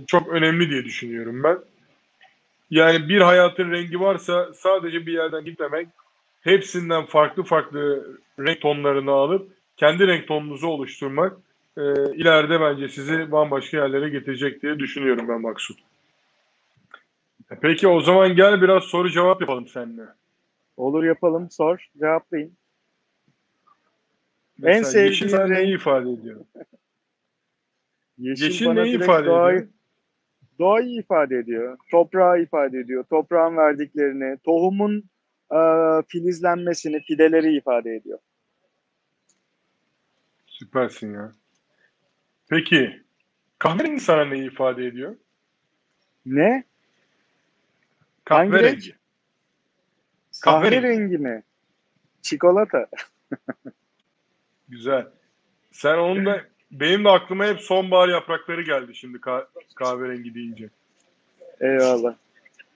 çok 0.08 0.28
önemli 0.28 0.70
diye 0.70 0.86
düşünüyorum 0.86 1.44
ben. 1.44 1.58
Yani 2.72 3.10
bir 3.10 3.22
hayatın 3.22 3.72
rengi 3.72 4.00
varsa 4.00 4.54
sadece 4.54 5.06
bir 5.06 5.14
yerden 5.14 5.46
gitmemek, 5.46 5.88
hepsinden 6.44 7.06
farklı 7.06 7.44
farklı 7.44 8.08
renk 8.40 8.62
tonlarını 8.62 9.12
alıp 9.12 9.52
kendi 9.78 10.08
renk 10.08 10.28
tonunuzu 10.28 10.68
oluşturmak 10.68 11.38
e, 11.78 11.82
ileride 12.16 12.62
bence 12.62 12.90
sizi 12.90 13.32
bambaşka 13.32 13.78
yerlere 13.78 14.10
getirecek 14.10 14.62
diye 14.62 14.80
düşünüyorum 14.80 15.28
ben 15.28 15.42
Maksut. 15.42 15.80
Peki 17.62 17.88
o 17.88 18.02
zaman 18.02 18.36
gel 18.36 18.62
biraz 18.62 18.84
soru 18.84 19.10
cevap 19.10 19.42
yapalım 19.42 19.68
seninle. 19.68 20.04
Olur 20.78 21.04
yapalım. 21.04 21.52
Sor. 21.52 21.90
Cevaplayın. 22.00 22.54
Mesela 24.58 24.78
en 24.78 24.84
sevdiğin 24.84 25.08
yeşil 25.08 25.38
renk... 25.38 25.50
neyi 25.50 25.76
ifade 25.76 26.12
ediyor? 26.12 26.40
yeşil, 28.18 28.46
yeşil 28.46 28.70
neyi 28.70 28.96
ifade 28.96 29.26
doğayı, 29.26 29.58
ediyor? 29.58 29.70
Doğayı 30.60 31.00
ifade 31.00 31.38
ediyor. 31.38 31.78
Toprağı 31.92 32.42
ifade 32.42 32.80
ediyor. 32.80 33.04
Toprağın 33.10 33.58
verdiklerini, 33.58 34.38
tohumun 34.44 35.04
e, 35.52 35.60
filizlenmesini, 36.08 37.02
fideleri 37.04 37.58
ifade 37.58 37.96
ediyor. 37.96 38.20
Süpersin 40.48 41.14
ya. 41.14 41.32
Peki 42.50 43.02
kahverengi 43.60 44.00
sana 44.00 44.26
neyi 44.26 44.48
ifade 44.52 44.86
ediyor? 44.86 45.16
Ne? 46.26 46.64
Kahverengi. 48.26 48.96
Kahverengi 50.42 51.18
mi? 51.18 51.44
Çikolata. 52.22 52.88
Güzel. 54.70 55.08
Sen 55.72 55.98
onun 55.98 56.26
da 56.26 56.42
benim 56.72 57.04
de 57.04 57.10
aklıma 57.10 57.46
hep 57.46 57.60
sonbahar 57.60 58.10
yaprakları 58.10 58.62
geldi 58.62 58.96
şimdi 58.96 59.18
kah- 59.18 59.48
kahverengi 59.76 60.36
deyince. 60.36 60.70
Eyvallah. 61.62 62.16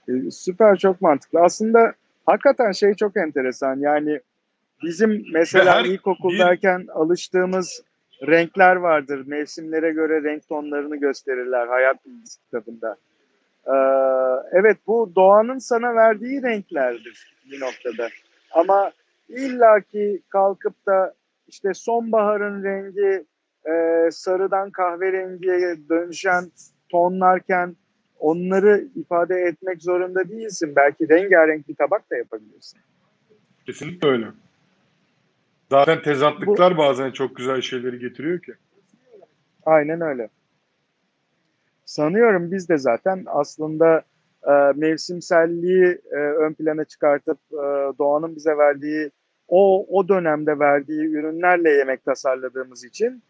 Ee, 0.10 0.32
süper 0.32 0.78
çok 0.78 1.02
mantıklı. 1.02 1.40
Aslında 1.40 1.94
hakikaten 2.28 2.72
şey 2.72 2.94
çok 2.94 3.18
enteresan. 3.18 3.80
Yani 3.80 4.20
bizim 4.84 5.24
mesela 5.34 5.80
her, 5.80 5.86
ilkokuldayken 5.86 6.82
bir... 6.84 7.02
alıştığımız 7.02 7.84
renkler 8.28 8.76
vardır. 8.76 9.24
Mevsimlere 9.28 9.92
göre 9.92 10.24
renk 10.24 10.48
tonlarını 10.48 10.96
gösterirler 10.96 11.68
hayat 11.68 12.06
bilgisi 12.06 12.42
kitabında. 12.42 12.98
Ee, 13.68 13.74
evet 14.52 14.78
bu 14.88 15.12
doğanın 15.16 15.58
sana 15.58 15.96
verdiği 15.96 16.44
renklerdir 16.44 17.36
bir 17.52 17.60
noktada. 17.60 18.10
Ama 18.52 18.92
illaki 19.30 20.22
kalkıp 20.30 20.86
da 20.86 21.14
işte 21.48 21.74
sonbaharın 21.74 22.64
rengi 22.64 23.26
e, 23.70 24.12
sarıdan 24.12 24.72
kahverengiye 24.72 25.78
dönüşen 25.90 26.52
tonlarken 26.90 27.76
onları 28.20 28.88
ifade 28.96 29.36
etmek 29.36 29.82
zorunda 29.82 30.30
değilsin. 30.30 30.74
Belki 30.76 31.10
rengarenk 31.10 31.70
bir 31.70 31.76
tabak 31.76 32.12
da 32.12 32.18
yapabilirsin. 32.18 32.80
Kesinlikle 33.66 34.08
öyle. 34.08 34.26
Zaten 35.72 36.02
tezatlıklar 36.02 36.74
Bu, 36.74 36.78
bazen 36.78 37.12
çok 37.12 37.36
güzel 37.36 37.62
şeyleri 37.62 38.00
getiriyor 38.00 38.40
ki. 38.40 38.54
Aynen 39.66 40.02
öyle. 40.02 40.30
Sanıyorum 41.86 42.52
biz 42.52 42.70
de 42.70 42.78
zaten 42.78 43.24
aslında 43.26 44.02
e, 44.48 44.52
mevsimselliği 44.76 46.02
e, 46.12 46.16
ön 46.18 46.54
plana 46.54 46.86
çıkartıp 46.86 47.38
e, 47.52 47.66
doğanın 48.00 48.36
bize 48.36 48.58
verdiği 48.58 49.12
o 49.48 49.86
o 49.90 50.08
dönemde 50.08 50.60
verdiği 50.60 51.06
ürünlerle 51.06 51.70
yemek 51.70 52.06
tasarladığımız 52.06 52.84
için 52.84 53.24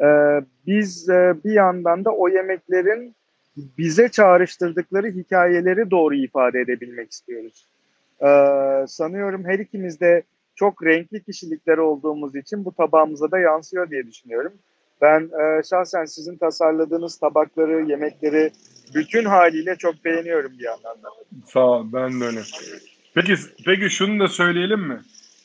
e, 0.00 0.06
biz 0.66 1.08
e, 1.08 1.34
bir 1.44 1.52
yandan 1.52 2.04
da 2.04 2.10
o 2.10 2.28
yemeklerin 2.28 3.14
bize 3.56 4.08
çağrıştırdıkları 4.08 5.06
hikayeleri 5.06 5.90
doğru 5.90 6.14
ifade 6.14 6.60
edebilmek 6.60 7.12
istiyoruz. 7.12 7.66
E, 8.20 8.28
sanıyorum 8.86 9.44
her 9.44 9.58
ikimiz 9.58 10.00
de 10.00 10.22
çok 10.54 10.84
renkli 10.84 11.22
kişilikler 11.22 11.78
olduğumuz 11.78 12.36
için 12.36 12.64
bu 12.64 12.72
tabağımıza 12.72 13.30
da 13.30 13.38
yansıyor 13.38 13.90
diye 13.90 14.06
düşünüyorum. 14.06 14.52
Ben 15.00 15.20
e, 15.20 15.62
şahsen 15.62 16.04
sizin 16.04 16.36
tasarladığınız 16.36 17.18
tabakları, 17.18 17.90
yemekleri 17.90 18.50
bütün 18.94 19.24
haliyle 19.24 19.76
çok 19.76 20.04
beğeniyorum 20.04 20.52
bir 20.58 20.64
yandan 20.64 21.02
da. 21.02 21.08
Sağ 21.46 21.66
ol, 21.66 21.86
ben 21.92 22.20
de 22.20 22.24
öyle. 22.24 22.40
Peki, 23.14 23.34
peki 23.66 23.90
şunu 23.90 24.20
da 24.20 24.28
söyleyelim 24.28 24.80
mi? 24.80 25.00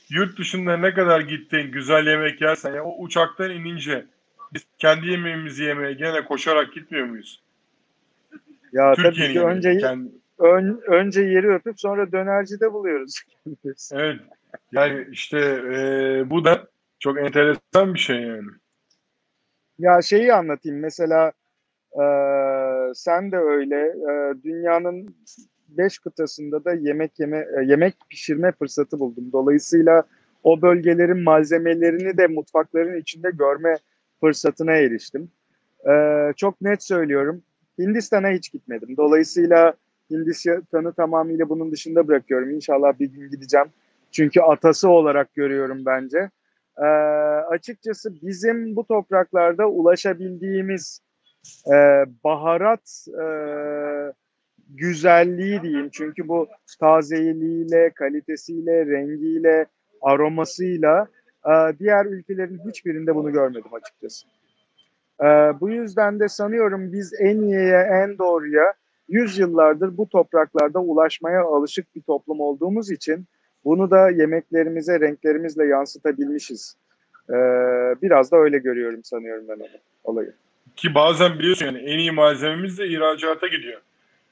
Yurt 0.09 0.39
dışında 0.39 0.77
ne 0.77 0.93
kadar 0.93 1.21
gittin, 1.21 1.71
güzel 1.71 2.07
yemek 2.07 2.41
yersen, 2.41 2.73
ya 2.73 2.83
o 2.83 3.03
uçaktan 3.03 3.51
inince 3.51 4.05
biz 4.53 4.63
kendi 4.77 5.07
yemeğimizi 5.07 5.63
yemeye 5.63 5.93
gene 5.93 6.25
koşarak 6.25 6.73
gitmiyor 6.73 7.05
muyuz? 7.05 7.41
Ya 8.73 8.93
Türkiye'nin 8.93 9.33
tabii 9.33 9.33
ki 9.33 9.41
önce, 9.41 9.77
kendi... 9.77 10.11
ön, 10.39 10.81
önce 10.87 11.21
yeri 11.21 11.47
öpüp 11.47 11.79
sonra 11.79 12.11
dönercide 12.11 12.73
buluyoruz. 12.73 13.23
evet. 13.93 14.19
Yani 14.71 15.07
işte 15.11 15.39
e, 15.73 16.29
bu 16.29 16.45
da 16.45 16.67
çok 16.99 17.17
enteresan 17.19 17.93
bir 17.93 17.99
şey 17.99 18.21
yani. 18.21 18.47
Ya 19.79 20.01
şeyi 20.01 20.33
anlatayım 20.33 20.79
mesela 20.79 21.31
e, 21.93 22.03
sen 22.93 23.31
de 23.31 23.37
öyle. 23.37 23.75
Ee, 23.75 24.33
dünyanın 24.43 25.15
beş 25.69 25.99
kıtasında 25.99 26.65
da 26.65 26.73
yemek 26.73 27.19
yeme 27.19 27.37
e, 27.37 27.63
yemek 27.65 27.93
pişirme 28.09 28.51
fırsatı 28.51 28.99
buldum. 28.99 29.31
Dolayısıyla 29.33 30.03
o 30.43 30.61
bölgelerin 30.61 31.23
malzemelerini 31.23 32.17
de 32.17 32.27
mutfakların 32.27 33.01
içinde 33.01 33.31
görme 33.31 33.75
fırsatına 34.19 34.73
eriştim. 34.73 35.31
Ee, 35.89 36.33
çok 36.35 36.61
net 36.61 36.83
söylüyorum. 36.83 37.43
Hindistan'a 37.79 38.29
hiç 38.29 38.51
gitmedim. 38.51 38.97
Dolayısıyla 38.97 39.73
Hindistan'ı 40.11 40.93
tamamıyla 40.93 41.49
bunun 41.49 41.71
dışında 41.71 42.07
bırakıyorum. 42.07 42.49
İnşallah 42.49 42.99
bir 42.99 43.11
gün 43.11 43.29
gideceğim. 43.29 43.67
Çünkü 44.11 44.41
atası 44.41 44.89
olarak 44.89 45.35
görüyorum 45.35 45.85
bence. 45.85 46.29
Ee, 46.77 46.85
açıkçası 47.49 48.21
bizim 48.21 48.75
bu 48.75 48.85
topraklarda 48.87 49.69
ulaşabildiğimiz 49.69 51.01
e, 51.67 52.05
baharat 52.23 53.05
e, 53.21 53.25
güzelliği 54.69 55.61
diyeyim. 55.61 55.89
Çünkü 55.91 56.27
bu 56.27 56.47
tazeliğiyle, 56.79 57.89
kalitesiyle, 57.89 58.85
rengiyle, 58.85 59.65
aromasıyla 60.01 61.07
e, 61.45 61.79
diğer 61.79 62.05
ülkelerin 62.05 62.61
hiçbirinde 62.69 63.15
bunu 63.15 63.31
görmedim 63.31 63.73
açıkçası. 63.73 64.27
E, 65.21 65.25
bu 65.59 65.69
yüzden 65.69 66.19
de 66.19 66.27
sanıyorum 66.27 66.91
biz 66.91 67.13
en 67.19 67.41
iyiye, 67.41 67.79
en 67.79 68.17
doğruya 68.17 68.73
yüzyıllardır 69.09 69.97
bu 69.97 70.09
topraklarda 70.09 70.79
ulaşmaya 70.79 71.43
alışık 71.43 71.95
bir 71.95 72.01
toplum 72.01 72.39
olduğumuz 72.39 72.91
için 72.91 73.25
bunu 73.65 73.91
da 73.91 74.09
yemeklerimize, 74.09 74.99
renklerimizle 74.99 75.65
yansıtabilmişiz. 75.65 76.75
Ee, 77.29 77.33
biraz 78.01 78.31
da 78.31 78.37
öyle 78.37 78.57
görüyorum 78.57 79.03
sanıyorum 79.03 79.45
ben 79.47 79.59
onu, 79.59 79.67
olayı. 80.03 80.33
Ki 80.75 80.95
bazen 80.95 81.39
biliyorsun 81.39 81.65
yani 81.65 81.77
en 81.77 81.99
iyi 81.99 82.11
malzememiz 82.11 82.77
de 82.77 82.87
ihracata 82.87 83.47
gidiyor. 83.47 83.81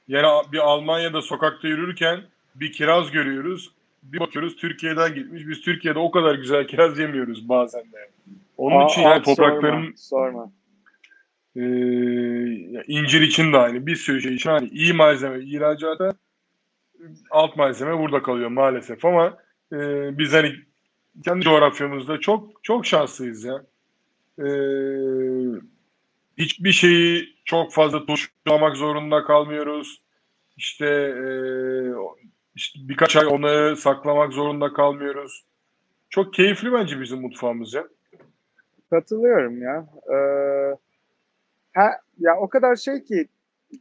Yani 0.08 0.26
bir 0.52 0.58
Almanya'da 0.58 1.22
sokakta 1.22 1.68
yürürken 1.68 2.20
bir 2.54 2.72
kiraz 2.72 3.10
görüyoruz. 3.10 3.72
Bir 4.02 4.20
bakıyoruz 4.20 4.56
Türkiye'den 4.56 5.14
gitmiş. 5.14 5.48
Biz 5.48 5.60
Türkiye'de 5.60 5.98
o 5.98 6.10
kadar 6.10 6.34
güzel 6.34 6.66
kiraz 6.66 6.98
yemiyoruz 6.98 7.48
bazen 7.48 7.82
de. 7.82 8.08
Onun 8.56 8.80
Aa, 8.80 8.86
için 8.86 9.02
yani 9.02 9.22
toprakların 9.22 9.94
sorma, 9.96 10.30
sorma. 10.32 10.50
E, 11.56 11.62
incir 12.86 13.20
için 13.20 13.52
de 13.52 13.56
aynı. 13.56 13.86
Bir 13.86 13.96
sürü 13.96 14.20
şey 14.22 14.34
için 14.34 14.50
hani 14.50 14.68
iyi 14.68 14.92
malzeme 14.92 15.40
ihracata 15.44 16.14
alt 17.30 17.56
malzeme 17.56 17.98
burada 17.98 18.22
kalıyor 18.22 18.48
maalesef 18.48 19.04
ama 19.04 19.38
e, 19.72 19.78
biz 20.18 20.32
hani 20.32 20.52
kendi 21.24 21.44
coğrafyamızda 21.44 22.20
çok 22.20 22.64
çok 22.64 22.86
şanslıyız 22.86 23.44
ya. 23.44 23.62
E, 24.38 24.48
hiçbir 26.38 26.72
şeyi 26.72 27.36
çok 27.44 27.72
fazla 27.72 28.06
tuşlamak 28.06 28.76
zorunda 28.76 29.24
kalmıyoruz. 29.24 30.02
İşte, 30.56 30.86
e, 30.86 31.28
işte 32.54 32.78
birkaç 32.82 33.16
ay 33.16 33.26
onları 33.26 33.76
saklamak 33.76 34.32
zorunda 34.32 34.72
kalmıyoruz. 34.72 35.44
Çok 36.10 36.34
keyifli 36.34 36.72
bence 36.72 37.00
bizim 37.00 37.20
mutfağımız 37.20 37.74
ya. 37.74 37.88
Katılıyorum 38.90 39.62
ya. 39.62 39.86
Ee, 40.12 40.76
ha, 41.78 42.00
ya 42.18 42.36
o 42.36 42.48
kadar 42.48 42.76
şey 42.76 43.04
ki 43.04 43.28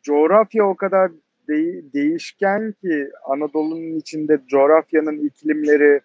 coğrafya 0.04 0.64
o 0.64 0.76
kadar 0.76 1.12
de- 1.48 1.93
değişken 1.93 2.74
ki 2.82 3.10
Anadolu'nun 3.26 4.00
içinde 4.00 4.39
coğrafyanın 4.48 5.18
iklimleri 5.18 6.02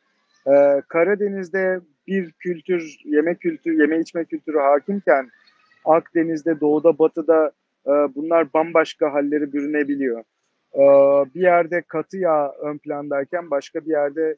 e, 0.47 0.82
Karadeniz'de 0.88 1.80
bir 2.07 2.32
kültür, 2.32 2.97
yeme 3.05 3.34
kültürü, 3.34 3.80
yeme 3.80 4.01
içme 4.01 4.24
kültürü 4.24 4.59
hakimken 4.59 5.30
Akdeniz'de, 5.84 6.61
doğuda, 6.61 6.99
batıda 6.99 7.53
e, 7.86 7.90
bunlar 7.90 8.53
bambaşka 8.55 9.12
halleri 9.12 9.53
bürünebiliyor. 9.53 10.20
E, 10.74 10.82
bir 11.34 11.40
yerde 11.40 11.82
katı 11.82 12.16
yağ 12.16 12.53
ön 12.53 12.78
plandayken 12.78 13.51
başka 13.51 13.80
bir 13.80 13.90
yerde 13.90 14.36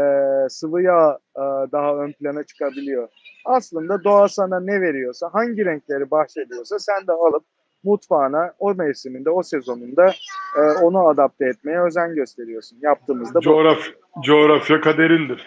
e, 0.00 0.04
sıvı 0.48 0.82
yağ 0.82 1.18
e, 1.36 1.42
daha 1.72 1.96
ön 1.96 2.12
plana 2.12 2.44
çıkabiliyor. 2.44 3.08
Aslında 3.44 4.04
doğa 4.04 4.28
sana 4.28 4.60
ne 4.60 4.80
veriyorsa, 4.80 5.28
hangi 5.32 5.64
renkleri 5.64 6.10
bahşediyorsa 6.10 6.78
sen 6.78 7.06
de 7.06 7.12
alıp 7.12 7.44
mutfağına 7.84 8.52
o 8.58 8.74
mevsiminde, 8.74 9.30
o 9.30 9.42
sezonunda 9.42 10.14
e, 10.56 10.60
onu 10.60 11.08
adapte 11.08 11.46
etmeye 11.46 11.80
özen 11.80 12.14
gösteriyorsun. 12.14 12.78
Yaptığımızda 12.80 13.38
bu. 13.38 13.42
Coğraf, 13.42 13.78
coğrafya 14.24 14.80
kaderindir. 14.80 15.46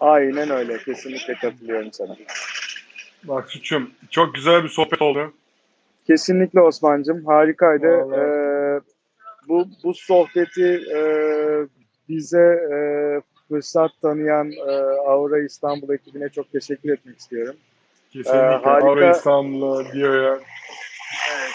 Aynen 0.00 0.50
öyle. 0.50 0.78
Kesinlikle 0.78 1.34
katılıyorum 1.34 1.92
sana. 1.92 2.16
Maksut'cum 3.24 3.90
çok 4.10 4.34
güzel 4.34 4.64
bir 4.64 4.68
sohbet 4.68 5.02
oldu. 5.02 5.32
Kesinlikle 6.06 6.60
Osman'cığım. 6.60 7.26
Harikaydı. 7.26 7.88
Vallahi. 7.88 8.20
Ee, 8.20 8.80
bu, 9.48 9.68
bu 9.84 9.94
sohbeti 9.94 10.80
e, 10.94 11.00
bize 12.10 12.68
e, 12.72 12.76
fırsat 13.48 13.90
tanıyan 14.02 14.52
e, 14.52 14.72
Aura 15.06 15.38
İstanbul 15.38 15.94
ekibine 15.94 16.28
çok 16.28 16.52
teşekkür 16.52 16.92
etmek 16.92 17.18
istiyorum. 17.18 17.56
Kesinlikle. 18.10 18.38
Ee, 18.38 18.42
harika. 18.42 18.86
Avra 18.86 19.10
İstanbul'a 19.10 19.92
diyor 19.92 20.22
ya. 20.22 20.40
Evet. 21.32 21.52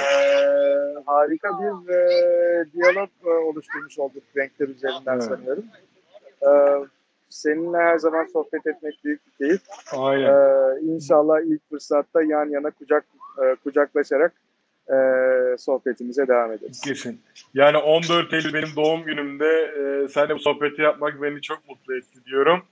Ee, 0.00 1.02
harika 1.06 1.48
bir 1.48 1.92
e, 1.92 2.64
diyalog 2.72 3.08
e, 3.24 3.28
oluşturmuş 3.28 3.98
olduk 3.98 4.22
renkler 4.36 4.68
üzerinden 4.68 5.12
Evet. 5.12 5.22
sanıyorum. 5.22 5.64
Ee, 6.42 6.86
seninle 7.28 7.78
her 7.78 7.98
zaman 7.98 8.24
sohbet 8.32 8.66
etmek 8.66 9.04
büyük 9.04 9.20
bir 9.26 9.46
keyif. 9.46 9.60
Aynen. 9.92 10.26
Ee, 10.26 10.80
inşallah 10.80 11.40
ilk 11.40 11.70
fırsatta 11.70 12.22
yan 12.22 12.46
yana 12.50 12.70
kucak 12.70 13.04
e, 13.42 13.54
kucaklaşarak 13.64 14.32
e, 14.92 15.58
sohbetimize 15.58 16.28
devam 16.28 16.52
ederiz. 16.52 16.80
Kesin. 16.80 17.20
Yani 17.54 17.76
14 17.76 18.32
Eylül 18.32 18.54
benim 18.54 18.76
doğum 18.76 19.04
günümde 19.04 19.46
e, 19.46 20.08
seninle 20.08 20.34
bu 20.34 20.38
sohbeti 20.38 20.82
yapmak 20.82 21.22
beni 21.22 21.40
çok 21.42 21.68
mutlu 21.68 21.96
etti 21.96 22.24
diyorum. 22.26 22.62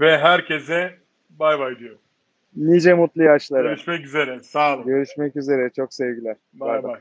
Ve 0.00 0.18
herkese 0.18 0.94
bay 1.30 1.58
bay 1.58 1.78
diyorum. 1.78 1.98
Nice 2.56 2.94
mutlu 2.94 3.22
yaşlara. 3.22 3.62
Görüşmek 3.68 4.04
üzere. 4.04 4.40
Sağ 4.40 4.76
olun. 4.76 4.86
Görüşmek 4.86 5.36
üzere. 5.36 5.70
Çok 5.76 5.94
sevgiler. 5.94 6.36
Bay 6.52 6.82
bay. 6.82 7.00